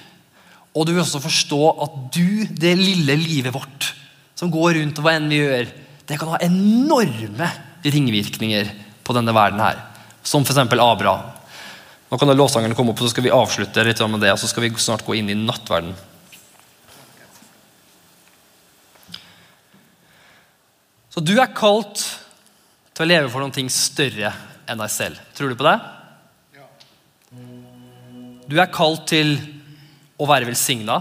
Og 0.74 0.88
du 0.88 0.92
vil 0.92 1.04
også 1.04 1.22
forstå 1.24 1.62
at 1.86 1.98
du, 2.16 2.44
det 2.50 2.74
lille 2.80 3.16
livet 3.22 3.54
vårt, 3.56 3.94
som 4.36 4.52
går 4.52 4.80
rundt 4.82 5.00
og 5.00 5.06
hva 5.06 5.16
enn 5.16 5.30
vi 5.32 5.40
gjør, 5.40 5.70
det 6.10 6.18
kan 6.20 6.34
ha 6.34 6.42
enorme 6.44 7.48
ringvirkninger 7.86 8.72
på 9.06 9.16
denne 9.16 9.36
verden 9.36 9.62
her. 9.64 9.80
Som 10.26 10.44
f.eks. 10.44 10.60
Abraham. 10.66 11.30
Nå 12.14 12.18
kan 12.22 12.30
lovsangerne 12.30 12.76
komme 12.78 12.92
opp, 12.94 13.00
og 13.02 13.08
så 13.08 13.16
skal 13.16 13.26
vi 13.26 13.32
avslutte 13.34 13.84
litt 13.88 14.02
med 14.06 14.22
det, 14.22 14.30
og 14.30 14.38
så 14.38 14.46
skal 14.46 14.68
vi 14.68 14.70
snart 14.78 15.02
gå 15.02 15.16
inn 15.18 15.32
i 15.34 15.36
nattverden. 15.40 15.96
Så 21.10 21.24
du 21.26 21.32
er 21.42 21.50
kalt 21.58 22.04
til 22.94 23.06
å 23.06 23.08
leve 23.10 23.32
for 23.34 23.42
noe 23.42 23.74
større 23.74 24.30
enn 24.70 24.84
deg 24.84 24.92
selv. 24.94 25.24
Tror 25.34 25.50
du 25.50 25.58
på 25.58 25.66
det? 25.66 25.74
Du 28.46 28.60
er 28.62 28.70
kalt 28.70 29.08
til 29.10 29.34
å 30.22 30.30
være 30.30 30.52
velsigna. 30.52 31.00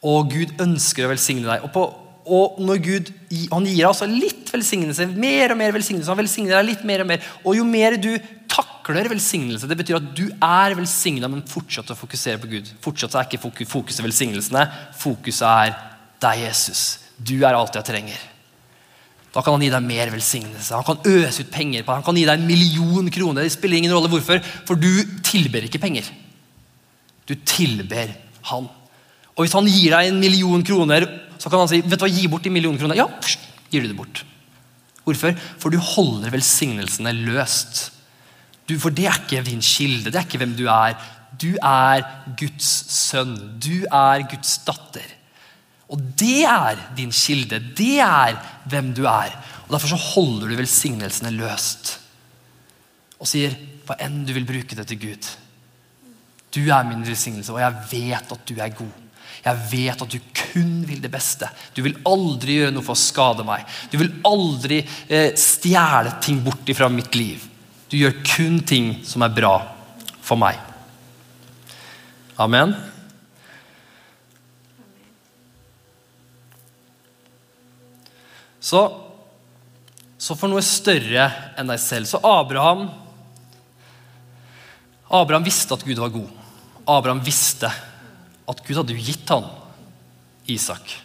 Og 0.00 0.32
Gud 0.32 0.56
ønsker 0.64 1.04
å 1.04 1.12
velsigne 1.12 1.44
deg. 1.44 1.68
Og, 1.68 1.74
på, 1.76 1.84
og 2.24 2.56
når 2.64 2.80
Gud 2.88 3.12
han 3.52 3.68
gir 3.68 3.92
deg 4.00 4.16
litt 4.16 4.48
velsignelse, 4.56 5.10
mer 5.12 5.52
og 5.52 5.60
mer 5.60 5.76
velsignelse, 5.76 6.08
han 6.08 6.24
velsigner 6.24 6.56
deg 6.56 6.70
litt 6.70 6.88
mer 6.88 7.04
og 7.04 7.12
mer, 7.12 7.30
og 7.44 7.60
jo 7.60 7.68
mer 7.68 8.00
du 8.00 8.14
takler 8.50 9.08
velsignelse, 9.10 9.68
det 9.68 9.78
betyr 9.78 9.98
at 9.98 10.08
du 10.16 10.24
er 10.30 10.76
velsigna, 10.78 11.28
men 11.30 11.44
fortsatt 11.48 11.92
å 11.92 11.98
fokusere 11.98 12.40
på 12.42 12.50
Gud. 12.50 12.70
Fortsatt 12.84 13.16
er 13.16 13.28
ikke 13.28 13.42
fokuset 13.42 14.04
velsignelsene. 14.04 14.64
Fokuset 15.00 15.46
er 15.46 15.76
deg, 16.22 16.46
Jesus. 16.46 16.86
Du 17.16 17.36
er 17.42 17.56
alt 17.56 17.76
jeg 17.76 17.88
trenger. 17.88 18.24
Da 19.36 19.42
kan 19.44 19.52
han 19.52 19.64
gi 19.66 19.72
deg 19.72 19.84
mer 19.84 20.10
velsignelse. 20.14 20.72
Han 20.78 20.86
kan 20.86 21.10
øse 21.12 21.44
ut 21.44 21.50
penger 21.52 21.82
på 21.82 21.90
deg. 21.90 21.98
Han 21.98 22.06
kan 22.06 22.16
gi 22.16 22.24
deg 22.24 22.40
en 22.40 22.48
million 22.48 23.10
kroner. 23.12 23.44
Det 23.44 23.52
spiller 23.52 23.82
ingen 23.82 23.92
rolle 23.92 24.08
hvorfor, 24.08 24.40
for 24.68 24.80
du 24.80 24.88
tilber 25.26 25.66
ikke 25.66 25.82
penger. 25.82 26.08
Du 27.28 27.34
tilber 27.44 28.14
han. 28.48 28.70
Og 29.36 29.44
hvis 29.44 29.56
han 29.58 29.68
gir 29.68 29.92
deg 29.92 30.08
en 30.08 30.22
million 30.22 30.62
kroner, 30.64 31.04
så 31.36 31.50
kan 31.52 31.60
han 31.60 31.68
si 31.68 31.82
vet 31.82 31.98
du 31.98 32.06
hva, 32.06 32.08
gi 32.08 32.30
bort 32.32 32.46
de 32.46 32.54
millioner 32.54 32.80
kroner. 32.80 32.96
Ja, 32.96 33.10
gir 33.68 33.84
du 33.84 33.90
det 33.90 33.98
bort. 33.98 34.22
Hvorfor? 35.04 35.36
For 35.60 35.70
du 35.70 35.78
holder 35.82 36.32
velsignelsene 36.32 37.12
løst. 37.26 37.90
Du, 38.66 38.74
for 38.82 38.90
det 38.90 39.06
er 39.06 39.20
ikke 39.20 39.44
din 39.46 39.62
kilde, 39.62 40.10
det 40.10 40.18
er 40.18 40.26
ikke 40.26 40.40
hvem 40.42 40.56
du 40.58 40.66
er. 40.66 40.96
Du 41.36 41.52
er 41.62 42.02
Guds 42.38 42.70
sønn. 42.90 43.36
Du 43.62 43.84
er 43.84 44.24
Guds 44.30 44.56
datter. 44.66 45.06
Og 45.92 46.02
det 46.18 46.42
er 46.50 46.80
din 46.96 47.12
kilde. 47.14 47.60
Det 47.78 48.00
er 48.02 48.38
hvem 48.66 48.92
du 48.96 49.04
er. 49.06 49.34
Og 49.66 49.74
Derfor 49.74 49.92
så 49.94 50.00
holder 50.14 50.50
du 50.50 50.58
velsignelsene 50.58 51.34
løst. 51.36 51.96
Og 53.20 53.28
sier 53.30 53.54
hva 53.86 53.98
enn 54.02 54.24
du 54.26 54.32
vil 54.34 54.48
bruke 54.48 54.76
det 54.78 54.86
til 54.90 55.02
Gud. 55.04 55.32
Du 56.56 56.62
er 56.72 56.86
min 56.88 57.04
velsignelse, 57.06 57.52
og 57.52 57.60
jeg 57.60 57.82
vet 57.92 58.32
at 58.32 58.46
du 58.48 58.54
er 58.56 58.74
god. 58.74 59.02
Jeg 59.44 59.66
vet 59.70 60.02
at 60.02 60.10
du 60.10 60.18
kun 60.34 60.80
vil 60.88 61.02
det 61.02 61.10
beste. 61.12 61.48
Du 61.76 61.82
vil 61.84 61.98
aldri 62.08 62.56
gjøre 62.58 62.72
noe 62.74 62.86
for 62.86 62.96
å 62.96 62.98
skade 62.98 63.44
meg. 63.46 63.66
Du 63.92 63.98
vil 64.00 64.14
aldri 64.26 64.80
eh, 64.80 65.36
stjele 65.38 66.16
ting 66.24 66.40
bort 66.42 66.72
fra 66.74 66.88
mitt 66.90 67.14
liv. 67.18 67.44
Du 67.90 67.96
gjør 67.98 68.18
kun 68.26 68.60
ting 68.66 68.96
som 69.06 69.22
er 69.22 69.34
bra 69.34 69.54
for 70.24 70.38
meg. 70.40 70.58
Amen. 72.42 72.74
Så, 78.66 78.80
så 80.18 80.34
for 80.34 80.50
noe 80.50 80.64
større 80.66 81.28
enn 81.56 81.70
deg 81.70 81.78
selv. 81.80 82.10
Så 82.10 82.18
Abraham 82.26 82.88
Abraham 85.06 85.44
visste 85.46 85.76
at 85.76 85.84
Gud 85.86 86.00
var 86.02 86.10
god. 86.10 86.30
Abraham 86.90 87.22
visste 87.22 87.70
at 87.70 88.62
Gud 88.66 88.80
hadde 88.80 88.98
gitt 88.98 89.30
han 89.30 89.46
Isak. 90.50 90.96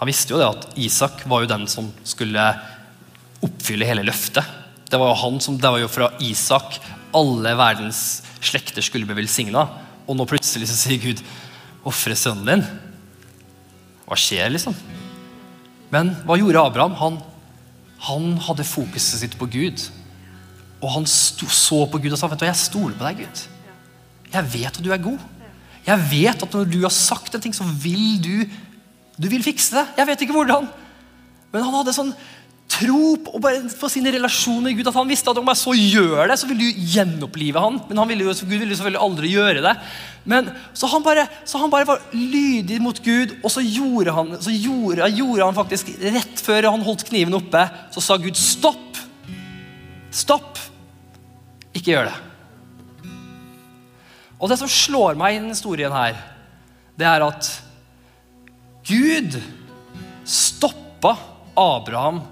Han 0.00 0.08
visste 0.08 0.32
jo 0.32 0.40
det 0.40 0.48
at 0.48 0.78
Isak 0.80 1.26
var 1.28 1.44
jo 1.44 1.50
den 1.50 1.66
som 1.68 1.90
skulle 2.06 2.48
oppfylle 3.44 3.88
hele 3.88 4.06
løftet. 4.06 4.57
Det 4.88 4.96
var 4.96 5.10
jo, 5.10 5.18
han 5.20 5.40
som, 5.44 5.58
det 5.60 5.70
var 5.70 5.82
jo 5.82 5.90
fra 5.92 6.08
Isak 6.24 6.78
alle 7.16 7.52
verdens 7.56 8.22
slekter 8.44 8.84
skulle 8.84 9.08
bli 9.08 9.18
velsigna. 9.20 9.66
Og 10.08 10.16
nå 10.16 10.24
plutselig 10.28 10.70
så 10.70 10.76
sier 10.78 11.00
Gud, 11.02 11.22
'Ofre 11.84 12.16
sønnen 12.16 12.46
din'. 12.48 12.66
Hva 14.08 14.16
skjer, 14.16 14.48
liksom? 14.50 14.74
Men 15.90 16.14
hva 16.24 16.36
gjorde 16.36 16.64
Abraham? 16.64 16.94
Han, 17.00 17.18
han 18.08 18.36
hadde 18.38 18.64
fokuset 18.64 19.20
sitt 19.20 19.38
på 19.38 19.48
Gud. 19.48 19.84
Og 20.82 20.90
han 20.92 21.06
sto, 21.06 21.46
så 21.46 21.86
på 21.86 22.00
Gud 22.00 22.12
og 22.12 22.18
sa 22.18 22.26
vet 22.26 22.40
du, 22.40 22.46
'Jeg 22.46 22.56
stoler 22.56 22.96
på 22.96 23.04
deg, 23.04 23.24
Gud'. 23.24 23.46
Jeg 24.32 24.52
vet 24.52 24.76
at 24.76 24.84
du 24.84 24.92
er 24.92 24.98
god. 24.98 25.18
Jeg 25.86 26.10
vet 26.10 26.42
at 26.42 26.52
når 26.52 26.64
du 26.64 26.80
har 26.82 26.92
sagt 26.92 27.34
en 27.34 27.40
ting, 27.40 27.54
så 27.54 27.64
vil 27.64 28.20
du 28.20 28.48
du 29.18 29.28
vil 29.28 29.42
fikse 29.42 29.74
det. 29.74 29.86
Jeg 29.98 30.06
vet 30.06 30.20
ikke 30.22 30.36
hvordan. 30.36 30.68
Men 31.52 31.64
han 31.64 31.74
hadde 31.74 31.94
sånn 31.96 32.12
tro 32.78 33.16
på, 33.22 33.40
på 33.80 33.90
sine 33.90 34.12
relasjoner 34.14 34.68
med 34.68 34.78
Gud. 34.78 34.88
At 34.90 34.98
han 34.98 35.10
visste 35.10 35.32
at 35.32 35.40
om 35.40 35.50
jeg 35.50 35.60
så 35.60 35.74
gjør 35.74 36.30
det, 36.30 36.36
så 36.40 36.48
vil 36.50 36.60
du 36.60 36.82
gjenopplive 36.94 37.62
han. 37.62 37.80
Men 37.88 38.02
han 38.02 38.10
ville 38.10 38.26
jo, 38.28 38.34
Gud 38.44 38.54
ville 38.54 38.70
jo 38.72 38.78
selvfølgelig 38.78 39.02
aldri 39.02 39.32
gjøre 39.32 39.64
det. 39.64 39.74
Men 40.28 40.50
Så 40.76 40.90
han 40.92 41.04
bare, 41.04 41.26
så 41.48 41.58
han 41.58 41.72
bare 41.72 41.88
var 41.88 42.02
lydig 42.12 42.80
mot 42.84 42.98
Gud, 43.04 43.38
og 43.42 43.52
så 43.52 43.64
gjorde 43.64 44.12
han 44.12 44.34
så 44.44 44.52
gjorde, 44.52 45.08
gjorde 45.16 45.46
han 45.46 45.56
faktisk 45.56 45.94
Rett 46.02 46.42
før 46.44 46.68
han 46.68 46.84
holdt 46.84 47.06
kniven 47.08 47.36
oppe, 47.38 47.64
så 47.94 48.04
sa 48.04 48.18
Gud 48.20 48.36
stopp. 48.38 48.98
Stopp. 50.14 50.60
Ikke 51.72 51.94
gjør 51.94 52.10
det. 52.10 52.16
Og 54.38 54.50
det 54.50 54.58
som 54.60 54.70
slår 54.70 55.18
meg 55.18 55.34
i 55.34 55.40
denne 55.40 55.56
historien 55.56 55.94
her, 55.94 56.18
det 56.98 57.06
er 57.08 57.24
at 57.26 57.48
Gud 58.88 59.38
stoppa 60.28 61.16
Abraham 61.58 62.22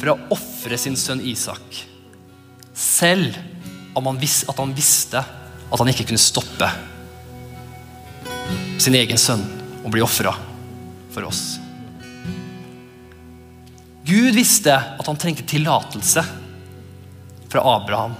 fra 0.00 0.14
å 0.14 0.30
ofre 0.36 0.78
sin 0.78 0.96
sønn 0.98 1.22
Isak. 1.24 1.82
Selv 2.76 3.36
om 3.96 4.06
han 4.10 4.20
visste, 4.20 4.50
at 4.50 4.60
han 4.60 4.74
visste 4.76 5.22
at 5.66 5.80
han 5.80 5.90
ikke 5.90 6.06
kunne 6.10 6.22
stoppe 6.22 6.68
sin 8.78 8.94
egen 8.94 9.18
sønn 9.18 9.42
å 9.82 9.90
bli 9.90 10.02
ofra 10.04 10.34
for 11.14 11.26
oss. 11.26 11.56
Gud 14.06 14.36
visste 14.36 14.74
at 14.76 15.06
han 15.08 15.18
trengte 15.18 15.46
tillatelse 15.48 16.22
fra 17.50 17.64
Abraham 17.72 18.14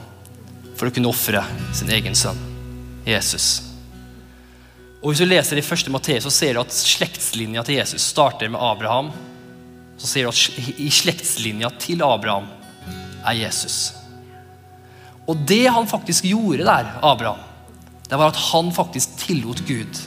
for 0.77 0.89
å 0.89 0.95
kunne 0.95 1.13
ofre 1.13 1.45
sin 1.77 1.93
egen 1.95 2.17
sønn. 2.19 2.41
Jesus. 3.07 3.63
Og 4.99 5.13
Hvis 5.13 5.23
du 5.23 5.29
leser 5.29 5.61
i 5.61 5.63
1. 5.63 5.93
Matteus, 5.95 6.25
så 6.27 6.33
ser 6.35 6.57
du 6.57 6.65
at 6.65 6.75
slektslinja 6.75 7.63
til 7.63 7.79
Jesus 7.79 8.03
starter 8.11 8.51
med 8.51 8.59
Abraham. 8.59 9.13
Så 9.97 10.09
ser 10.11 10.27
du 10.27 10.33
at 10.33 10.79
i 10.81 10.91
slektslinja 10.93 11.71
til 11.81 12.03
Abraham 12.05 12.49
er 13.27 13.39
Jesus. 13.39 13.95
Og 15.27 15.41
det 15.49 15.65
han 15.73 15.89
faktisk 15.91 16.29
gjorde 16.29 16.67
der, 16.67 16.93
Abraham, 17.03 17.41
det 18.07 18.19
var 18.19 18.31
at 18.31 18.43
han 18.53 18.71
faktisk 18.75 19.17
tillot 19.19 19.65
Gud 19.67 20.03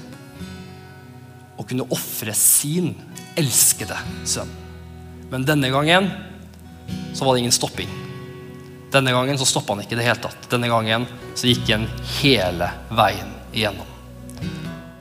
å 1.60 1.66
kunne 1.68 1.88
ofre 1.92 2.34
sin 2.38 2.94
elskede 3.40 3.98
sønn. 4.28 4.52
Men 5.30 5.44
denne 5.46 5.70
gangen 5.74 6.08
så 7.14 7.26
var 7.26 7.36
det 7.36 7.44
ingen 7.44 7.56
stopping. 7.56 7.90
Denne 8.94 9.12
gangen 9.14 9.38
så 9.38 9.46
stoppa 9.46 9.76
han 9.76 9.84
ikke 9.84 9.98
i 9.98 10.00
det 10.00 10.08
hele 10.08 10.24
tatt. 10.24 10.48
Denne 10.50 10.70
gangen 10.72 11.06
så 11.38 11.50
gikk 11.52 11.68
han 11.70 11.86
hele 12.22 12.72
veien 12.96 13.36
igjennom. 13.52 13.86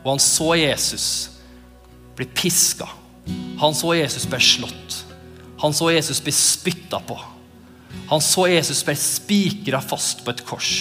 Og 0.03 0.11
han 0.11 0.23
så 0.23 0.51
Jesus 0.59 1.07
bli 2.19 2.27
piska. 2.27 2.89
Han 3.59 3.75
så 3.75 3.95
Jesus 3.95 4.27
bli 4.27 4.41
slått. 4.41 5.05
Han 5.59 5.75
så 5.75 5.91
Jesus 5.91 6.23
bli 6.23 6.33
spytta 6.33 7.01
på. 7.01 7.19
Han 8.09 8.21
så 8.21 8.47
Jesus 8.49 8.85
bli 8.85 8.95
spikra 8.97 9.81
fast 9.83 10.25
på 10.25 10.31
et 10.31 10.45
kors. 10.47 10.73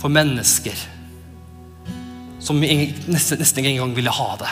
For 0.00 0.12
mennesker 0.12 0.76
som 2.40 2.60
nesten, 2.60 3.40
nesten 3.40 3.60
ikke 3.60 3.74
engang 3.74 3.94
ville 3.96 4.12
ha 4.12 4.28
det. 4.40 4.50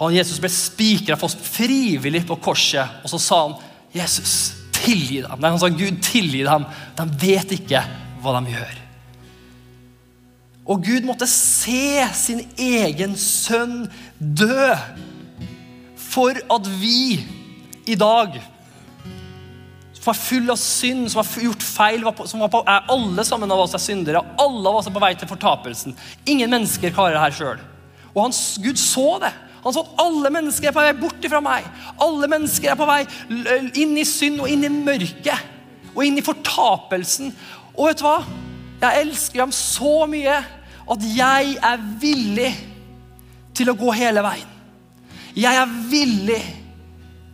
Han, 0.00 0.14
Jesus 0.14 0.40
ble 0.42 0.50
spikra 0.50 1.16
fast 1.18 1.38
frivillig 1.38 2.24
på 2.26 2.36
korset, 2.42 3.02
og 3.04 3.12
så 3.12 3.20
sa 3.22 3.40
han, 3.44 3.54
'Jesus, 3.94 4.54
tilgi 4.74 5.22
dem.' 5.22 5.38
Nei, 5.38 5.50
han 5.50 5.60
sa, 5.62 5.70
'Gud, 5.70 6.02
tilgi 6.02 6.42
dem. 6.42 6.66
De 6.98 7.06
vet 7.22 7.54
ikke 7.54 7.84
hva 8.22 8.40
de 8.40 8.56
gjør.' 8.56 8.80
Og 10.64 10.80
Gud 10.82 11.04
måtte 11.04 11.28
se 11.28 12.02
sin 12.16 12.40
egen 12.56 13.14
sønn 13.20 13.84
dø 14.18 14.72
for 15.96 16.38
at 16.56 16.68
vi 16.80 17.22
i 17.90 17.96
dag 17.98 18.36
som 20.04 20.10
er 20.12 20.20
full 20.20 20.52
av 20.52 20.58
synd, 20.60 21.06
som 21.08 21.22
har 21.22 21.44
gjort 21.46 21.64
feil, 21.64 22.02
som 22.28 22.42
på, 22.52 22.60
er 22.68 22.90
alle 22.92 23.24
sammen 23.24 23.52
av 23.54 23.62
oss 23.62 23.72
er 23.76 23.80
syndere. 23.80 24.20
Alle 24.40 24.68
av 24.68 24.82
oss 24.82 24.88
er 24.90 24.92
på 24.92 25.00
vei 25.00 25.14
til 25.16 25.30
fortapelsen. 25.30 25.96
Ingen 26.28 26.52
mennesker 26.52 26.92
klarer 26.92 27.16
det 27.16 27.22
her 27.22 27.36
sjøl. 27.38 27.62
Og 28.12 28.20
han, 28.26 28.36
Gud 28.60 28.80
så 28.80 29.06
det. 29.22 29.32
Han 29.64 29.72
så 29.72 29.80
at 29.80 30.02
alle 30.04 30.28
mennesker 30.34 30.68
er 30.68 30.76
på 30.76 30.84
vei 30.84 30.92
bort 30.98 31.24
fra 31.32 31.40
meg. 31.40 31.64
Alle 32.04 32.28
mennesker 32.28 32.74
er 32.74 32.76
på 32.76 32.88
vei 32.90 33.00
inn 33.80 33.96
i 33.96 34.04
synd 34.04 34.44
og 34.44 34.52
inn 34.52 34.66
i 34.68 34.72
mørket. 34.74 35.48
Og 35.94 36.04
inn 36.04 36.20
i 36.20 36.26
fortapelsen. 36.26 37.32
Og 37.72 37.88
vet 37.88 38.02
du 38.02 38.04
hva? 38.04 38.18
Jeg 38.84 39.06
elsker 39.06 39.40
ham 39.40 39.56
så 39.56 40.04
mye 40.10 40.36
at 40.84 41.08
jeg 41.16 41.56
er 41.64 41.84
villig 42.02 42.50
til 43.54 43.70
å 43.70 43.78
gå 43.78 43.92
hele 43.96 44.22
veien. 44.24 44.50
Jeg 45.34 45.58
er 45.58 45.76
villig 45.90 46.42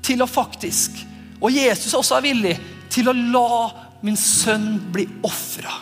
til 0.04 0.22
å 0.24 0.28
faktisk 0.30 1.02
og 1.40 1.52
Jesus 1.52 1.94
også 1.96 2.18
er 2.18 2.26
villig 2.26 2.56
til 2.92 3.08
å 3.08 3.16
la 3.16 3.70
min 4.04 4.18
sønn 4.18 4.74
bli 4.92 5.06
ofra. 5.26 5.72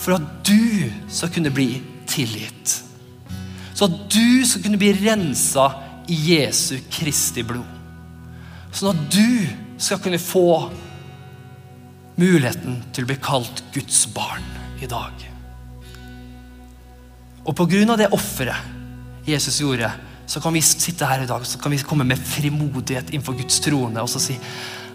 For 0.00 0.16
at 0.16 0.28
du 0.46 0.88
skal 1.12 1.30
kunne 1.32 1.52
bli 1.54 1.76
tilgitt. 2.08 2.78
Så 3.72 3.88
at 3.88 3.98
du 4.12 4.42
skal 4.48 4.64
kunne 4.64 4.80
bli 4.80 4.92
rensa 4.96 5.68
i 6.10 6.16
Jesu 6.32 6.78
Kristi 6.92 7.44
blod. 7.46 7.68
Sånn 8.72 8.94
at 8.94 9.02
du 9.12 9.78
skal 9.82 10.00
kunne 10.02 10.20
få 10.20 10.46
muligheten 12.16 12.80
til 12.94 13.04
å 13.04 13.10
bli 13.10 13.18
kalt 13.22 13.62
Guds 13.74 14.06
barn 14.14 14.44
i 14.82 14.88
dag. 14.88 15.28
Og 17.42 17.56
på 17.58 17.66
grunn 17.68 17.92
av 17.92 18.00
det 18.00 18.12
offeret 18.14 18.80
Jesus 19.26 19.60
gjorde, 19.62 19.90
så 20.26 20.40
kan 20.42 20.54
vi 20.54 20.62
sitte 20.64 21.06
her 21.06 21.22
i 21.22 21.28
dag 21.28 21.44
så 21.46 21.58
kan 21.60 21.72
vi 21.74 21.82
komme 21.86 22.06
med 22.08 22.18
frimodighet 22.18 23.12
innenfor 23.12 23.36
Guds 23.38 23.60
trone 23.62 24.02
og 24.02 24.10
så 24.10 24.22
si 24.22 24.38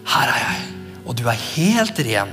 Her 0.08 0.32
er 0.32 0.44
jeg, 0.44 0.60
og 1.04 1.18
du 1.20 1.26
er 1.28 1.40
helt 1.56 2.00
ren. 2.08 2.30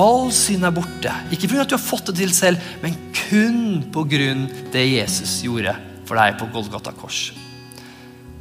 All 0.00 0.30
synd 0.32 0.64
er 0.64 0.72
borte. 0.74 1.12
Ikke 1.30 1.50
pga. 1.50 1.60
at 1.62 1.70
du 1.70 1.76
har 1.76 1.82
fått 1.84 2.08
det 2.08 2.16
til 2.22 2.32
selv, 2.32 2.62
men 2.82 2.96
kun 3.12 3.84
pga. 3.92 4.32
det 4.72 4.86
Jesus 4.88 5.42
gjorde 5.44 5.76
for 6.08 6.16
deg 6.16 6.38
på 6.40 6.48
Golgata 6.52 6.92
kors. 6.96 7.32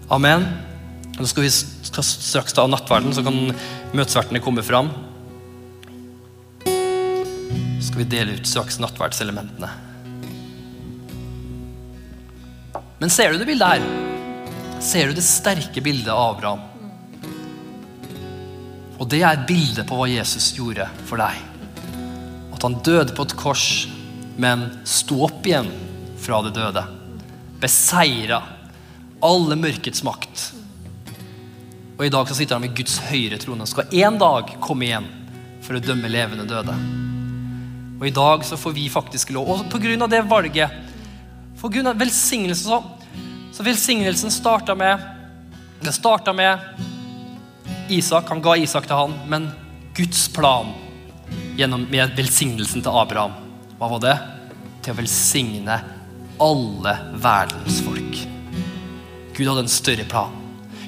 Amen. 0.10 0.48
Nå 1.20 1.28
skal 1.28 1.44
vi 1.46 1.52
straks 1.52 2.56
ta 2.56 2.66
nattverden, 2.68 3.14
så 3.14 3.22
kan 3.22 3.54
møtesvertene 3.94 4.42
komme 4.42 4.64
fram. 4.64 4.90
Så 6.64 7.92
skal 7.92 8.02
vi 8.02 8.12
dele 8.16 8.40
ut 8.40 8.48
straks 8.48 8.80
nattverdselementene. 8.80 9.93
Men 13.04 13.10
ser 13.12 13.34
du 13.34 13.38
det 13.38 13.46
bildet 13.46 13.68
her? 13.68 13.82
Ser 14.80 15.10
du 15.10 15.18
det 15.18 15.26
sterke 15.28 15.82
bildet 15.84 16.08
av 16.08 16.38
Abraham? 16.38 16.62
Og 18.96 19.10
det 19.12 19.20
er 19.28 19.42
bildet 19.44 19.84
på 19.90 19.98
hva 20.00 20.06
Jesus 20.08 20.54
gjorde 20.56 20.86
for 21.10 21.20
deg. 21.20 21.42
At 22.56 22.64
han 22.64 22.78
døde 22.80 23.12
på 23.12 23.26
et 23.28 23.36
kors, 23.36 23.66
men 24.40 24.64
sto 24.88 25.18
opp 25.28 25.44
igjen 25.44 25.68
fra 26.24 26.40
det 26.46 26.54
døde. 26.56 26.86
Beseira 27.60 28.40
alle 29.20 29.60
mørkets 29.60 30.06
makt. 30.08 30.46
Og 31.98 32.06
i 32.08 32.14
dag 32.16 32.32
så 32.32 32.40
sitter 32.40 32.56
han 32.56 32.70
ved 32.70 32.80
Guds 32.80 33.02
høyre 33.10 33.42
trone. 33.44 33.68
Skal 33.68 33.92
en 34.00 34.22
dag 34.24 34.56
komme 34.64 34.88
igjen 34.88 35.12
for 35.68 35.76
å 35.76 35.84
dømme 35.84 36.08
levende 36.08 36.48
døde. 36.48 36.80
Og 38.00 38.08
i 38.08 38.16
dag 38.16 38.48
så 38.48 38.56
får 38.56 38.80
vi 38.80 38.88
faktisk 38.96 39.36
lov. 39.36 39.52
Og 39.58 39.68
på 39.76 39.84
grunn 39.90 40.08
av 40.08 40.16
det 40.16 40.24
valget 40.32 40.80
for 41.64 41.72
Gud 41.72 41.88
av 41.88 41.96
velsignelse 41.96 42.66
så, 42.68 42.82
så 43.54 43.64
velsignelsen 43.64 44.32
starta 44.32 44.76
med 44.76 45.00
Det 45.80 45.92
starta 45.92 46.34
med 46.34 46.60
Isak. 47.90 48.30
Han 48.30 48.42
ga 48.42 48.58
Isak 48.58 48.88
til 48.88 48.96
han, 48.96 49.14
men 49.28 49.52
Guds 49.96 50.28
plan 50.34 50.72
gjennom, 51.58 51.86
med 51.92 52.16
velsignelsen 52.18 52.82
til 52.82 52.98
Abraham, 52.98 53.36
hva 53.78 53.90
var 53.92 54.02
det? 54.02 54.16
Til 54.82 54.96
å 54.96 54.98
velsigne 54.98 55.76
alle 56.42 56.94
verdens 57.22 57.82
folk. 57.86 58.24
Gud 59.36 59.48
hadde 59.48 59.66
en 59.68 59.74
større 59.76 60.08
plan. 60.10 60.34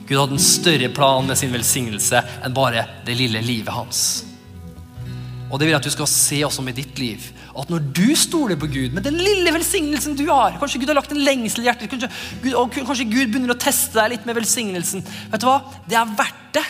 Gud 0.08 0.18
hadde 0.18 0.40
en 0.40 0.48
større 0.48 0.90
plan 0.90 1.28
med 1.28 1.38
sin 1.38 1.54
velsignelse 1.54 2.24
enn 2.46 2.56
bare 2.56 2.88
det 3.06 3.18
lille 3.20 3.44
livet 3.46 3.74
hans. 3.76 4.02
Og 5.52 5.60
det 5.60 5.68
vil 5.68 5.76
jeg 5.76 5.84
at 5.84 5.90
du 5.92 5.94
skal 5.94 6.10
se 6.10 6.42
også 6.48 6.66
med 6.66 6.80
ditt 6.82 6.98
liv 6.98 7.30
at 7.56 7.70
når 7.72 7.84
du 7.96 8.08
stoler 8.20 8.58
på 8.60 8.68
Gud, 8.68 8.96
med 8.96 9.06
den 9.06 9.16
lille 9.16 9.54
velsignelsen 9.56 10.18
du 10.20 10.26
har 10.28 10.58
Kanskje 10.60 10.82
Gud 10.82 10.90
har 10.92 10.98
lagt 10.98 11.14
en 11.16 11.24
lengsel 11.24 11.64
i 11.64 11.70
hjertet, 11.70 11.92
kanskje 11.92 12.10
Gud, 12.44 12.56
og 12.60 12.74
kanskje 12.76 13.08
Gud 13.08 13.30
begynner 13.30 13.56
å 13.56 13.60
teste 13.60 13.96
deg 13.96 14.16
litt 14.16 14.26
med 14.28 14.36
velsignelsen. 14.40 15.06
Vet 15.32 15.44
du 15.44 15.48
hva? 15.48 15.62
Det 15.88 16.00
er 16.00 16.18
verdt 16.18 16.50
det. 16.58 16.66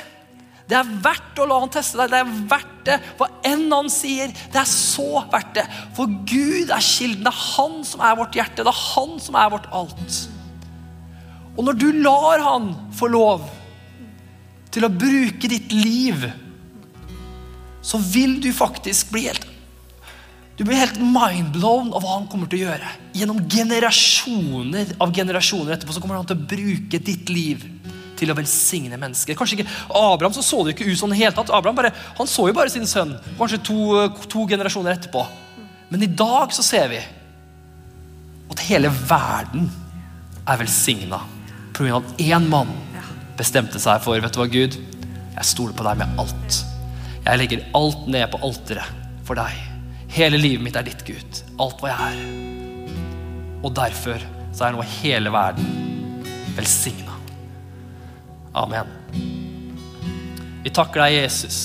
Det 0.70 0.78
er 0.78 0.94
verdt 1.06 1.42
å 1.42 1.46
la 1.50 1.58
han 1.62 1.74
teste 1.74 2.00
deg. 2.00 2.14
Det 2.14 2.22
er 2.22 2.38
verdt 2.54 2.78
det. 2.88 3.00
Hva 3.20 3.28
enn 3.46 3.66
han 3.74 3.90
sier, 3.94 4.32
det 4.54 4.62
er 4.62 4.70
så 4.70 5.26
verdt 5.34 5.54
det. 5.58 5.66
For 5.98 6.10
Gud 6.30 6.74
er 6.74 6.86
kilden. 6.86 7.26
Det 7.26 7.34
er 7.34 7.44
han 7.56 7.76
som 7.86 8.06
er 8.06 8.18
vårt 8.22 8.38
hjerte. 8.38 8.66
Det 8.66 8.74
er 8.74 8.86
han 8.96 9.20
som 9.22 9.38
er 9.42 9.52
vårt 9.54 9.70
alt. 9.82 10.22
Og 11.56 11.68
når 11.68 11.78
du 11.80 11.88
lar 12.04 12.42
han 12.44 12.72
få 12.98 13.10
lov 13.14 13.46
til 14.74 14.86
å 14.88 14.92
bruke 14.92 15.50
ditt 15.50 15.72
liv, 15.72 16.26
så 17.86 18.02
vil 18.02 18.40
du 18.42 18.50
faktisk 18.54 19.14
bli 19.14 19.28
helt 19.30 19.45
du 20.56 20.64
blir 20.64 20.80
helt 20.80 21.00
mindblown 21.02 21.92
av 21.92 22.04
hva 22.04 22.14
han 22.16 22.28
kommer 22.32 22.48
til 22.48 22.62
å 22.62 22.68
gjøre. 22.70 22.92
Gjennom 23.18 23.42
generasjoner 23.52 24.94
av 25.04 25.12
generasjoner 25.16 25.76
etterpå 25.76 25.96
så 25.96 26.04
kommer 26.04 26.16
han 26.16 26.28
til 26.30 26.38
å 26.38 26.48
bruke 26.48 27.02
ditt 27.04 27.32
liv 27.32 27.66
til 28.16 28.32
å 28.32 28.38
velsigne 28.38 28.96
mennesker. 29.00 29.36
Kanskje 29.36 29.60
ikke, 29.60 29.74
Abraham 29.92 30.36
så, 30.38 30.44
så 30.46 30.62
det 30.64 30.78
ikke 30.78 30.88
ut 30.88 31.02
sånn 31.02 31.12
i 31.12 31.20
hele 31.20 31.36
tatt. 31.36 31.52
Abraham 31.52 31.76
bare, 31.82 31.92
han 32.16 32.32
så 32.32 32.48
jo 32.48 32.56
bare 32.56 32.72
sin 32.72 32.88
sønn 32.88 33.18
kanskje 33.36 33.60
to, 33.68 33.80
to 34.32 34.46
generasjoner 34.48 34.96
etterpå. 34.96 35.26
Men 35.92 36.08
i 36.08 36.12
dag 36.24 36.56
så 36.56 36.64
ser 36.64 36.88
vi 36.94 37.04
at 38.56 38.66
hele 38.70 38.94
verden 39.10 39.68
er 40.46 40.62
velsigna 40.62 41.20
pga. 41.76 42.00
at 42.00 42.22
én 42.24 42.48
mann 42.48 42.72
bestemte 43.36 43.82
seg 43.84 44.00
for 44.06 44.24
vet 44.24 44.32
du 44.32 44.40
hva, 44.40 44.48
Gud, 44.48 44.80
jeg 45.36 45.52
stoler 45.52 45.76
på 45.76 45.84
deg 45.84 46.00
med 46.00 46.20
alt. 46.24 46.64
Jeg 47.26 47.42
legger 47.42 47.72
alt 47.76 48.08
ned 48.08 48.30
på 48.32 48.40
alteret 48.48 49.08
for 49.28 49.36
deg. 49.36 49.75
Hele 50.16 50.38
livet 50.40 50.64
mitt 50.64 50.78
er 50.80 50.86
ditt, 50.88 51.02
Gud. 51.04 51.40
Alt 51.60 51.82
hva 51.84 51.90
jeg 51.92 52.16
er. 52.16 52.20
Og 53.66 53.74
derfor 53.76 54.22
så 54.56 54.68
er 54.68 54.76
nå 54.76 54.84
hele 55.02 55.32
verden 55.34 55.66
velsigna. 56.56 57.18
Amen. 58.56 58.94
Vi 60.64 60.72
takker 60.72 61.04
deg, 61.04 61.18
Jesus, 61.18 61.58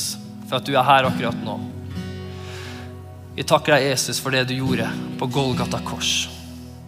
for 0.49 0.59
at 0.59 0.67
du 0.67 0.75
er 0.75 0.89
her 0.89 1.07
akkurat 1.07 1.39
nå. 1.45 1.55
Vi 3.37 3.47
takker 3.47 3.77
deg, 3.77 3.87
Jesus, 3.93 4.19
for 4.19 4.35
det 4.35 4.49
du 4.51 4.57
gjorde 4.57 4.89
på 5.21 5.31
Golgata 5.31 5.79
kors. 5.87 6.27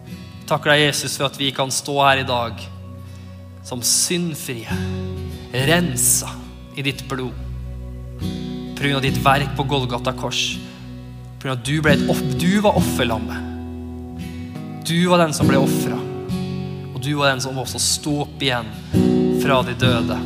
Vi 0.03 0.43
takker 0.49 0.73
deg, 0.73 0.89
Jesus, 0.89 1.15
for 1.15 1.29
at 1.29 1.39
vi 1.39 1.53
kan 1.55 1.71
stå 1.71 1.95
her 2.01 2.25
i 2.25 2.27
dag 2.27 2.59
som 3.63 3.79
syndfrie, 3.87 4.67
rensa 5.71 6.35
i 6.75 6.83
ditt 6.83 7.07
blod. 7.07 7.39
Pga. 8.75 8.99
ditt 8.99 9.23
verk 9.23 9.55
på 9.55 9.63
Golgata 9.63 10.11
kors 10.11 10.57
for 11.43 11.51
at 11.51 11.63
du, 11.67 11.81
ble 11.83 11.91
et 11.91 12.03
opp, 12.07 12.27
du 12.39 12.61
var 12.63 12.77
offerlammet. 12.79 13.49
Du 14.87 14.95
var 15.11 15.19
den 15.25 15.33
som 15.35 15.49
ble 15.49 15.59
ofra. 15.59 15.97
Og 16.93 17.01
du 17.03 17.09
var 17.19 17.33
den 17.33 17.43
som 17.43 17.57
også 17.59 17.81
sto 17.83 18.13
opp 18.23 18.39
igjen 18.39 18.69
fra 19.43 19.57
de 19.67 19.73
døde. 19.75 20.19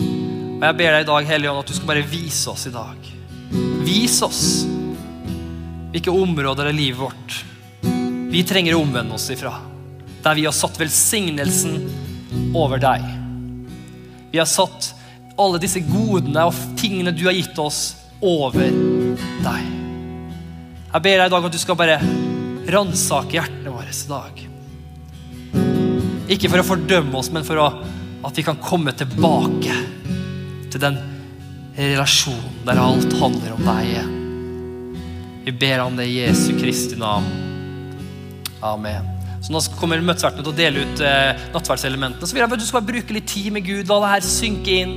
Og 0.00 0.64
Jeg 0.64 0.78
ber 0.78 0.96
deg 0.96 1.04
i 1.04 1.08
dag, 1.10 1.28
Hellige 1.28 1.52
Ånd, 1.52 1.60
at 1.60 1.68
du 1.68 1.76
skal 1.76 1.90
bare 1.90 2.06
vise 2.08 2.48
oss 2.48 2.64
i 2.70 2.72
dag. 2.72 3.10
Vis 3.84 4.16
oss 4.24 4.46
hvilke 5.92 6.12
områder 6.24 6.72
av 6.72 6.76
livet 6.76 7.00
vårt 7.00 7.36
vi 8.32 8.42
trenger 8.48 8.78
å 8.78 8.80
omvende 8.80 9.16
oss 9.16 9.28
ifra. 9.32 9.52
Der 10.24 10.40
vi 10.40 10.48
har 10.48 10.56
satt 10.56 10.80
velsignelsen 10.80 11.76
over 12.56 12.80
deg. 12.80 13.04
Vi 14.32 14.40
har 14.40 14.48
satt 14.48 14.94
alle 15.36 15.60
disse 15.60 15.84
godene 15.84 16.48
og 16.48 16.64
tingene 16.80 17.12
du 17.12 17.26
har 17.28 17.36
gitt 17.36 17.60
oss, 17.60 17.92
over 18.20 18.70
deg. 19.44 19.72
Jeg 20.92 21.04
ber 21.04 21.18
deg 21.20 21.26
i 21.26 21.32
dag 21.34 21.48
at 21.48 21.56
du 21.56 21.60
skal 21.60 21.78
bare 21.78 21.98
ransake 22.72 23.36
hjertene 23.36 23.72
våre 23.74 23.92
i 23.92 24.08
dag. 24.10 24.44
Ikke 26.36 26.50
for 26.50 26.62
å 26.62 26.66
fordømme 26.66 27.20
oss, 27.20 27.30
men 27.34 27.44
for 27.46 27.60
å, 27.62 27.66
at 28.26 28.38
vi 28.38 28.44
kan 28.46 28.58
komme 28.62 28.94
tilbake 28.96 29.76
til 30.72 30.82
den 30.82 30.98
relasjonen 31.76 32.64
der 32.66 32.80
alt 32.80 33.12
handler 33.20 33.54
om 33.54 33.66
deg 33.66 33.90
igjen. 33.90 34.14
Vi 35.46 35.52
ber 35.54 35.84
om 35.84 35.98
det 35.98 36.08
i 36.10 36.16
Jesu 36.24 36.56
Kristi 36.58 36.96
navn. 36.98 37.28
Amen. 38.64 39.12
Så 39.44 39.52
Nå 39.54 39.60
kommer 39.78 40.00
møtesvertene 40.02 40.42
til 40.42 40.50
å 40.50 40.56
dele 40.58 40.82
ut 40.82 41.02
eh, 41.06 41.44
nattverdselementene. 41.54 42.26
Så 42.26 42.34
vil 42.34 42.42
jeg 42.42 42.50
at 42.50 42.64
du 42.64 42.66
skal 42.66 42.82
bruke 42.82 43.14
litt 43.14 43.28
tid 43.30 43.52
med 43.54 43.62
Gud, 43.68 43.86
la 43.86 44.00
det 44.02 44.14
her 44.16 44.26
synke 44.26 44.78
inn. 44.82 44.96